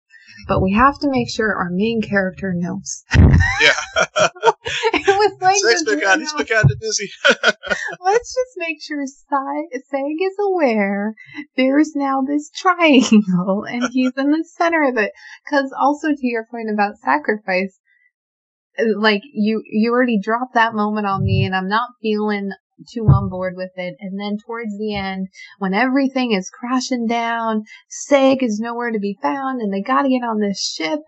But 0.47 0.63
we 0.63 0.73
have 0.73 0.99
to 1.01 1.11
make 1.11 1.29
sure 1.29 1.55
our 1.55 1.71
main 1.71 2.01
character 2.03 2.53
knows. 2.55 3.05
Yeah. 3.61 3.73
it 4.95 5.07
was 5.07 5.37
like 5.41 5.87
been 5.87 6.01
kind, 6.01 6.23
been 6.37 6.47
kind 6.47 6.71
of 6.71 6.81
busy. 6.81 7.11
Let's 8.01 8.35
just 8.35 8.57
make 8.57 8.83
sure 8.83 9.05
Sa- 9.07 9.93
Seg 9.93 10.15
is 10.21 10.37
aware 10.41 11.15
there's 11.57 11.95
now 11.95 12.23
this 12.23 12.51
triangle 12.51 13.65
and 13.69 13.89
he's 13.93 14.13
in 14.17 14.31
the 14.31 14.45
center 14.57 14.89
of 14.89 14.97
it. 14.97 15.13
Cause 15.49 15.73
also 15.79 16.09
to 16.09 16.27
your 16.27 16.47
point 16.51 16.69
about 16.73 16.99
sacrifice, 16.99 17.79
like 18.97 19.23
you, 19.33 19.63
you 19.67 19.93
already 19.93 20.19
dropped 20.21 20.55
that 20.55 20.75
moment 20.75 21.07
on 21.07 21.25
me 21.25 21.45
and 21.45 21.55
I'm 21.55 21.69
not 21.69 21.91
feeling 22.01 22.51
too 22.89 23.05
on 23.07 23.29
board 23.29 23.55
with 23.57 23.71
it. 23.77 23.97
And 24.01 24.19
then 24.19 24.39
towards 24.45 24.77
the 24.79 24.95
end, 24.95 25.29
when 25.59 25.75
everything 25.75 26.33
is 26.33 26.51
crashing 26.51 27.07
down, 27.07 27.65
Seg 28.09 28.43
is 28.43 28.59
nowhere 28.61 28.91
to 28.91 28.99
be 28.99 29.19
found 29.23 29.61
and 29.61 29.73
they 29.73 29.83
gotta 29.83 30.09
get 30.09 30.23
on 30.25 30.41
this 30.41 30.61
ship. 30.63 31.01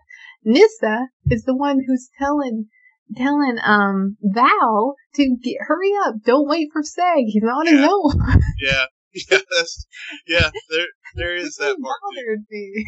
Nyssa 0.43 1.07
is 1.29 1.43
the 1.43 1.55
one 1.55 1.79
who's 1.85 2.09
telling 2.19 2.67
telling 3.15 3.57
um 3.63 4.17
Val 4.21 4.95
to 5.15 5.35
get 5.43 5.57
hurry 5.67 5.91
up. 6.05 6.15
Don't 6.25 6.47
wait 6.49 6.69
for 6.73 6.81
Seg, 6.81 7.25
He's 7.27 7.43
on 7.43 7.67
his 7.67 7.79
own. 7.83 8.41
yeah. 8.61 8.85
Yeah, 9.29 9.37
that's, 9.55 9.85
yeah, 10.27 10.49
there, 10.71 10.87
there 11.13 11.35
is 11.35 11.55
that 11.57 11.65
part. 11.65 11.77
too. 11.77 11.83
bothered 11.83 12.39
me. 12.49 12.83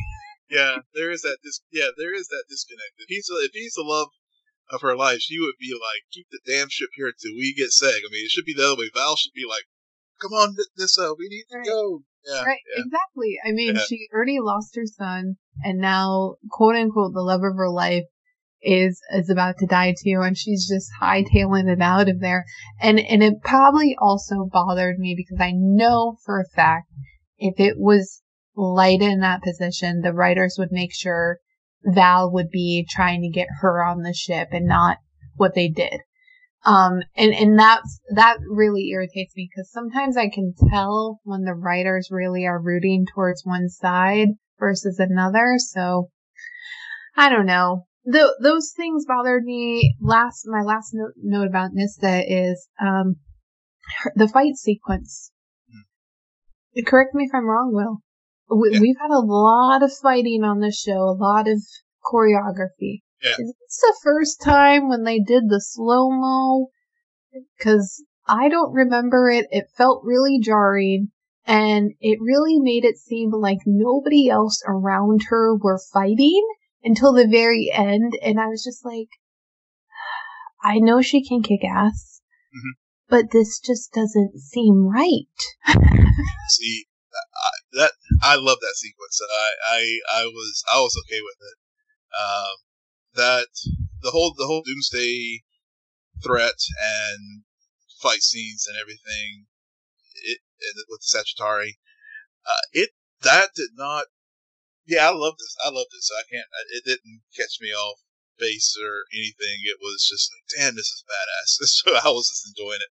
Yeah, 0.49 0.77
there 0.95 1.11
is 1.11 1.21
that 1.21 1.37
dis- 1.43 1.61
yeah, 1.71 1.89
there 1.97 2.15
is 2.15 2.27
that 2.29 2.45
disconnect. 2.49 2.93
If 2.97 3.05
he's 3.09 3.27
if 3.29 3.51
he's 3.53 3.75
the 3.75 3.83
love 3.83 4.07
of 4.71 4.81
her 4.81 4.95
life, 4.95 5.19
she 5.21 5.39
would 5.39 5.55
be 5.59 5.73
like, 5.73 6.03
keep 6.11 6.27
the 6.31 6.39
damn 6.45 6.69
ship 6.69 6.89
here 6.95 7.11
till 7.11 7.35
we 7.35 7.53
get 7.53 7.69
Seg. 7.69 7.99
I 8.05 8.09
mean, 8.11 8.25
it 8.25 8.31
should 8.31 8.45
be 8.45 8.53
the 8.53 8.65
other 8.65 8.79
way. 8.79 8.89
Val 8.93 9.15
should 9.15 9.33
be 9.33 9.45
like, 9.47 9.63
come 10.21 10.33
on, 10.33 10.55
Nyssa, 10.77 11.13
we 11.17 11.27
need 11.29 11.45
to 11.51 11.57
Right. 11.57 11.67
go. 11.67 12.03
Yeah, 12.25 12.43
Right, 12.43 12.59
yeah, 12.75 12.83
exactly. 12.83 13.37
I 13.45 13.51
mean, 13.51 13.75
Yeah. 13.75 13.83
she 13.87 14.07
already 14.11 14.39
lost 14.39 14.75
her 14.75 14.85
son, 14.87 15.37
and 15.63 15.79
now, 15.79 16.35
quote 16.49 16.75
unquote, 16.75 17.13
the 17.13 17.21
love 17.21 17.43
of 17.43 17.55
her 17.55 17.69
life 17.69 18.05
is 18.61 18.99
is 19.13 19.29
about 19.29 19.57
to 19.59 19.67
die 19.67 19.93
too, 20.03 20.21
and 20.21 20.35
she's 20.35 20.67
just 20.67 20.89
hightailing 20.99 21.71
it 21.71 21.81
out 21.81 22.09
of 22.09 22.19
there. 22.19 22.45
And 22.81 22.99
and 22.99 23.21
it 23.23 23.43
probably 23.43 23.95
also 24.01 24.49
bothered 24.51 24.97
me 24.97 25.13
because 25.15 25.39
I 25.39 25.51
know 25.53 26.17
for 26.25 26.39
a 26.39 26.49
fact 26.55 26.87
if 27.37 27.59
it 27.59 27.77
was 27.77 28.23
Lyta 28.57 29.03
in 29.03 29.19
that 29.19 29.43
position, 29.43 30.01
the 30.01 30.13
writers 30.13 30.55
would 30.57 30.71
make 30.71 30.95
sure 30.95 31.39
Val 31.85 32.31
would 32.31 32.49
be 32.49 32.85
trying 32.89 33.21
to 33.21 33.29
get 33.29 33.47
her 33.61 33.83
on 33.83 34.01
the 34.01 34.13
ship 34.13 34.49
and 34.51 34.67
not 34.67 34.97
what 35.35 35.53
they 35.53 35.69
did. 35.69 36.01
Um, 36.65 37.03
and, 37.15 37.33
and 37.33 37.59
that's, 37.59 37.99
that 38.15 38.37
really 38.49 38.89
irritates 38.89 39.35
me 39.35 39.47
because 39.51 39.71
sometimes 39.71 40.17
I 40.17 40.29
can 40.29 40.55
tell 40.71 41.19
when 41.23 41.43
the 41.43 41.53
writers 41.53 42.09
really 42.09 42.47
are 42.47 42.59
rooting 42.59 43.05
towards 43.13 43.43
one 43.45 43.69
side 43.69 44.29
versus 44.59 44.99
another. 44.99 45.57
So 45.59 46.09
I 47.15 47.29
don't 47.29 47.45
know. 47.45 47.85
Th- 48.11 48.25
those 48.41 48.73
things 48.75 49.05
bothered 49.05 49.43
me. 49.43 49.95
Last, 50.01 50.45
my 50.47 50.61
last 50.61 50.91
note, 50.93 51.13
note 51.21 51.47
about 51.47 51.71
Nyssa 51.73 52.23
is, 52.27 52.67
um, 52.81 53.17
her, 53.99 54.11
the 54.15 54.27
fight 54.27 54.55
sequence. 54.55 55.31
Correct 56.85 57.13
me 57.13 57.25
if 57.25 57.31
I'm 57.33 57.45
wrong, 57.45 57.71
Will. 57.73 57.99
We, 58.49 58.71
Yeah. 58.73 58.79
We've 58.79 58.97
had 58.99 59.11
a 59.11 59.19
lot 59.19 59.83
of 59.83 59.91
fighting 59.93 60.43
on 60.43 60.59
this 60.59 60.79
show, 60.79 60.99
a 61.09 61.17
lot 61.17 61.47
of 61.47 61.61
choreography. 62.03 63.01
Yeah. 63.23 63.31
Is 63.39 63.53
this 63.59 63.79
the 63.81 63.95
first 64.03 64.41
time 64.41 64.87
when 64.87 65.03
they 65.03 65.19
did 65.19 65.49
the 65.49 65.61
slow 65.61 66.09
mo? 66.11 66.67
Because 67.57 68.03
I 68.27 68.49
don't 68.49 68.73
remember 68.73 69.29
it. 69.29 69.47
It 69.51 69.65
felt 69.75 70.03
really 70.03 70.39
jarring, 70.39 71.11
and 71.45 71.91
it 71.99 72.19
really 72.21 72.59
made 72.59 72.85
it 72.85 72.97
seem 72.97 73.31
like 73.31 73.59
nobody 73.65 74.29
else 74.29 74.61
around 74.67 75.21
her 75.29 75.55
were 75.55 75.79
fighting 75.91 76.45
until 76.83 77.13
the 77.13 77.27
very 77.27 77.71
end. 77.73 78.13
And 78.21 78.39
I 78.39 78.47
was 78.47 78.63
just 78.63 78.85
like, 78.85 79.07
I 80.63 80.77
know 80.79 81.01
she 81.01 81.23
can 81.27 81.41
kick 81.41 81.63
ass, 81.63 82.21
Mhm. 82.53 82.73
but 83.09 83.31
this 83.31 83.59
just 83.59 83.91
doesn't 83.91 84.37
seem 84.39 84.85
right. 84.85 85.25
See, 86.49 86.85
I, 87.13 87.49
that 87.75 87.91
I 88.23 88.35
love 88.35 88.57
that 88.61 88.75
sequence. 88.75 89.19
I, 89.21 89.49
I 89.69 89.99
I 90.21 90.25
was 90.25 90.63
I 90.71 90.79
was 90.79 90.95
okay 91.05 91.21
with 91.21 91.39
it. 91.41 91.57
Um, 92.15 92.55
that 93.15 93.47
the 94.01 94.11
whole 94.11 94.33
the 94.37 94.47
whole 94.47 94.63
Doomsday 94.63 95.43
threat 96.23 96.59
and 96.79 97.43
fight 98.01 98.21
scenes 98.21 98.65
and 98.67 98.77
everything, 98.81 99.45
it, 100.15 100.39
it 100.59 100.85
with 100.89 101.01
Sagitari, 101.01 101.77
uh, 102.47 102.65
it 102.73 102.89
that 103.21 103.49
did 103.55 103.71
not. 103.75 104.05
Yeah, 104.87 105.09
I 105.09 105.13
love 105.13 105.33
this. 105.37 105.55
I 105.65 105.69
love 105.69 105.87
this. 105.91 106.09
I 106.13 106.23
can't. 106.29 106.47
It 106.71 106.85
didn't 106.85 107.21
catch 107.35 107.57
me 107.59 107.69
off 107.69 107.99
base 108.37 108.75
or 108.79 109.05
anything. 109.13 109.65
It 109.65 109.79
was 109.81 110.05
just 110.07 110.31
like, 110.31 110.45
damn, 110.55 110.75
this 110.75 110.87
is 110.87 111.03
badass. 111.09 111.57
So 111.65 111.95
I 111.95 112.11
was 112.13 112.29
just 112.29 112.47
enjoying 112.47 112.81
it. 112.81 112.91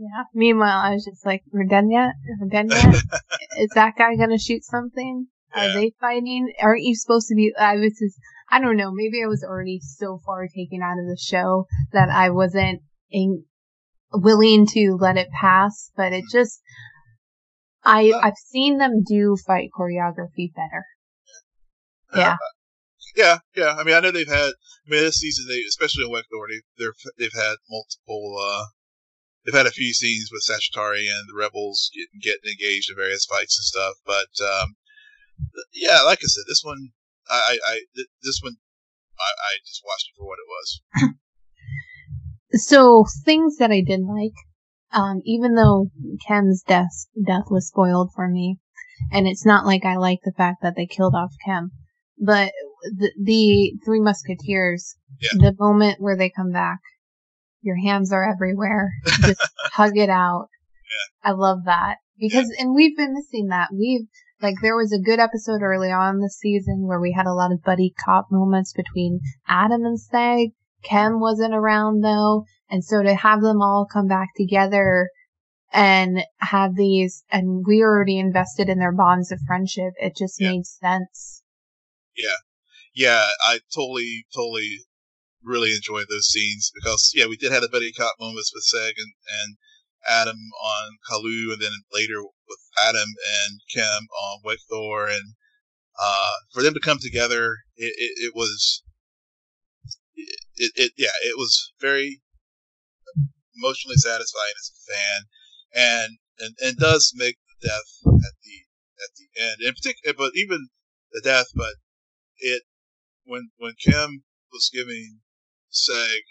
Yeah. 0.00 0.24
Meanwhile, 0.32 0.78
I 0.78 0.94
was 0.94 1.04
just 1.04 1.26
like, 1.26 1.42
we're 1.52 1.66
done 1.66 1.90
yet? 1.90 2.12
We're 2.40 2.48
done 2.48 2.70
yet? 2.70 2.94
Is 3.58 3.68
that 3.74 3.96
guy 3.98 4.16
gonna 4.16 4.38
shoot 4.38 4.64
something? 4.64 5.26
Are 5.54 5.66
Yeah. 5.66 5.74
they 5.74 5.92
fighting? 6.00 6.50
Aren't 6.62 6.84
you 6.84 6.94
supposed 6.94 7.28
to 7.28 7.34
be? 7.34 7.52
I 7.58 7.74
was 7.74 7.98
just, 8.00 8.16
I 8.50 8.60
don't 8.62 8.78
know. 8.78 8.90
Maybe 8.92 9.22
I 9.22 9.26
was 9.26 9.44
already 9.44 9.78
so 9.82 10.18
far 10.24 10.46
taken 10.48 10.80
out 10.82 10.98
of 10.98 11.04
the 11.06 11.18
show 11.20 11.66
that 11.92 12.08
I 12.08 12.30
wasn't 12.30 12.80
in, 13.10 13.44
willing 14.10 14.66
to 14.68 14.96
let 14.98 15.18
it 15.18 15.28
pass. 15.38 15.90
But 15.94 16.14
it 16.14 16.24
just, 16.32 16.62
I 17.84 18.10
I've 18.22 18.38
seen 18.46 18.78
them 18.78 19.02
do 19.06 19.36
fight 19.46 19.68
choreography 19.78 20.50
better. 20.54 20.86
Yeah. 22.16 22.36
Yeah, 23.16 23.38
yeah. 23.54 23.74
I 23.76 23.84
mean, 23.84 23.94
I 23.94 24.00
know 24.00 24.12
they've 24.12 24.26
had. 24.26 24.52
I 24.86 24.90
mean, 24.90 25.02
this 25.02 25.16
season, 25.18 25.44
they 25.46 25.60
especially 25.68 26.04
in 26.04 26.10
Wegthor, 26.10 26.46
they, 26.48 26.62
they're 26.78 26.94
they've 27.18 27.34
had 27.34 27.56
multiple. 27.68 28.38
uh 28.40 28.64
They've 29.44 29.54
had 29.54 29.66
a 29.66 29.70
few 29.70 29.92
scenes 29.94 30.28
with 30.30 30.44
Sagitari 30.44 31.08
and 31.08 31.28
the 31.28 31.38
rebels 31.38 31.90
getting 31.94 32.20
getting 32.20 32.52
engaged 32.52 32.90
in 32.90 32.96
various 32.96 33.24
fights 33.24 33.56
and 33.58 33.64
stuff. 33.64 33.94
But 34.04 34.30
um 34.44 34.76
yeah, 35.72 36.02
like 36.02 36.18
I 36.22 36.28
said, 36.28 36.44
this 36.46 36.62
one, 36.62 36.90
I, 37.28 37.40
I, 37.48 37.72
I 37.72 37.80
this 38.22 38.40
one, 38.42 38.56
I, 39.18 39.30
I 39.30 39.52
just 39.66 39.82
watched 39.84 40.08
it 40.08 40.16
for 40.18 40.26
what 40.26 40.38
it 40.38 40.48
was. 40.48 41.14
So 42.52 43.04
things 43.24 43.58
that 43.58 43.70
I 43.70 43.80
didn't 43.80 44.08
like, 44.08 44.34
um, 44.92 45.20
even 45.24 45.54
though 45.54 45.90
Kem's 46.26 46.62
death 46.62 47.06
death 47.24 47.44
was 47.48 47.68
spoiled 47.68 48.10
for 48.14 48.28
me, 48.28 48.58
and 49.12 49.26
it's 49.28 49.46
not 49.46 49.66
like 49.66 49.84
I 49.84 49.96
like 49.96 50.18
the 50.24 50.32
fact 50.36 50.58
that 50.62 50.74
they 50.76 50.86
killed 50.86 51.14
off 51.14 51.30
Kem, 51.44 51.70
but 52.18 52.52
the, 52.82 53.12
the 53.22 53.74
Three 53.84 54.00
Musketeers, 54.00 54.96
Yeah. 55.20 55.38
the 55.38 55.54
moment 55.58 56.00
where 56.00 56.16
they 56.16 56.28
come 56.28 56.50
back, 56.50 56.78
your 57.62 57.76
hands 57.76 58.12
are 58.12 58.28
everywhere, 58.28 58.90
just 59.22 59.40
hug 59.72 59.96
it 59.96 60.10
out. 60.10 60.48
I 61.22 61.32
love 61.32 61.64
that 61.66 61.96
because, 62.18 62.50
and 62.58 62.74
we've 62.74 62.96
been 62.96 63.14
missing 63.14 63.48
that. 63.48 63.68
We've 63.72 64.06
like 64.42 64.54
there 64.62 64.76
was 64.76 64.92
a 64.92 64.98
good 64.98 65.18
episode 65.20 65.62
early 65.62 65.90
on 65.90 66.20
this 66.20 66.38
season 66.38 66.86
where 66.86 67.00
we 67.00 67.12
had 67.12 67.26
a 67.26 67.34
lot 67.34 67.52
of 67.52 67.62
buddy 67.62 67.92
cop 68.04 68.28
moments 68.30 68.72
between 68.72 69.20
Adam 69.46 69.84
and 69.84 69.98
Seg. 69.98 70.52
Kem 70.82 71.20
wasn't 71.20 71.54
around 71.54 72.00
though, 72.02 72.44
and 72.70 72.82
so 72.82 73.02
to 73.02 73.14
have 73.14 73.42
them 73.42 73.60
all 73.60 73.86
come 73.90 74.08
back 74.08 74.28
together 74.34 75.10
and 75.72 76.24
have 76.38 76.74
these, 76.74 77.22
and 77.30 77.64
we 77.66 77.80
were 77.80 77.94
already 77.96 78.18
invested 78.18 78.68
in 78.68 78.78
their 78.78 78.92
bonds 78.92 79.30
of 79.30 79.38
friendship, 79.46 79.92
it 79.98 80.16
just 80.16 80.40
Yeah. 80.40 80.52
made 80.52 80.66
sense. 80.66 81.42
Yeah, 82.16 82.36
yeah, 82.94 83.26
I 83.46 83.60
totally, 83.72 84.26
totally, 84.34 84.78
really 85.42 85.72
enjoyed 85.72 86.06
those 86.08 86.28
scenes 86.28 86.70
because 86.74 87.12
yeah, 87.14 87.26
we 87.26 87.36
did 87.36 87.52
have 87.52 87.62
the 87.62 87.68
buddy 87.68 87.92
cop 87.92 88.14
moments 88.20 88.52
with 88.54 88.64
Seg 88.64 88.92
and 88.96 89.12
and 89.42 89.56
Adam 90.08 90.38
on 90.62 90.98
Colu, 91.10 91.52
and 91.52 91.60
then 91.60 91.72
later 91.92 92.22
with 92.22 92.58
Adam 92.82 93.08
and 93.42 93.60
Kem 93.72 94.06
on 94.22 94.40
Wegthor, 94.44 95.10
and 95.10 95.34
uh, 96.00 96.32
for 96.52 96.62
them 96.62 96.74
to 96.74 96.80
come 96.80 96.98
together, 96.98 97.56
it, 97.76 97.92
it, 97.96 98.26
it 98.26 98.32
was, 98.34 98.82
it, 100.56 100.72
it, 100.76 100.92
yeah, 100.96 101.08
it 101.24 101.36
was 101.36 101.72
very 101.80 102.22
emotionally 103.56 103.96
satisfying 103.96 104.54
as 104.58 104.70
a 104.70 104.92
fan, 104.92 105.22
and 105.74 106.18
and 106.38 106.54
and 106.62 106.76
does 106.78 107.12
make 107.14 107.36
the 107.60 107.68
death 107.68 108.14
at 108.14 108.34
the 108.42 108.56
at 109.04 109.10
the 109.16 109.42
end, 109.42 109.56
in 109.60 109.74
particular, 109.74 110.14
but 110.16 110.32
even 110.34 110.68
the 111.12 111.20
death, 111.22 111.46
but 111.54 111.74
it 112.38 112.62
when 113.24 113.50
when 113.58 113.74
Kem 113.84 114.24
was 114.52 114.70
giving 114.72 115.20
Seg 115.70 116.22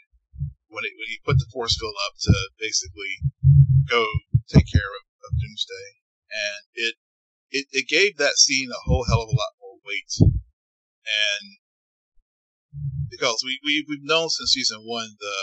when 0.69 0.85
he 0.85 0.91
when 0.93 1.09
he 1.09 1.25
put 1.25 1.37
the 1.37 1.49
force 1.51 1.77
field 1.77 1.95
up 2.07 2.15
to 2.21 2.33
basically 2.59 3.19
go 3.89 4.05
take 4.47 4.69
care 4.69 4.91
of, 4.99 5.03
of 5.25 5.31
Doomsday, 5.39 5.87
and 6.29 6.61
it, 6.75 6.95
it 7.51 7.65
it 7.71 7.87
gave 7.87 8.17
that 8.17 8.37
scene 8.37 8.69
a 8.69 8.85
whole 8.85 9.05
hell 9.05 9.23
of 9.23 9.29
a 9.29 9.37
lot 9.37 9.57
more 9.59 9.81
weight, 9.85 10.13
and 10.21 11.45
because 13.09 13.41
we, 13.43 13.59
we 13.65 13.85
we've 13.89 14.05
known 14.05 14.29
since 14.29 14.53
season 14.53 14.85
one 14.85 15.17
the 15.19 15.37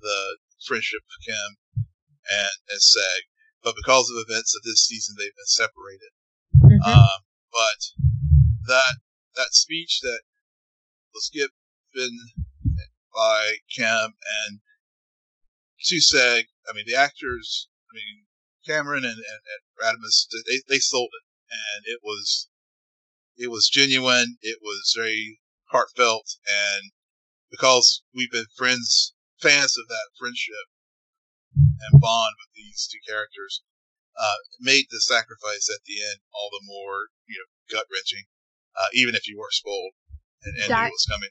the 0.00 0.38
friendship 0.66 1.04
of 1.04 1.24
Kem 1.26 1.50
and 2.28 2.56
and 2.68 2.80
Seg, 2.80 3.28
but 3.62 3.76
because 3.76 4.08
of 4.08 4.24
events 4.24 4.56
of 4.56 4.62
this 4.64 4.86
season, 4.86 5.16
they've 5.18 5.36
been 5.36 5.54
separated. 5.54 6.12
Mm-hmm. 6.56 6.82
Um, 6.88 7.20
but 7.52 7.80
that 8.66 8.96
that 9.36 9.52
speech 9.52 10.00
that 10.02 10.22
was 11.12 11.30
given 11.32 12.16
by 13.20 13.56
Kem 13.76 14.16
and 14.46 14.60
to 15.84 15.96
Seg, 15.96 16.44
I 16.68 16.72
mean 16.72 16.84
the 16.86 16.96
actors, 16.96 17.68
I 17.90 17.92
mean 17.92 18.24
Cameron 18.64 19.04
and, 19.04 19.20
and, 19.20 19.42
and 19.44 19.62
Rasmus, 19.76 20.26
they 20.48 20.62
they 20.68 20.78
sold 20.78 21.10
it, 21.12 21.26
and 21.52 21.84
it 21.84 22.00
was 22.02 22.48
it 23.36 23.50
was 23.50 23.68
genuine. 23.68 24.38
It 24.40 24.58
was 24.62 24.94
very 24.96 25.40
heartfelt, 25.70 26.36
and 26.48 26.92
because 27.50 28.02
we've 28.14 28.30
been 28.30 28.48
friends, 28.56 29.12
fans 29.42 29.76
of 29.76 29.88
that 29.88 30.16
friendship 30.18 30.66
and 31.54 32.00
bond 32.00 32.34
with 32.40 32.56
these 32.56 32.88
two 32.90 33.00
characters, 33.06 33.62
uh, 34.18 34.40
made 34.60 34.86
the 34.88 35.00
sacrifice 35.00 35.68
at 35.68 35.84
the 35.84 36.00
end 36.00 36.20
all 36.32 36.48
the 36.50 36.64
more, 36.64 37.12
you 37.28 37.36
know, 37.36 37.76
gut 37.76 37.86
wrenching, 37.92 38.24
uh, 38.80 38.88
even 38.94 39.14
if 39.14 39.28
you 39.28 39.36
were 39.36 39.50
spoiled 39.50 39.92
and, 40.44 40.56
and 40.56 40.68
Di- 40.68 40.80
knew 40.80 40.88
it 40.88 41.00
was 41.00 41.08
coming. 41.10 41.30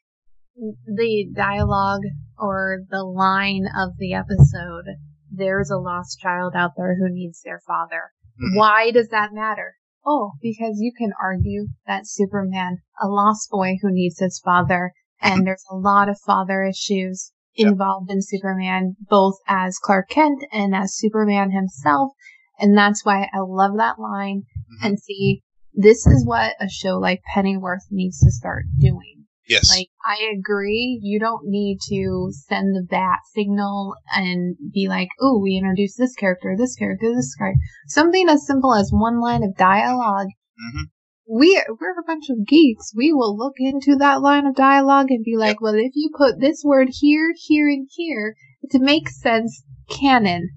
The 0.86 1.30
dialogue 1.34 2.02
or 2.38 2.80
the 2.90 3.04
line 3.04 3.66
of 3.78 3.98
the 3.98 4.14
episode, 4.14 4.86
there's 5.32 5.70
a 5.70 5.78
lost 5.78 6.20
child 6.20 6.54
out 6.56 6.72
there 6.76 6.96
who 6.96 7.14
needs 7.14 7.42
their 7.44 7.62
father. 7.66 8.12
Mm-hmm. 8.36 8.58
Why 8.58 8.92
does 8.92 9.10
that 9.10 9.34
matter? 9.34 9.76
Oh, 10.06 10.34
because 10.42 10.80
you 10.80 10.92
can 10.98 11.12
argue 11.22 11.68
that 11.86 12.08
Superman, 12.08 12.80
a 13.02 13.08
lost 13.08 13.50
boy 13.50 13.78
who 13.82 13.92
needs 13.92 14.20
his 14.20 14.42
father, 14.44 14.94
and 15.22 15.46
there's 15.46 15.66
a 15.70 15.76
lot 15.76 16.10
of 16.10 16.20
father 16.20 16.64
issues 16.64 17.32
involved 17.56 18.10
yep. 18.10 18.16
in 18.16 18.22
Superman, 18.22 18.96
both 19.10 19.36
as 19.48 19.78
Clark 19.78 20.10
Kent 20.10 20.46
and 20.52 20.76
as 20.76 20.96
Superman 20.96 21.52
himself. 21.52 22.14
And 22.58 22.78
that's 22.78 23.06
why 23.06 23.30
I 23.34 23.40
love 23.40 23.78
that 23.78 24.00
line 24.00 24.44
mm-hmm. 24.58 24.86
and 24.86 25.00
see 25.00 25.44
this 25.74 26.06
is 26.08 26.26
what 26.26 26.56
a 26.60 26.70
show 26.70 26.98
like 26.98 27.22
Pennyworth 27.34 27.88
needs 27.92 28.20
to 28.20 28.32
start 28.32 28.66
doing. 28.78 29.19
Yes. 29.50 29.70
Like, 29.76 29.88
I 30.06 30.32
agree. 30.38 31.00
You 31.02 31.20
don't 31.20 31.46
need 31.46 31.80
to 31.90 32.30
send 32.48 32.76
the 32.76 32.86
bat 32.88 33.20
signal 33.34 33.96
and 34.16 34.56
be 34.74 34.88
like, 34.88 35.10
oh, 35.20 35.40
we 35.42 35.58
introduced 35.58 35.98
this 35.98 36.16
character, 36.16 36.56
this 36.58 36.76
character, 36.76 37.14
this 37.14 37.36
character. 37.36 37.60
Something 37.88 38.30
as 38.30 38.46
simple 38.46 38.76
as 38.76 38.92
one 38.94 39.20
line 39.20 39.44
of 39.44 39.58
dialog 39.58 40.28
mm-hmm 40.28 40.84
we 41.30 41.62
we're 41.80 42.00
a 42.00 42.04
bunch 42.08 42.26
of 42.30 42.48
geeks. 42.48 42.92
We 42.96 43.14
will 43.14 43.38
look 43.38 43.54
into 43.60 43.96
that 43.98 44.22
line 44.22 44.48
of 44.48 44.56
dialogue 44.56 45.08
and 45.10 45.24
be 45.24 45.38
like, 45.38 45.58
yep. 45.58 45.62
well, 45.62 45.76
if 45.76 45.92
you 45.94 46.10
put 46.18 46.40
this 46.40 46.64
word 46.66 46.88
here, 46.92 47.34
here, 47.38 47.70
and 47.70 47.88
here 47.92 48.36
to 48.72 48.80
make 48.80 49.08
sense, 49.08 49.64
canon. 49.90 50.50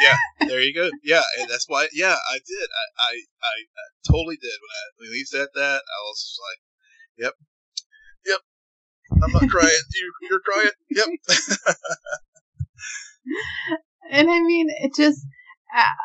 yeah, 0.00 0.16
there 0.48 0.62
you 0.62 0.72
go. 0.72 0.88
Yeah, 1.04 1.22
and 1.38 1.50
that's 1.50 1.66
why. 1.68 1.88
Yeah, 1.92 2.16
I 2.30 2.38
did. 2.38 2.68
I 2.72 2.86
I, 2.98 3.12
I, 3.42 3.56
I 3.76 3.86
totally 4.10 4.36
did 4.36 4.56
when 4.56 4.72
I 4.72 4.84
when 4.98 5.12
he 5.12 5.24
said 5.24 5.48
that. 5.54 5.82
I 5.84 5.98
was 6.08 6.22
just 6.22 6.40
like, 6.40 7.26
yep. 7.26 7.34
I'm 9.12 9.32
not 9.32 9.48
crying. 9.48 9.70
you 9.94 10.12
you're 10.28 10.40
crying. 10.40 10.70
Yep. 10.90 11.06
and 14.10 14.30
I 14.30 14.40
mean, 14.40 14.68
it 14.82 14.94
just. 14.94 15.26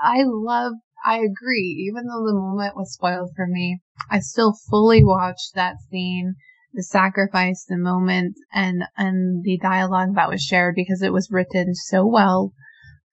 I 0.04 0.24
love 0.26 0.74
I 1.06 1.18
agree. 1.18 1.88
Even 1.88 2.06
though 2.06 2.26
the 2.26 2.34
moment 2.34 2.76
was 2.76 2.94
spoiled 2.94 3.32
for 3.36 3.48
me, 3.48 3.80
I 4.10 4.20
still 4.20 4.54
fully 4.70 5.04
watched 5.04 5.56
that 5.56 5.78
scene, 5.90 6.36
the 6.74 6.84
sacrifice, 6.84 7.66
the 7.68 7.78
moment, 7.78 8.36
and 8.54 8.84
and 8.98 9.44
the 9.44 9.58
dialogue 9.58 10.16
that 10.16 10.30
was 10.30 10.44
shared 10.44 10.76
because 10.76 11.02
it 11.02 11.14
was 11.14 11.32
written 11.32 11.74
so 11.74 12.06
well. 12.06 12.54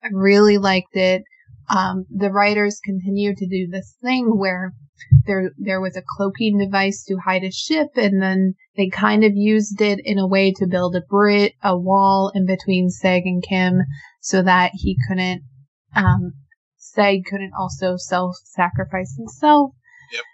I 0.02 0.08
really 0.12 0.58
liked 0.58 0.96
it. 0.96 1.22
Um, 1.70 2.06
the 2.10 2.30
writers 2.30 2.80
continued 2.82 3.36
to 3.38 3.46
do 3.46 3.68
this 3.70 3.96
thing 4.02 4.38
where 4.38 4.72
there 5.26 5.50
there 5.58 5.80
was 5.80 5.96
a 5.96 6.02
cloaking 6.16 6.58
device 6.58 7.04
to 7.04 7.18
hide 7.24 7.44
a 7.44 7.50
ship, 7.50 7.88
and 7.96 8.22
then 8.22 8.54
they 8.76 8.88
kind 8.88 9.24
of 9.24 9.32
used 9.34 9.80
it 9.80 10.00
in 10.04 10.18
a 10.18 10.26
way 10.26 10.52
to 10.52 10.66
build 10.66 10.96
a 10.96 11.02
brit, 11.08 11.54
a 11.62 11.78
wall 11.78 12.32
in 12.34 12.46
between 12.46 12.88
Seg 12.88 13.22
and 13.24 13.42
Kem, 13.46 13.82
so 14.20 14.42
that 14.42 14.72
he 14.74 14.96
couldn't 15.08 15.42
um, 15.94 16.32
Seg 16.78 17.24
couldn't 17.26 17.52
also 17.58 17.96
self-sacrifice 17.96 19.14
himself. 19.16 19.72
Yep. 20.12 20.24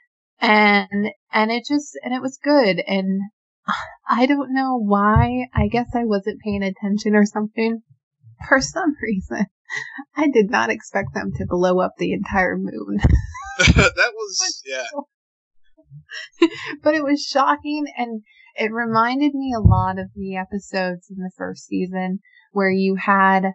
And 0.40 1.10
and 1.32 1.50
it 1.50 1.64
just 1.68 1.98
and 2.02 2.14
it 2.14 2.22
was 2.22 2.38
good 2.42 2.80
and 2.86 3.22
I 4.08 4.26
don't 4.26 4.52
know 4.52 4.78
why. 4.78 5.48
I 5.54 5.68
guess 5.68 5.88
I 5.94 6.04
wasn't 6.04 6.40
paying 6.42 6.62
attention 6.62 7.14
or 7.14 7.24
something. 7.24 7.82
For 8.48 8.60
some 8.60 8.94
reason, 9.02 9.46
I 10.16 10.28
did 10.28 10.50
not 10.50 10.70
expect 10.70 11.14
them 11.14 11.32
to 11.36 11.46
blow 11.48 11.80
up 11.80 11.92
the 11.98 12.12
entire 12.12 12.56
moon. 12.56 12.98
that 13.58 14.12
was 14.14 14.62
yeah. 14.66 14.82
but 16.82 16.94
it 16.94 17.04
was 17.04 17.22
shocking 17.22 17.84
and 17.96 18.22
it 18.56 18.72
reminded 18.72 19.34
me 19.34 19.52
a 19.56 19.60
lot 19.60 19.98
of 19.98 20.10
the 20.14 20.36
episodes 20.36 21.08
in 21.10 21.16
the 21.18 21.30
first 21.36 21.66
season 21.66 22.20
where 22.52 22.70
you 22.70 22.96
had 22.96 23.52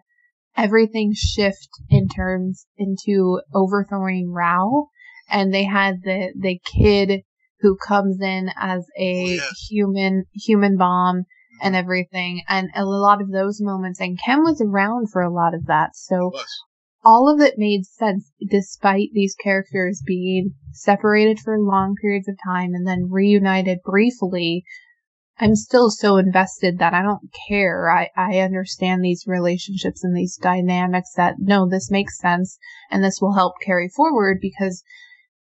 everything 0.56 1.12
shift 1.14 1.68
in 1.88 2.08
terms 2.08 2.66
into 2.76 3.40
overthrowing 3.54 4.30
Rao. 4.32 4.88
And 5.28 5.54
they 5.54 5.64
had 5.64 5.96
the, 6.02 6.32
the 6.38 6.60
kid 6.64 7.22
who 7.60 7.76
comes 7.76 8.20
in 8.20 8.50
as 8.56 8.84
a 8.98 9.38
oh, 9.40 9.50
human, 9.68 10.24
human 10.34 10.76
bomb 10.76 11.24
and 11.60 11.76
everything. 11.76 12.42
And 12.48 12.70
a 12.74 12.84
lot 12.84 13.20
of 13.20 13.30
those 13.30 13.60
moments, 13.60 14.00
and 14.00 14.18
Kem 14.18 14.42
was 14.42 14.60
around 14.60 15.10
for 15.10 15.22
a 15.22 15.32
lot 15.32 15.54
of 15.54 15.66
that. 15.66 15.96
So 15.96 16.32
all 17.04 17.32
of 17.32 17.40
it 17.40 17.54
made 17.56 17.86
sense 17.86 18.30
despite 18.48 19.08
these 19.12 19.34
characters 19.34 20.02
being 20.04 20.54
separated 20.72 21.38
for 21.40 21.58
long 21.58 21.94
periods 22.00 22.28
of 22.28 22.36
time 22.44 22.74
and 22.74 22.86
then 22.86 23.08
reunited 23.10 23.78
briefly 23.84 24.64
I'm 25.40 25.56
still 25.56 25.90
so 25.90 26.18
invested 26.18 26.78
that 26.78 26.92
I 26.92 27.00
don't 27.00 27.32
care. 27.48 27.90
I, 27.90 28.10
I 28.14 28.38
understand 28.40 29.02
these 29.02 29.24
relationships 29.26 30.04
and 30.04 30.14
these 30.14 30.36
dynamics 30.36 31.14
that 31.16 31.36
no, 31.38 31.66
this 31.66 31.90
makes 31.90 32.18
sense 32.18 32.58
and 32.90 33.02
this 33.02 33.20
will 33.22 33.32
help 33.32 33.54
carry 33.64 33.88
forward 33.88 34.38
because 34.42 34.84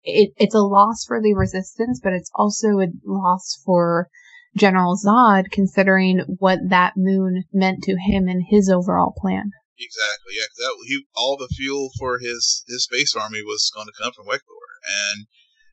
it, 0.03 0.31
it's 0.37 0.55
a 0.55 0.59
loss 0.59 1.05
for 1.05 1.21
the 1.21 1.35
resistance, 1.35 1.99
but 2.03 2.13
it's 2.13 2.31
also 2.33 2.79
a 2.79 2.87
loss 3.05 3.61
for 3.63 4.09
General 4.57 4.95
Zod 4.95 5.51
considering 5.51 6.23
what 6.39 6.59
that 6.69 6.93
moon 6.95 7.43
meant 7.51 7.83
to 7.83 7.97
him 7.97 8.27
and 8.27 8.43
his 8.49 8.69
overall 8.69 9.13
plan. 9.17 9.51
Exactly. 9.77 10.39
Yeah, 10.39 10.47
that 10.57 10.73
he 10.87 11.05
all 11.15 11.35
the 11.35 11.51
fuel 11.51 11.91
for 11.99 12.19
his 12.19 12.63
his 12.67 12.85
space 12.85 13.15
army 13.15 13.43
was 13.43 13.71
going 13.75 13.87
to 13.87 14.01
come 14.01 14.13
from 14.13 14.25
Wegthor, 14.25 14.67
and 14.87 15.27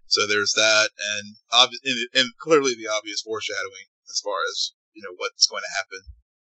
so 0.07 0.27
there's 0.27 0.53
that, 0.57 0.91
and 0.99 1.37
obvi- 1.53 1.83
and, 1.85 2.09
and 2.15 2.29
clearly 2.39 2.75
the 2.75 2.91
obvious 2.91 3.23
foreshadowing 3.23 3.95
as 4.11 4.21
far 4.21 4.43
as 4.51 4.73
you 4.93 5.03
know 5.03 5.15
what's 5.17 5.47
going 5.47 5.63
to 5.63 5.77
happen 5.79 6.03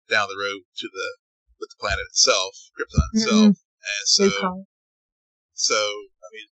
down 0.10 0.28
the 0.30 0.42
road 0.42 0.66
to 0.78 0.90
the 0.92 1.08
with 1.60 1.70
the 1.70 1.80
planet 1.80 2.06
itself, 2.10 2.58
Krypton 2.74 3.06
itself, 3.14 3.54
mm-hmm. 3.54 3.94
and 3.94 4.06
so 4.06 4.66
so 5.54 5.78
I 5.78 6.30
mean 6.34 6.50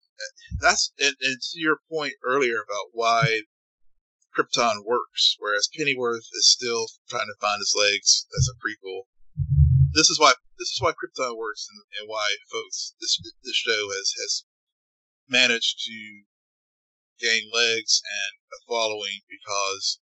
that's 0.60 0.92
and, 0.98 1.14
and 1.20 1.36
to 1.36 1.60
your 1.60 1.78
point 1.92 2.14
earlier 2.24 2.64
about 2.64 2.88
why 2.92 3.42
Krypton 4.36 4.84
works, 4.84 5.36
whereas 5.38 5.68
Pennyworth 5.74 6.28
is 6.34 6.52
still 6.52 6.88
trying 7.08 7.26
to 7.26 7.40
find 7.40 7.60
his 7.60 7.74
legs 7.76 8.26
as 8.36 8.48
a 8.48 8.58
prequel. 8.60 9.06
This 9.92 10.10
is 10.10 10.20
why 10.20 10.34
this 10.58 10.68
is 10.68 10.78
why 10.80 10.92
Krypton 10.92 11.36
works 11.36 11.66
and, 11.70 11.82
and 11.98 12.08
why 12.08 12.36
folks 12.52 12.94
this 13.00 13.18
this 13.42 13.56
show 13.56 13.88
has 13.88 14.12
has 14.20 14.44
managed 15.28 15.80
to 15.86 16.24
gain 17.18 17.50
legs 17.52 18.02
and 18.04 18.38
a 18.52 18.60
following 18.68 19.20
because 19.28 19.98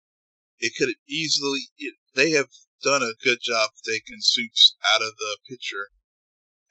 it 0.60 0.74
could 0.78 0.94
easily, 1.08 1.70
it, 1.78 1.96
they 2.16 2.32
have 2.32 2.50
done 2.84 3.02
a 3.02 3.18
good 3.24 3.40
job 3.42 3.72
taking 3.86 4.18
Supes 4.20 4.76
out 4.94 5.02
of 5.02 5.16
the 5.18 5.38
picture 5.50 5.90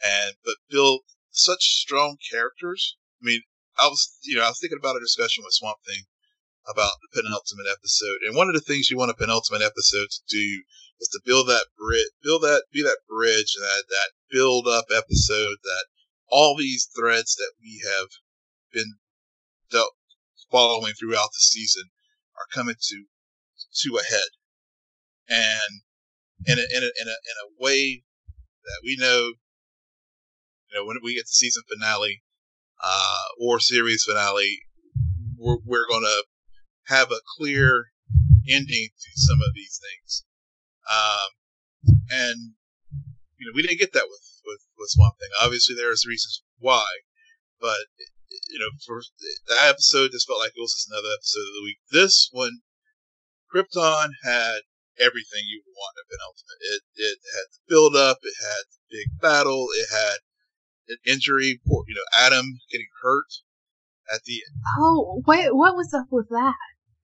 and, 0.02 0.36
but 0.44 0.56
built 0.70 1.02
such 1.30 1.80
strong 1.80 2.18
characters. 2.30 2.96
I 3.22 3.26
mean, 3.26 3.42
I 3.78 3.88
was, 3.88 4.18
you 4.22 4.36
know, 4.36 4.44
I 4.44 4.48
was 4.48 4.58
thinking 4.60 4.78
about 4.78 4.96
a 4.96 5.00
discussion 5.00 5.44
with 5.44 5.54
Swamp 5.54 5.78
Thing 5.86 6.04
about 6.68 7.00
the 7.00 7.22
penultimate 7.22 7.66
episode. 7.70 8.20
And 8.26 8.36
one 8.36 8.48
of 8.48 8.54
the 8.54 8.60
things 8.60 8.90
you 8.90 8.98
want 8.98 9.10
a 9.10 9.14
penultimate 9.14 9.62
episode 9.62 10.10
to 10.10 10.22
do 10.28 10.62
is 11.00 11.08
to 11.08 11.20
build 11.24 11.48
that 11.48 11.66
bridge, 11.78 12.12
build 12.22 12.42
that, 12.42 12.64
be 12.72 12.82
that 12.82 12.98
bridge, 13.08 13.54
that, 13.58 13.84
that 13.88 14.10
build 14.30 14.66
up 14.68 14.86
episode 14.90 15.56
that 15.62 15.86
all 16.28 16.56
these 16.56 16.88
threads 16.94 17.34
that 17.36 17.52
we 17.60 17.82
have 17.84 18.08
been 18.72 18.98
dealt, 19.70 19.94
following 20.50 20.92
throughout 20.92 21.28
the 21.32 21.40
season 21.40 21.84
are 22.36 22.46
coming 22.54 22.74
to 22.80 23.04
to 23.74 23.98
a 23.98 24.04
head, 24.04 24.30
and 25.28 25.82
in 26.46 26.58
a, 26.58 26.62
in 26.62 26.82
a, 26.82 26.90
in 27.00 27.08
a, 27.08 27.16
in 27.16 27.36
a 27.42 27.50
way 27.58 28.02
that 28.64 28.80
we 28.84 28.96
know, 28.98 29.32
you 30.70 30.74
know, 30.74 30.84
when 30.84 30.96
we 31.02 31.14
get 31.14 31.24
the 31.24 31.32
season 31.32 31.62
finale, 31.68 32.22
uh, 32.82 33.24
or 33.40 33.58
series 33.60 34.04
finale, 34.04 34.60
we're, 35.36 35.58
we're 35.64 35.88
going 35.88 36.02
to 36.02 36.24
have 36.88 37.10
a 37.10 37.24
clear 37.36 37.92
ending 38.48 38.88
to 38.88 39.10
some 39.14 39.38
of 39.44 39.54
these 39.54 39.78
things. 39.80 40.24
Um, 40.88 41.30
and 42.10 42.38
you 43.36 43.46
know, 43.46 43.52
we 43.54 43.62
didn't 43.62 43.78
get 43.78 43.92
that 43.92 44.08
with 44.08 44.26
with 44.44 44.62
with 44.78 44.90
Swamp 44.90 45.14
Thing. 45.20 45.30
Obviously, 45.40 45.76
there's 45.76 46.08
reasons 46.08 46.42
why, 46.58 46.86
but 47.60 47.86
you 48.48 48.58
know, 48.58 48.72
for 48.86 49.00
that 49.48 49.68
episode, 49.68 50.12
just 50.12 50.26
felt 50.26 50.40
like 50.40 50.56
it 50.56 50.60
was 50.60 50.74
just 50.74 50.90
another 50.90 51.12
episode 51.14 51.46
of 51.48 51.54
the 51.60 51.64
week. 51.64 51.78
This 51.92 52.28
one, 52.32 52.64
Krypton 53.52 54.10
had 54.24 54.64
everything 54.98 55.46
you 55.46 55.62
would 55.64 55.76
want 55.76 56.00
of 56.00 56.08
an 56.10 56.24
Ultimate. 56.24 56.60
It 56.72 56.82
it 56.96 57.18
had 57.36 57.46
the 57.52 57.62
build 57.68 57.94
up, 57.94 58.18
it 58.22 58.36
had 58.40 58.64
the 58.72 58.82
big 58.90 59.20
battle, 59.20 59.68
it 59.76 59.88
had 59.92 60.18
an 60.88 60.98
injury, 61.06 61.60
you 61.64 61.94
know, 61.94 62.08
Adam 62.16 62.58
getting 62.72 62.88
hurt 63.02 63.44
at 64.12 64.24
the 64.24 64.40
end. 64.40 64.62
Oh, 64.78 65.20
what 65.24 65.54
what 65.54 65.76
was 65.76 65.92
up 65.92 66.08
with 66.10 66.28
that? 66.30 66.56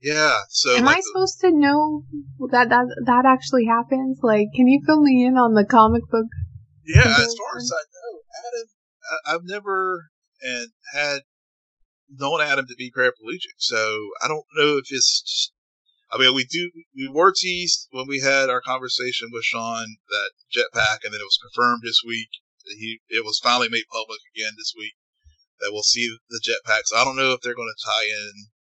Yeah, 0.04 0.40
so 0.50 0.76
am 0.76 0.84
like 0.84 0.98
I 0.98 1.00
supposed 1.00 1.40
to 1.40 1.50
know 1.50 2.04
that 2.50 2.68
that 2.68 2.84
that 3.06 3.24
actually 3.24 3.64
happens? 3.64 4.18
Like, 4.22 4.48
can 4.54 4.68
you 4.68 4.82
fill 4.84 5.00
me 5.00 5.24
in 5.24 5.38
on 5.38 5.54
the 5.54 5.64
comic 5.64 6.02
book? 6.10 6.26
Yeah, 6.84 7.08
as 7.08 7.34
far 7.34 7.56
as 7.56 7.72
I 7.72 7.82
know, 7.88 8.20
Adam, 8.44 8.68
I, 9.08 9.34
I've 9.34 9.44
never 9.44 10.10
and 10.42 10.68
had 10.92 11.22
known 12.10 12.42
Adam 12.42 12.66
to 12.68 12.74
be 12.76 12.92
paraplegic, 12.92 13.56
so 13.56 14.10
I 14.22 14.28
don't 14.28 14.44
know 14.54 14.76
if 14.76 14.84
it's. 14.90 15.22
Just, 15.22 15.52
I 16.12 16.18
mean, 16.18 16.34
we 16.34 16.44
do 16.44 16.70
we 16.94 17.08
were 17.08 17.32
teased 17.34 17.88
when 17.90 18.06
we 18.06 18.20
had 18.20 18.50
our 18.50 18.60
conversation 18.60 19.30
with 19.32 19.44
Sean 19.44 19.86
that 20.10 20.30
jetpack, 20.54 21.00
and 21.04 21.14
then 21.14 21.20
it 21.20 21.32
was 21.32 21.40
confirmed 21.40 21.80
this 21.82 22.02
week. 22.06 22.28
He 22.78 23.00
it 23.08 23.24
was 23.24 23.40
finally 23.42 23.70
made 23.70 23.88
public 23.90 24.20
again 24.36 24.52
this 24.58 24.74
week 24.76 24.92
that 25.60 25.70
we'll 25.72 25.82
see 25.82 26.14
the 26.28 26.44
jetpacks. 26.44 26.92
So 26.92 26.98
I 26.98 27.04
don't 27.04 27.16
know 27.16 27.32
if 27.32 27.40
they're 27.40 27.54
going 27.54 27.72
to 27.72 27.86
tie 27.86 28.04
in 28.04 28.52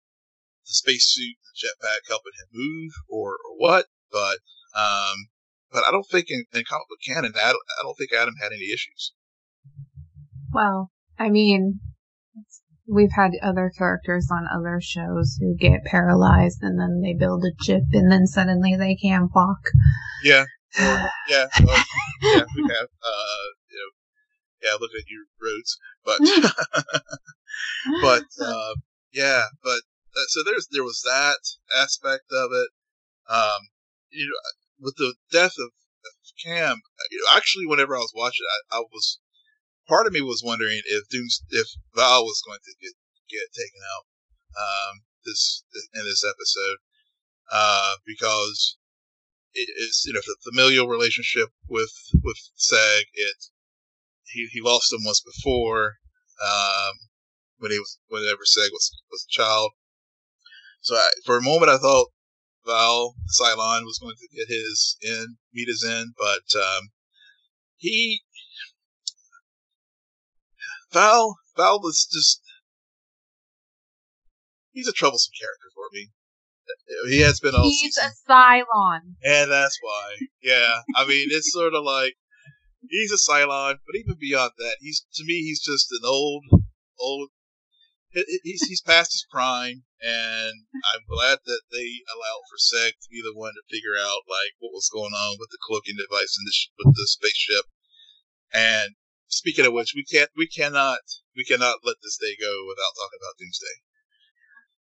the 0.73 0.81
spacesuit, 0.81 1.37
the 1.37 1.69
jetpack 1.69 2.09
helping 2.09 2.33
him 2.41 2.49
move, 2.57 2.93
or 3.13 3.37
or 3.37 3.53
what. 3.61 3.87
But 4.11 4.41
um, 4.73 5.29
but 5.73 5.85
I 5.87 5.91
don't 5.91 6.07
think 6.11 6.27
in, 6.29 6.45
in 6.53 6.65
comic 6.69 6.89
book 6.89 6.99
canon, 7.07 7.33
I 7.37 7.53
don't, 7.53 7.67
I 7.81 7.83
don't 7.83 7.97
think 7.97 8.13
Adam 8.13 8.35
had 8.41 8.53
any 8.53 8.73
issues. 8.73 9.13
Well, 10.53 10.91
I 11.19 11.31
mean, 11.31 11.81
we've 12.87 13.13
had 13.15 13.33
other 13.43 13.73
characters 13.77 14.29
on 14.31 14.47
other 14.55 14.81
shows 14.83 15.39
who 15.41 15.57
get 15.57 15.85
paralyzed 15.85 16.59
and 16.63 16.79
then 16.79 17.01
they 17.03 17.15
build 17.15 17.45
a 17.45 17.65
chip 17.65 17.85
and 17.93 18.13
then 18.13 18.27
suddenly 18.27 18.77
they 18.77 18.97
can 18.97 19.29
walk. 19.35 19.61
Yeah. 20.23 20.45
Or, 20.79 21.11
yeah. 21.29 21.47
Well, 21.65 21.85
yeah, 22.23 22.45
we 22.55 22.63
have, 22.63 22.89
uh, 23.03 23.47
you 23.69 23.79
know, 23.79 23.91
yeah, 24.63 24.77
look 24.79 24.93
at 24.97 25.09
your 25.09 25.25
roads, 25.43 25.77
but, 26.05 26.21
but, 28.01 28.25
uh, 28.41 28.75
yeah, 29.13 29.43
but, 29.65 29.81
so 30.29 30.43
there's, 30.45 30.69
there 30.71 30.85
was 30.85 31.03
that 31.03 31.39
aspect 31.77 32.25
of 32.33 32.51
it. 32.53 32.69
Um, 33.29 33.69
you 34.11 34.27
know, 34.27 34.87
with 34.87 34.97
the 34.97 35.15
death 35.31 35.55
of, 35.59 35.71
Kem, 36.43 36.81
you 37.11 37.19
know, 37.19 37.37
actually, 37.37 37.67
whenever 37.67 37.95
I 37.95 38.01
was 38.01 38.13
watching, 38.17 38.45
I, 38.73 38.79
I 38.79 38.81
was 38.81 39.21
part 39.87 40.07
of 40.07 40.13
me 40.13 40.21
was 40.21 40.43
wondering 40.45 40.81
if 40.85 41.09
Dooms 41.09 41.43
if 41.51 41.67
Val 41.95 42.25
was 42.25 42.43
going 42.47 42.59
to 42.65 42.75
get 42.81 42.93
get 43.29 43.53
taken 43.53 43.81
out 43.95 44.05
um, 44.59 45.03
this 45.25 45.65
in 45.95 46.05
this 46.05 46.25
episode 46.25 46.79
uh, 47.53 47.95
because 48.07 48.77
it 49.55 49.69
is 49.77 50.05
you 50.07 50.13
know 50.13 50.21
the 50.25 50.37
familial 50.51 50.89
relationship 50.89 51.51
with 51.69 51.93
with 52.23 52.39
Seg 52.59 53.03
it 53.15 53.37
he, 54.25 54.49
he 54.51 54.61
lost 54.61 54.93
him 54.93 55.05
once 55.05 55.21
before 55.21 55.97
um, 56.43 56.95
when 57.59 57.71
he 57.71 57.79
was 57.79 57.99
whenever 58.09 58.43
Seg 58.43 58.71
was 58.73 58.91
was 59.11 59.27
a 59.29 59.33
child 59.33 59.73
so 60.83 60.95
I, 60.95 61.09
for 61.25 61.39
a 61.39 61.43
moment 61.43 61.71
I 61.71 61.79
thought 61.79 62.09
Val 62.67 63.15
Cylon 63.41 63.83
was 63.85 63.99
going 64.01 64.15
to 64.17 64.37
get 64.37 64.49
his 64.49 64.97
in 65.03 65.37
meet 65.53 65.69
his 65.69 65.85
end 65.89 66.15
but 66.19 66.45
um, 66.61 66.91
he 67.77 68.23
Val 70.93 71.37
Val 71.57 71.81
was 71.81 72.07
just 72.13 72.41
he's 74.73 74.89
a 74.89 74.93
troublesome 74.93 75.33
character 75.39 75.69
for 75.75 75.85
me. 75.93 76.11
He 77.09 77.21
has 77.21 77.41
been 77.41 77.55
all 77.55 77.65
He's 77.65 77.81
season. 77.81 78.05
a 78.05 78.31
Cylon. 78.33 79.01
And 79.25 79.51
that's 79.51 79.79
why. 79.81 80.17
Yeah. 80.43 80.81
I 80.97 81.07
mean 81.07 81.29
it's 81.31 81.53
sort 81.53 81.75
of 81.75 81.85
like 81.85 82.15
he's 82.89 83.13
a 83.13 83.17
Cylon, 83.31 83.79
but 83.87 83.97
even 83.97 84.17
beyond 84.19 84.53
that, 84.59 84.77
he's 84.81 85.05
to 85.15 85.25
me 85.25 85.43
he's 85.43 85.63
just 85.63 85.91
an 85.93 86.01
old 86.05 86.45
old 86.99 87.31
he's 88.13 88.63
he's 88.69 88.83
past 88.83 89.13
his 89.13 89.27
prime 89.31 89.85
and 90.03 90.67
I'm 90.93 91.07
glad 91.09 91.39
that 91.47 91.63
they 91.71 92.03
allowed 92.11 92.43
for 92.51 92.59
Seg 92.59 92.99
to 92.99 93.09
be 93.11 93.23
the 93.23 93.39
one 93.39 93.55
to 93.55 93.71
figure 93.71 93.95
out 93.95 94.27
like 94.27 94.59
what 94.59 94.75
was 94.75 94.91
going 94.93 95.15
on 95.15 95.39
with 95.39 95.49
the 95.51 95.63
cloaking 95.63 95.97
device 95.97 96.35
in 96.35 96.45
the 96.45 96.55
with 96.83 96.95
the 96.97 97.07
spaceship. 97.07 97.67
And 98.53 98.99
speaking 99.29 99.65
of 99.65 99.73
which, 99.73 99.95
we 99.95 100.05
can't, 100.05 100.29
we 100.37 100.47
cannot, 100.47 101.01
we 101.37 101.45
cannot 101.45 101.87
let 101.87 101.97
this 102.03 102.19
day 102.19 102.35
go 102.39 102.67
without 102.67 102.99
talking 102.99 103.21
about 103.23 103.39
Doomsday. 103.39 103.77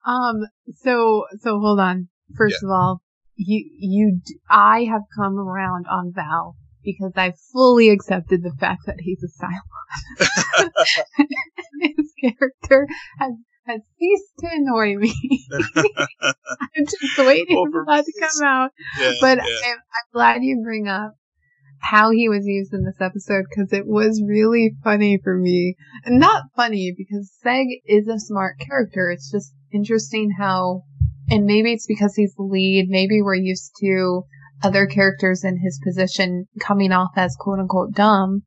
Um. 0.07 0.37
So 0.81 1.25
so 1.43 1.59
hold 1.59 1.79
on. 1.79 2.07
First 2.35 2.57
yeah. 2.61 2.67
of 2.67 2.71
all, 2.71 3.01
you 3.35 3.69
you 3.77 4.21
I 4.49 4.85
have 4.85 5.03
come 5.15 5.37
around 5.37 5.85
on 5.89 6.13
Val 6.15 6.55
because 6.83 7.13
I 7.15 7.33
fully 7.51 7.89
accepted 7.89 8.43
the 8.43 8.53
fact 8.59 8.85
that 8.85 8.99
he's 8.99 9.23
a 9.23 9.27
Cylon. 9.27 10.69
His 11.81 12.13
character 12.19 12.87
has 13.19 13.33
has 13.65 13.81
ceased 13.97 14.33
to 14.39 14.47
annoy 14.51 14.97
me. 14.97 15.13
I'm 16.21 16.85
just 16.85 17.17
waiting 17.17 17.55
well, 17.55 17.65
for, 17.71 17.85
for 17.85 17.95
that 17.95 18.05
to 18.05 18.13
come 18.19 18.45
out. 18.45 18.71
Yeah, 18.99 19.13
but 19.21 19.37
yeah. 19.37 19.43
I'm, 19.43 19.77
I'm 19.77 20.11
glad 20.13 20.43
you 20.43 20.61
bring 20.63 20.87
up 20.87 21.15
how 21.83 22.11
he 22.11 22.29
was 22.29 22.45
used 22.45 22.73
in 22.73 22.85
this 22.85 23.01
episode 23.01 23.43
because 23.49 23.73
it 23.73 23.85
was 23.85 24.23
really 24.25 24.75
funny 24.83 25.19
for 25.23 25.37
me. 25.37 25.75
And 26.05 26.19
not 26.19 26.45
funny 26.55 26.93
because 26.97 27.31
Seg 27.45 27.65
is 27.85 28.07
a 28.07 28.19
smart 28.19 28.59
character. 28.59 29.11
It's 29.11 29.29
just 29.29 29.53
interesting 29.71 30.31
how, 30.37 30.83
and 31.29 31.45
maybe 31.45 31.73
it's 31.73 31.85
because 31.85 32.15
he's 32.15 32.33
the 32.35 32.43
lead. 32.43 32.87
Maybe 32.87 33.21
we're 33.21 33.35
used 33.35 33.73
to 33.81 34.23
other 34.63 34.87
characters 34.87 35.43
in 35.43 35.57
his 35.57 35.79
position 35.83 36.47
coming 36.59 36.91
off 36.91 37.11
as 37.15 37.35
quote 37.37 37.59
unquote 37.59 37.93
dumb 37.93 38.43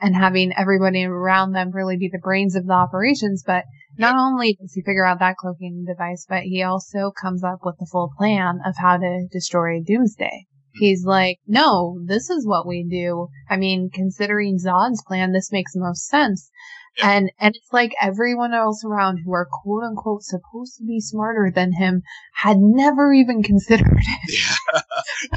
and 0.00 0.16
having 0.16 0.52
everybody 0.56 1.04
around 1.04 1.52
them 1.52 1.70
really 1.72 1.96
be 1.96 2.08
the 2.10 2.18
brains 2.18 2.56
of 2.56 2.66
the 2.66 2.72
operations. 2.72 3.42
But 3.46 3.64
not 3.98 4.16
only 4.16 4.56
does 4.60 4.72
he 4.72 4.82
figure 4.82 5.04
out 5.04 5.18
that 5.18 5.36
cloaking 5.36 5.84
device, 5.86 6.24
but 6.28 6.44
he 6.44 6.62
also 6.62 7.12
comes 7.20 7.44
up 7.44 7.60
with 7.64 7.76
the 7.78 7.88
full 7.90 8.12
plan 8.16 8.60
of 8.64 8.76
how 8.78 8.96
to 8.96 9.26
destroy 9.30 9.82
Doomsday. 9.84 10.46
Hmm. 10.74 10.78
He's 10.78 11.04
like, 11.04 11.38
no, 11.46 12.00
this 12.04 12.30
is 12.30 12.46
what 12.46 12.66
we 12.66 12.86
do. 12.88 13.28
I 13.48 13.56
mean, 13.56 13.90
considering 13.92 14.58
Zod's 14.58 15.02
plan, 15.06 15.32
this 15.32 15.52
makes 15.52 15.74
the 15.74 15.80
most 15.80 16.06
sense. 16.06 16.50
Yeah. 16.98 17.10
And, 17.10 17.32
and 17.38 17.54
it's 17.54 17.72
like 17.72 17.92
everyone 18.00 18.52
else 18.52 18.84
around 18.84 19.20
who 19.24 19.32
are 19.32 19.48
quote 19.50 19.84
unquote 19.84 20.22
supposed 20.22 20.76
to 20.78 20.84
be 20.84 21.00
smarter 21.00 21.50
than 21.54 21.72
him 21.72 22.02
had 22.34 22.58
never 22.58 23.12
even 23.12 23.42
considered 23.44 23.98
it. 23.98 24.40
Yeah. 24.74 24.80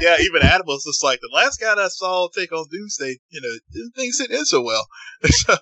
yeah, 0.00 0.16
even 0.20 0.42
Adam 0.42 0.66
was 0.66 0.84
just 0.84 1.02
like, 1.02 1.20
the 1.20 1.30
last 1.34 1.60
guy 1.60 1.74
that 1.74 1.78
I 1.78 1.88
saw 1.88 2.28
take 2.28 2.52
on 2.52 2.66
Doomsday, 2.70 3.18
you 3.30 3.40
know, 3.40 3.84
things 3.96 4.18
didn't 4.18 4.36
end 4.36 4.46
so 4.46 4.62
well. 4.62 4.86
so. 5.24 5.56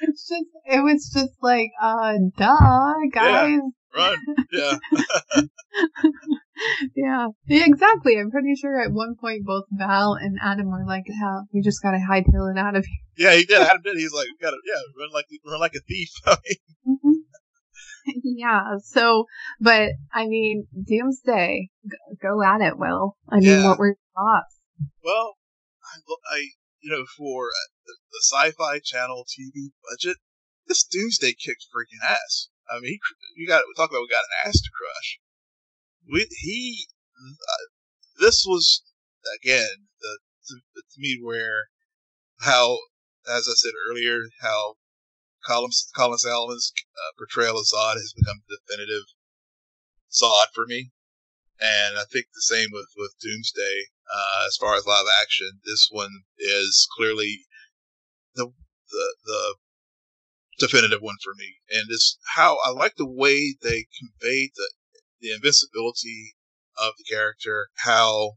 It's 0.00 0.28
just, 0.28 0.46
it 0.66 0.80
was 0.80 1.10
just 1.14 1.34
like, 1.40 1.70
uh, 1.80 2.14
duh, 2.36 2.94
guys. 3.12 3.50
Yeah 3.52 3.58
run. 3.96 4.18
Yeah. 4.52 4.78
Yeah. 6.96 7.28
Yeah, 7.46 7.64
exactly. 7.66 8.18
I'm 8.18 8.30
pretty 8.30 8.54
sure 8.54 8.80
at 8.80 8.92
one 8.92 9.16
point 9.20 9.44
both 9.44 9.64
Val 9.70 10.14
and 10.14 10.38
Adam 10.42 10.70
were 10.70 10.84
like, 10.86 11.04
"Hell, 11.20 11.46
we 11.52 11.60
just 11.60 11.82
gotta 11.82 11.98
hightail 11.98 12.50
it 12.50 12.58
out 12.58 12.76
of 12.76 12.84
here." 12.84 13.26
Yeah, 13.26 13.36
he 13.36 13.44
did. 13.44 13.60
Adam 13.60 13.82
did. 13.82 13.96
He's 13.96 14.12
like, 14.12 14.26
"We 14.26 14.42
gotta, 14.42 14.58
yeah, 14.66 14.80
run 14.98 15.10
like 15.12 15.26
run 15.46 15.60
like 15.60 15.74
a 15.74 15.80
thief." 15.80 16.10
mm-hmm. 16.26 17.10
Yeah. 18.22 18.78
So, 18.82 19.24
but 19.60 19.92
I 20.12 20.26
mean, 20.26 20.66
Doomsday, 20.74 21.70
go 22.20 22.42
at 22.42 22.60
it, 22.60 22.78
Will. 22.78 23.16
I 23.28 23.36
mean, 23.36 23.44
yeah. 23.44 23.68
what 23.68 23.78
were 23.78 23.88
your 23.88 23.96
thoughts? 24.14 24.60
Well, 25.02 25.34
I, 25.82 26.36
I 26.36 26.48
you 26.82 26.90
know, 26.90 27.04
for 27.16 27.48
the, 27.86 27.94
the 28.12 28.22
Sci-Fi 28.22 28.80
Channel 28.84 29.24
TV 29.24 29.72
budget, 29.88 30.18
this 30.66 30.84
Doomsday 30.84 31.32
kicked 31.32 31.66
freaking 31.72 32.04
ass. 32.06 32.48
I 32.68 32.80
mean, 32.80 32.92
he, 32.92 33.00
you 33.36 33.48
got 33.48 33.64
we 33.66 33.74
talk 33.76 33.90
about 33.90 34.02
we 34.02 34.08
got 34.08 34.24
an 34.24 34.48
ass 34.48 34.60
to 34.60 34.70
crush. 34.72 35.18
We 36.10 36.26
he, 36.30 36.86
uh, 37.18 37.66
this 38.20 38.44
was 38.46 38.82
again 39.40 39.88
the 40.00 40.18
to, 40.48 40.54
to, 40.76 40.82
me 40.98 41.18
where 41.22 41.68
how, 42.40 42.78
as 43.28 43.48
I 43.48 43.54
said 43.54 43.72
earlier, 43.88 44.20
how 44.40 44.76
Colin 45.46 45.70
Colin 45.96 46.18
Salmon's 46.18 46.72
uh, 46.96 47.12
portrayal 47.18 47.58
of 47.58 47.66
Zod 47.66 47.94
has 47.94 48.12
become 48.16 48.42
definitive 48.48 49.04
Zod 50.12 50.46
for 50.54 50.66
me, 50.66 50.92
and 51.60 51.98
I 51.98 52.04
think 52.12 52.26
the 52.34 52.42
same 52.42 52.68
with 52.72 52.88
with 52.96 53.14
Doomsday. 53.20 53.86
Uh, 54.12 54.44
as 54.46 54.56
far 54.58 54.74
as 54.74 54.86
live 54.86 55.06
action, 55.22 55.60
this 55.64 55.88
one 55.90 56.24
is 56.38 56.86
clearly 56.96 57.46
the 58.34 58.52
the 58.90 59.16
the 59.24 59.54
definitive 60.58 61.00
one 61.00 61.16
for 61.22 61.34
me. 61.36 61.56
And 61.70 61.86
it's 61.90 62.18
how 62.34 62.58
I 62.64 62.70
like 62.70 62.94
the 62.96 63.10
way 63.10 63.56
they 63.62 63.86
conveyed 63.98 64.50
the 64.54 64.70
the 65.24 65.32
invincibility 65.32 66.36
of 66.76 66.92
the 66.98 67.08
character, 67.08 67.68
how 67.80 68.36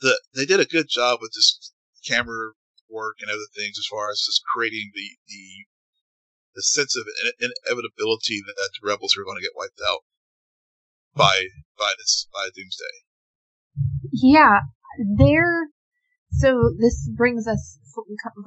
the 0.00 0.18
they 0.34 0.46
did 0.46 0.60
a 0.60 0.64
good 0.64 0.88
job 0.88 1.18
with 1.20 1.32
just 1.34 1.74
camera 2.06 2.52
work 2.88 3.16
and 3.20 3.30
other 3.30 3.52
things 3.54 3.76
as 3.78 3.86
far 3.86 4.10
as 4.10 4.24
just 4.24 4.40
creating 4.54 4.90
the 4.94 5.08
the 5.28 5.44
the 6.56 6.62
sense 6.62 6.96
of 6.96 7.04
inevitability 7.38 8.40
that, 8.46 8.56
that 8.56 8.70
the 8.80 8.88
rebels 8.88 9.14
were 9.16 9.24
going 9.24 9.36
to 9.36 9.44
get 9.44 9.54
wiped 9.54 9.80
out 9.86 10.00
by 11.14 11.46
by 11.78 11.92
this 11.98 12.26
by 12.32 12.48
Doomsday. 12.54 12.96
Yeah, 14.12 14.60
there. 15.16 15.68
So 16.30 16.72
this 16.78 17.08
brings 17.16 17.46
us 17.46 17.78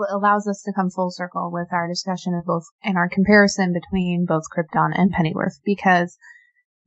allows 0.09 0.47
us 0.47 0.61
to 0.63 0.73
come 0.73 0.89
full 0.89 1.11
circle 1.11 1.51
with 1.51 1.67
our 1.71 1.87
discussion 1.87 2.33
of 2.33 2.45
both 2.45 2.65
and 2.83 2.97
our 2.97 3.09
comparison 3.09 3.73
between 3.73 4.25
both 4.25 4.43
Krypton 4.55 4.91
and 4.95 5.11
Pennyworth 5.11 5.59
because 5.65 6.17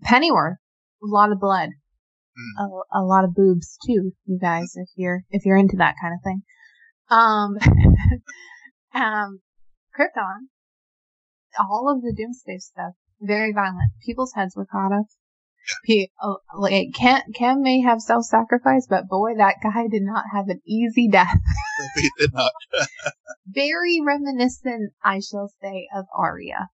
Pennyworth, 0.03 0.59
a 1.03 1.07
lot 1.07 1.33
of 1.33 1.41
blood, 1.41 1.71
mm. 1.71 2.65
a, 2.93 3.01
a, 3.01 3.03
lot 3.03 3.25
of 3.25 3.35
boobs 3.35 3.79
too, 3.87 4.13
you 4.27 4.39
guys, 4.41 4.73
if 4.77 4.89
you're 4.97 5.23
if 5.31 5.45
you're 5.45 5.57
into 5.57 5.77
that 5.77 5.97
kind 6.01 6.15
of 6.15 6.23
thing. 6.23 6.43
Um, 7.11 7.57
um, 8.95 9.41
Krypton, 9.99 10.49
all 11.59 11.93
of 11.95 12.03
the 12.03 12.15
Doomsday 12.17 12.59
stuff, 12.59 12.95
very 13.21 13.53
violent. 13.53 13.93
People's 14.05 14.33
heads 14.35 14.57
were 14.57 14.67
cut 14.67 14.93
off. 14.93 15.07
He, 15.85 16.11
oh, 16.21 16.39
like, 16.55 16.93
Kem, 16.95 17.23
Kem 17.35 17.63
may 17.63 17.81
have 17.81 18.01
self-sacrifice, 18.01 18.87
but 18.89 19.09
boy, 19.09 19.35
that 19.39 19.57
guy 19.63 19.87
did 19.91 20.03
not 20.03 20.25
have 20.33 20.49
an 20.49 20.61
easy 20.67 21.09
death. 21.09 21.39
he 21.97 22.11
did 22.19 22.35
not. 22.35 22.53
Very 23.47 24.01
reminiscent, 24.05 24.93
I 25.03 25.21
shall 25.21 25.51
say, 25.63 25.89
of 25.95 26.05
Arya. 26.15 26.69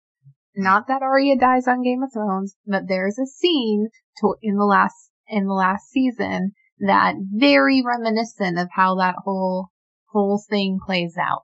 Not 0.57 0.89
that 0.89 1.03
Arya 1.03 1.37
dies 1.37 1.69
on 1.69 1.83
Game 1.83 2.03
of 2.03 2.13
Thrones, 2.13 2.57
but 2.67 2.89
there's 2.89 3.19
a 3.19 3.27
scene 3.27 3.89
to, 4.21 4.37
in 4.41 4.57
the 4.57 4.65
last 4.65 5.11
in 5.29 5.47
the 5.47 5.53
last 5.53 5.89
season 5.91 6.53
that 6.79 7.15
very 7.33 7.83
reminiscent 7.85 8.59
of 8.59 8.69
how 8.73 8.95
that 8.97 9.17
whole 9.25 9.69
whole 10.07 10.43
thing 10.49 10.79
plays 10.85 11.17
out. 11.19 11.43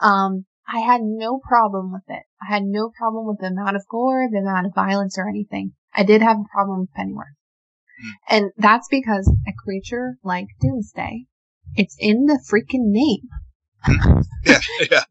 Um, 0.00 0.46
I 0.68 0.80
had 0.80 1.00
no 1.02 1.40
problem 1.40 1.92
with 1.92 2.04
it. 2.08 2.22
I 2.40 2.52
had 2.52 2.62
no 2.64 2.90
problem 2.96 3.26
with 3.26 3.38
the 3.40 3.48
amount 3.48 3.76
of 3.76 3.82
gore, 3.90 4.28
the 4.30 4.38
amount 4.38 4.66
of 4.66 4.74
violence, 4.74 5.18
or 5.18 5.28
anything. 5.28 5.72
I 5.92 6.04
did 6.04 6.22
have 6.22 6.38
a 6.38 6.52
problem 6.52 6.80
with 6.80 6.92
Pennyworth. 6.92 7.26
Mm. 8.02 8.10
And 8.28 8.50
that's 8.56 8.88
because 8.88 9.30
a 9.46 9.52
creature 9.64 10.16
like 10.22 10.46
Doomsday, 10.60 11.26
it's 11.74 11.96
in 11.98 12.26
the 12.26 12.42
freaking 12.50 12.90
name. 12.90 13.28
yeah, 14.44 14.60
yeah. 14.90 15.04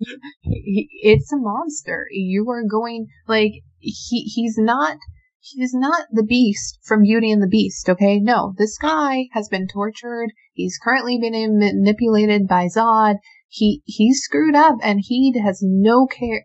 It's 0.43 1.31
a 1.31 1.37
monster. 1.37 2.07
You 2.11 2.49
are 2.49 2.63
going 2.63 3.07
like 3.27 3.51
he 3.79 4.21
he's 4.21 4.55
not 4.57 4.97
he's 5.39 5.73
not 5.73 6.07
the 6.11 6.23
beast 6.23 6.79
from 6.83 7.03
Beauty 7.03 7.31
and 7.31 7.41
the 7.41 7.47
Beast, 7.47 7.89
okay? 7.89 8.19
No, 8.19 8.53
this 8.57 8.77
guy 8.77 9.27
has 9.33 9.49
been 9.49 9.67
tortured. 9.67 10.29
He's 10.53 10.79
currently 10.81 11.17
been 11.19 11.59
manipulated 11.59 12.47
by 12.47 12.67
Zod. 12.67 13.15
He 13.47 13.81
he's 13.85 14.21
screwed 14.21 14.55
up 14.55 14.77
and 14.81 14.99
he 15.03 15.33
has 15.43 15.59
no 15.61 16.07
care. 16.07 16.43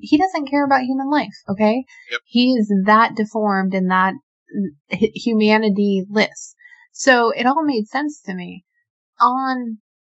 He 0.00 0.16
doesn't 0.16 0.48
care 0.48 0.64
about 0.64 0.82
human 0.82 1.10
life, 1.10 1.34
okay? 1.48 1.84
Yep. 2.10 2.20
He 2.24 2.52
is 2.52 2.72
that 2.86 3.14
deformed 3.14 3.74
and 3.74 3.90
that 3.90 4.14
humanity 4.90 6.04
list. 6.08 6.54
So 6.92 7.30
it 7.30 7.44
all 7.44 7.64
made 7.64 7.88
sense 7.88 8.22
to 8.22 8.34
me. 8.34 8.64
On 9.20 9.78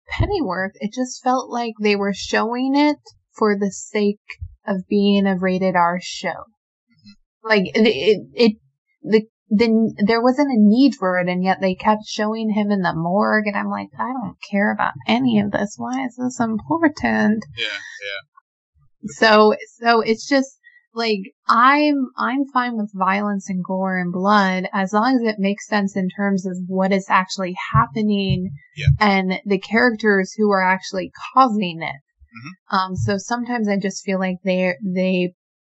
Pennyworth, 0.08 0.72
it 0.76 0.92
just 0.92 1.22
felt 1.22 1.50
like 1.50 1.74
they 1.80 1.96
were 1.96 2.14
showing 2.14 2.74
it 2.76 2.98
for 3.36 3.56
the 3.58 3.70
sake 3.70 4.20
of 4.66 4.86
being 4.88 5.26
a 5.26 5.36
rated 5.36 5.76
R 5.76 5.98
show. 6.00 6.28
Mm-hmm. 6.28 7.48
Like 7.48 7.66
it, 7.74 7.86
it, 7.86 8.26
it, 8.34 8.56
the 9.02 9.26
then 9.48 9.94
there 10.04 10.22
wasn't 10.22 10.48
a 10.48 10.58
need 10.58 10.94
for 10.94 11.18
it, 11.18 11.28
and 11.28 11.44
yet 11.44 11.60
they 11.60 11.74
kept 11.74 12.04
showing 12.06 12.50
him 12.50 12.70
in 12.70 12.82
the 12.82 12.94
morgue, 12.94 13.46
and 13.46 13.56
I'm 13.56 13.70
like, 13.70 13.90
I 13.98 14.12
don't 14.12 14.36
care 14.50 14.72
about 14.72 14.92
any 15.06 15.40
of 15.40 15.52
this. 15.52 15.74
Why 15.76 16.04
is 16.04 16.16
this 16.16 16.40
important? 16.40 17.44
Yeah, 17.56 17.66
yeah. 17.66 19.12
So, 19.12 19.54
so 19.80 20.00
it's 20.00 20.28
just 20.28 20.58
like 20.96 21.20
I'm 21.46 22.08
I'm 22.16 22.46
fine 22.52 22.76
with 22.76 22.90
violence 22.94 23.50
and 23.50 23.62
gore 23.62 23.98
and 23.98 24.12
blood 24.12 24.64
as 24.72 24.94
long 24.94 25.14
as 25.14 25.22
it 25.22 25.38
makes 25.38 25.68
sense 25.68 25.94
in 25.94 26.08
terms 26.08 26.46
of 26.46 26.56
what 26.66 26.90
is 26.90 27.06
actually 27.10 27.54
happening 27.72 28.50
yeah. 28.76 28.86
and 28.98 29.40
the 29.44 29.58
characters 29.58 30.32
who 30.36 30.50
are 30.50 30.62
actually 30.62 31.12
causing 31.34 31.82
it. 31.82 31.94
Mm-hmm. 31.94 32.76
Um, 32.76 32.96
so 32.96 33.18
sometimes 33.18 33.68
I 33.68 33.76
just 33.78 34.04
feel 34.04 34.18
like 34.18 34.36
they 34.42 34.74
they 34.82 35.34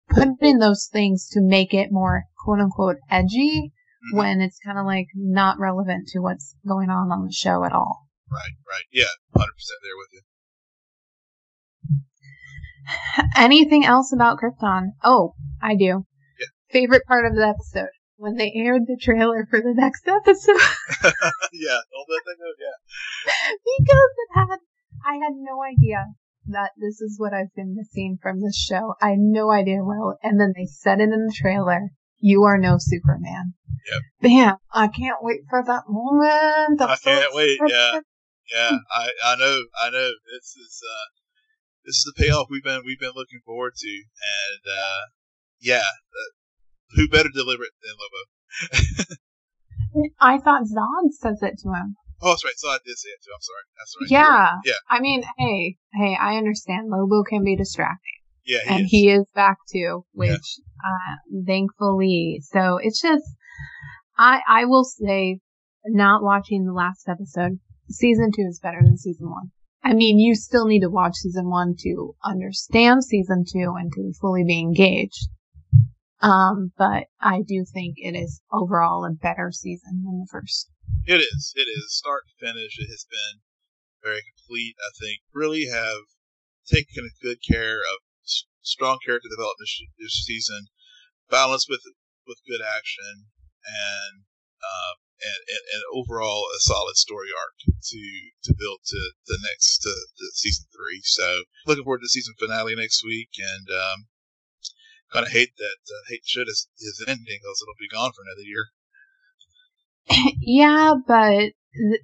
put 0.08 0.28
in 0.40 0.58
those 0.58 0.88
things 0.90 1.28
to 1.32 1.42
make 1.42 1.74
it 1.74 1.92
more 1.92 2.24
quote 2.42 2.60
unquote 2.60 2.96
edgy 3.10 3.70
mm-hmm. 3.70 4.16
when 4.16 4.40
it's 4.40 4.58
kind 4.64 4.78
of 4.78 4.86
like 4.86 5.08
not 5.14 5.58
relevant 5.58 6.08
to 6.08 6.20
what's 6.20 6.56
going 6.66 6.88
on 6.88 7.12
on 7.12 7.26
the 7.26 7.32
show 7.32 7.62
at 7.64 7.72
all. 7.72 8.06
Right, 8.32 8.54
right. 8.66 8.86
Yeah, 8.90 9.10
100% 9.36 9.42
there 9.82 9.98
with 9.98 10.08
you. 10.12 10.20
Anything 13.36 13.84
else 13.84 14.12
about 14.12 14.38
Krypton? 14.38 14.92
Oh, 15.02 15.34
I 15.62 15.74
do. 15.74 16.04
Yeah. 16.38 16.46
Favorite 16.70 17.04
part 17.06 17.26
of 17.26 17.34
the 17.34 17.46
episode 17.46 17.90
when 18.20 18.36
they 18.36 18.52
aired 18.54 18.82
the 18.86 18.98
trailer 19.00 19.46
for 19.48 19.60
the 19.60 19.74
next 19.74 20.04
episode. 20.06 20.60
yeah, 21.52 21.80
all 21.96 22.04
that 22.08 22.22
thing, 22.26 22.36
yeah. 22.60 23.54
because 23.78 24.12
it 24.18 24.30
had, 24.34 24.58
I 25.06 25.14
had 25.14 25.32
no 25.34 25.62
idea 25.62 26.04
that 26.46 26.72
this 26.76 27.00
is 27.00 27.16
what 27.18 27.32
I've 27.32 27.54
been 27.56 27.74
missing 27.74 28.18
from 28.20 28.40
this 28.40 28.56
show. 28.56 28.94
I 29.00 29.10
had 29.10 29.20
no 29.20 29.50
idea 29.50 29.82
well, 29.82 30.18
and 30.22 30.38
then 30.38 30.52
they 30.54 30.66
said 30.66 31.00
it 31.00 31.04
in 31.12 31.26
the 31.26 31.34
trailer. 31.34 31.90
You 32.18 32.42
are 32.44 32.58
no 32.58 32.76
Superman. 32.78 33.54
Yep. 33.90 34.02
Bam! 34.20 34.56
I 34.74 34.88
can't 34.88 35.22
wait 35.22 35.40
for 35.48 35.64
that 35.64 35.84
moment. 35.88 36.82
I'm 36.82 36.90
I 36.90 36.96
can 36.96 37.22
not 37.22 37.34
wait. 37.34 37.58
Yeah, 37.66 38.00
yeah. 38.54 38.76
I 38.94 39.08
I 39.24 39.36
know. 39.36 39.62
I 39.82 39.90
know. 39.90 40.10
This 40.36 40.54
is 40.56 40.82
uh, 40.84 41.06
this 41.84 41.96
is 41.96 42.12
the 42.14 42.22
payoff 42.22 42.48
we've 42.50 42.64
been 42.64 42.82
we've 42.84 43.00
been 43.00 43.16
looking 43.16 43.40
forward 43.44 43.74
to, 43.76 43.88
and 43.88 44.62
uh, 44.66 45.02
yeah, 45.60 45.78
uh, 45.78 46.30
who 46.96 47.08
better 47.08 47.30
deliver 47.32 47.64
it 47.64 47.72
than 47.82 47.94
Lobo? 47.98 49.16
I 50.20 50.38
thought 50.38 50.62
Zod 50.62 51.10
says 51.12 51.38
it 51.42 51.58
to 51.62 51.68
him. 51.68 51.96
Oh, 52.22 52.30
that's 52.30 52.44
right. 52.44 52.74
I 52.74 52.78
did 52.84 52.98
say 52.98 53.08
it 53.08 53.20
too. 53.24 53.32
I'm 53.34 53.40
sorry. 53.40 53.64
That's 53.78 53.94
right. 54.00 54.10
Yeah. 54.10 54.56
Yeah. 54.64 54.80
I 54.90 55.00
mean, 55.00 55.22
hey, 55.38 55.76
hey, 55.94 56.16
I 56.20 56.36
understand. 56.36 56.88
Lobo 56.90 57.24
can 57.24 57.44
be 57.44 57.56
distracting. 57.56 58.20
Yeah. 58.44 58.58
He 58.64 58.68
and 58.68 58.84
is. 58.84 58.90
he 58.90 59.10
is 59.10 59.26
back 59.34 59.56
too, 59.72 60.04
which, 60.12 60.30
yeah. 60.30 60.90
uh, 60.90 61.42
thankfully. 61.46 62.40
So 62.42 62.78
it's 62.82 63.00
just, 63.00 63.24
I, 64.18 64.40
I 64.46 64.64
will 64.66 64.84
say, 64.84 65.38
not 65.86 66.22
watching 66.22 66.66
the 66.66 66.74
last 66.74 67.08
episode, 67.08 67.58
season 67.88 68.30
two 68.36 68.46
is 68.48 68.60
better 68.62 68.80
than 68.82 68.98
season 68.98 69.30
one. 69.30 69.50
I 69.82 69.94
mean, 69.94 70.18
you 70.18 70.34
still 70.34 70.66
need 70.66 70.80
to 70.80 70.90
watch 70.90 71.16
season 71.16 71.48
one 71.48 71.74
to 71.80 72.14
understand 72.24 73.04
season 73.04 73.44
two 73.50 73.74
and 73.78 73.92
to 73.92 74.12
fully 74.20 74.44
be 74.44 74.60
engaged. 74.60 75.28
Um, 76.20 76.72
but 76.76 77.04
I 77.20 77.42
do 77.46 77.64
think 77.64 77.96
it 77.96 78.14
is 78.14 78.42
overall 78.52 79.06
a 79.06 79.10
better 79.10 79.50
season 79.52 80.02
than 80.04 80.20
the 80.20 80.28
first. 80.30 80.68
It 81.06 81.16
is. 81.16 81.54
It 81.56 81.64
is. 81.68 81.96
Start 81.96 82.24
to 82.28 82.46
finish, 82.46 82.78
it 82.78 82.88
has 82.90 83.06
been 83.08 83.40
very 84.02 84.20
complete. 84.36 84.76
I 84.78 84.90
think 85.00 85.20
really 85.32 85.66
have 85.66 86.04
taken 86.68 87.08
good 87.22 87.38
care 87.48 87.76
of 87.76 87.98
strong 88.62 88.98
character 89.04 89.28
development 89.30 89.70
this 89.98 90.24
season, 90.24 90.66
balanced 91.30 91.68
with 91.68 91.80
with 92.26 92.38
good 92.46 92.60
action, 92.60 93.26
and 93.64 94.24
uh, 94.60 94.92
and, 95.20 95.40
and, 95.48 95.64
and, 95.74 95.82
overall 95.92 96.44
a 96.56 96.60
solid 96.60 96.96
story 96.96 97.28
arc 97.30 97.56
to 97.60 98.02
to 98.44 98.54
build 98.56 98.80
to 98.86 99.00
the 99.26 99.38
next 99.42 99.78
to, 99.80 99.90
to 99.90 100.24
season 100.34 100.66
three. 100.72 101.00
So 101.04 101.44
looking 101.66 101.84
forward 101.84 102.00
to 102.00 102.08
the 102.08 102.16
season 102.16 102.34
finale 102.38 102.74
next 102.74 103.04
week, 103.04 103.30
and 103.38 103.68
um, 103.68 103.98
kind 105.12 105.26
of 105.26 105.32
hate 105.32 105.56
that 105.56 105.80
uh, 105.88 106.02
hate 106.08 106.22
shit 106.24 106.48
is, 106.48 106.68
is 106.78 107.04
ending 107.06 107.40
because 107.42 107.62
it'll 107.62 107.78
be 107.78 107.88
gone 107.92 108.12
for 108.12 108.22
another 108.22 108.46
year. 108.46 108.66
yeah, 110.40 110.94
but 111.06 111.52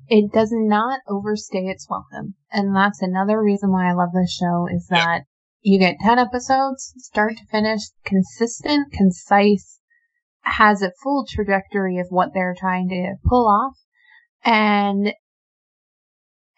it 0.08 0.32
does 0.32 0.50
not 0.52 1.00
overstay 1.08 1.66
its 1.66 1.88
welcome. 1.90 2.34
And 2.52 2.74
that's 2.74 3.02
another 3.02 3.42
reason 3.42 3.72
why 3.72 3.90
I 3.90 3.94
love 3.94 4.10
this 4.12 4.32
show 4.32 4.68
is 4.72 4.86
that 4.88 5.24
you 5.60 5.78
get 5.78 5.96
10 6.00 6.18
episodes, 6.18 6.94
start 6.98 7.36
to 7.38 7.46
finish, 7.46 7.80
consistent, 8.04 8.92
concise, 8.92 9.80
has 10.46 10.82
a 10.82 10.92
full 11.02 11.26
trajectory 11.28 11.98
of 11.98 12.06
what 12.10 12.30
they're 12.32 12.56
trying 12.58 12.88
to 12.88 13.14
pull 13.28 13.46
off. 13.48 13.76
And, 14.44 15.12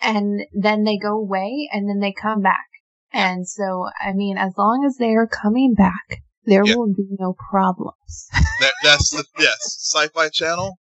and 0.00 0.42
then 0.52 0.84
they 0.84 0.98
go 0.98 1.18
away 1.18 1.68
and 1.72 1.88
then 1.88 2.00
they 2.00 2.12
come 2.12 2.42
back. 2.42 2.66
And 3.12 3.48
so, 3.48 3.86
I 4.00 4.12
mean, 4.12 4.36
as 4.36 4.52
long 4.56 4.84
as 4.86 4.96
they 4.98 5.14
are 5.14 5.26
coming 5.26 5.74
back, 5.74 6.22
there 6.44 6.62
will 6.64 6.92
be 6.94 7.08
no 7.18 7.34
problems. 7.50 8.28
that, 8.60 8.72
that's 8.82 9.10
the, 9.10 9.24
yes, 9.38 9.56
Sci-Fi 9.62 10.28
Channel 10.28 10.78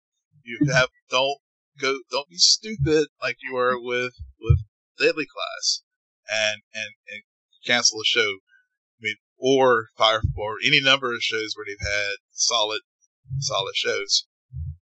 you 0.46 0.72
have 0.72 0.88
don't 1.10 1.38
go 1.80 1.98
don't 2.10 2.28
be 2.28 2.38
stupid 2.38 3.08
like 3.20 3.36
you 3.42 3.54
were 3.54 3.76
with 3.78 4.14
with 4.40 4.58
Deadly 4.98 5.26
Class 5.26 5.82
and 6.28 6.62
and, 6.72 6.94
and 7.12 7.22
cancel 7.66 8.00
a 8.00 8.04
show. 8.04 8.20
I 8.20 9.00
mean, 9.00 9.16
or 9.38 9.88
fire 9.98 10.22
or 10.36 10.56
any 10.64 10.80
number 10.80 11.12
of 11.12 11.20
shows 11.20 11.54
where 11.54 11.66
they've 11.66 11.86
had 11.86 12.16
solid 12.30 12.80
solid 13.40 13.76
shows 13.76 14.26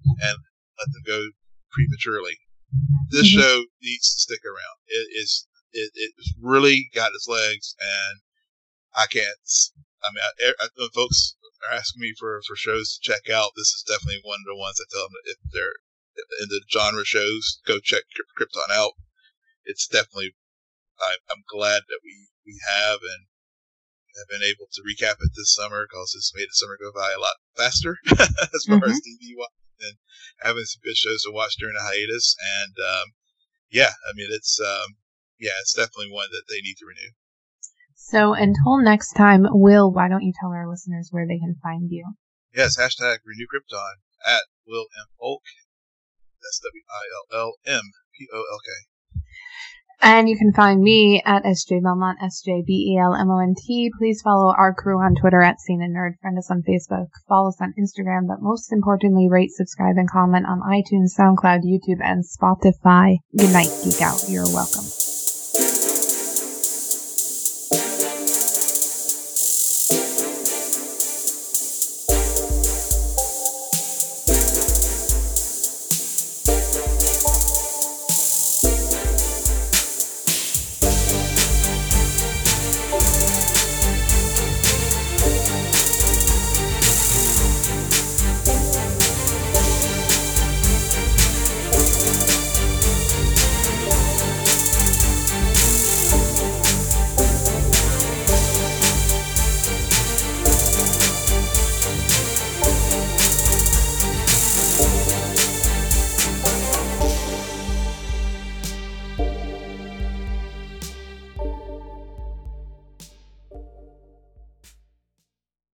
and 0.04 0.38
let 0.78 0.88
them 0.92 1.02
go 1.06 1.30
prematurely. 1.70 2.38
this 3.10 3.28
mm-hmm. 3.28 3.40
show 3.40 3.64
needs 3.82 4.14
to 4.14 4.20
stick 4.20 4.44
around. 4.44 4.78
It 4.88 5.08
is 5.14 5.46
it 5.72 5.90
it's 5.94 6.34
really 6.40 6.90
got 6.94 7.14
its 7.14 7.28
legs, 7.28 7.74
and 7.80 8.20
I 8.94 9.06
can't. 9.06 9.36
I 10.04 10.08
mean, 10.12 10.52
I, 10.60 10.64
I, 10.64 10.88
folks 10.94 11.36
are 11.68 11.74
asking 11.74 12.00
me 12.00 12.14
for 12.18 12.40
for 12.46 12.56
shows 12.56 12.98
to 12.98 13.10
check 13.12 13.30
out, 13.30 13.52
this 13.56 13.72
is 13.72 13.84
definitely 13.86 14.20
one 14.24 14.40
of 14.40 14.50
the 14.50 14.58
ones 14.58 14.80
I 14.80 14.86
tell 14.90 15.04
them 15.04 15.16
if 15.24 15.38
they're 15.52 15.78
in 16.42 16.48
the 16.48 16.60
genre 16.70 17.04
shows, 17.04 17.60
go 17.66 17.78
check 17.80 18.02
Krypton 18.38 18.74
out. 18.74 18.92
It's 19.64 19.86
definitely. 19.86 20.34
I, 21.00 21.16
I'm 21.30 21.42
glad 21.50 21.82
that 21.88 22.00
we 22.04 22.28
we 22.46 22.60
have 22.68 23.00
and 23.00 23.26
have 24.16 24.28
been 24.28 24.44
able 24.44 24.68
to 24.72 24.84
recap 24.84 25.16
it 25.20 25.32
this 25.36 25.54
summer 25.54 25.86
because 25.88 26.14
it's 26.14 26.32
made 26.34 26.48
the 26.48 26.58
summer 26.58 26.76
go 26.80 26.92
by 26.92 27.12
a 27.12 27.20
lot 27.20 27.36
faster 27.56 27.96
as 28.10 28.64
far 28.68 28.78
mm-hmm. 28.78 28.90
as 28.90 29.00
TV 29.00 29.36
and 29.82 29.96
having 30.40 30.64
some 30.64 30.84
good 30.84 30.96
shows 30.96 31.22
to 31.22 31.32
watch 31.32 31.56
during 31.58 31.74
the 31.74 31.82
hiatus. 31.82 32.36
And 32.62 32.74
um, 32.78 33.06
yeah, 33.70 33.92
I 34.08 34.12
mean 34.14 34.28
it's 34.30 34.60
um, 34.60 34.96
yeah, 35.40 35.56
it's 35.60 35.74
definitely 35.74 36.12
one 36.12 36.28
that 36.30 36.44
they 36.48 36.60
need 36.60 36.76
to 36.78 36.86
renew. 36.86 37.12
So 37.96 38.34
until 38.34 38.78
next 38.78 39.14
time, 39.14 39.46
Will, 39.50 39.90
why 39.90 40.08
don't 40.08 40.22
you 40.22 40.32
tell 40.38 40.50
our 40.50 40.68
listeners 40.68 41.08
where 41.10 41.26
they 41.26 41.38
can 41.38 41.56
find 41.62 41.90
you? 41.90 42.04
Yes, 42.54 42.76
hashtag 42.76 43.24
Renew 43.24 43.46
Krypton 43.48 44.02
at 44.26 44.42
Will 44.66 44.86
M 44.98 45.08
Polk. 45.18 45.42
That's 46.42 46.60
W 46.60 46.82
I 46.90 47.04
L 47.16 47.40
L 47.40 47.52
M 47.64 47.90
P 48.18 48.28
O 48.32 48.38
L 48.38 48.60
K. 48.64 48.91
And 50.04 50.28
you 50.28 50.36
can 50.36 50.52
find 50.52 50.82
me 50.82 51.22
at 51.24 51.44
SJ 51.44 51.80
Belmont, 51.80 52.18
S-J-B-E-L-M-O-N-T. 52.20 53.92
Please 53.96 54.20
follow 54.20 54.52
our 54.52 54.74
crew 54.74 54.98
on 54.98 55.14
Twitter 55.14 55.40
at 55.40 55.60
Scene 55.60 55.80
and 55.80 55.94
Nerd. 55.94 56.18
Friend 56.20 56.36
us 56.36 56.50
on 56.50 56.64
Facebook. 56.68 57.06
Follow 57.28 57.50
us 57.50 57.60
on 57.60 57.72
Instagram. 57.78 58.26
But 58.26 58.42
most 58.42 58.72
importantly, 58.72 59.28
rate, 59.30 59.52
subscribe, 59.52 59.96
and 59.96 60.10
comment 60.10 60.46
on 60.46 60.60
iTunes, 60.60 61.14
SoundCloud, 61.16 61.60
YouTube, 61.62 62.02
and 62.02 62.24
Spotify. 62.24 63.18
Good 63.38 63.52
night, 63.52 63.70
Geek 63.84 64.02
Out. 64.02 64.24
You're 64.28 64.42
welcome. 64.46 65.11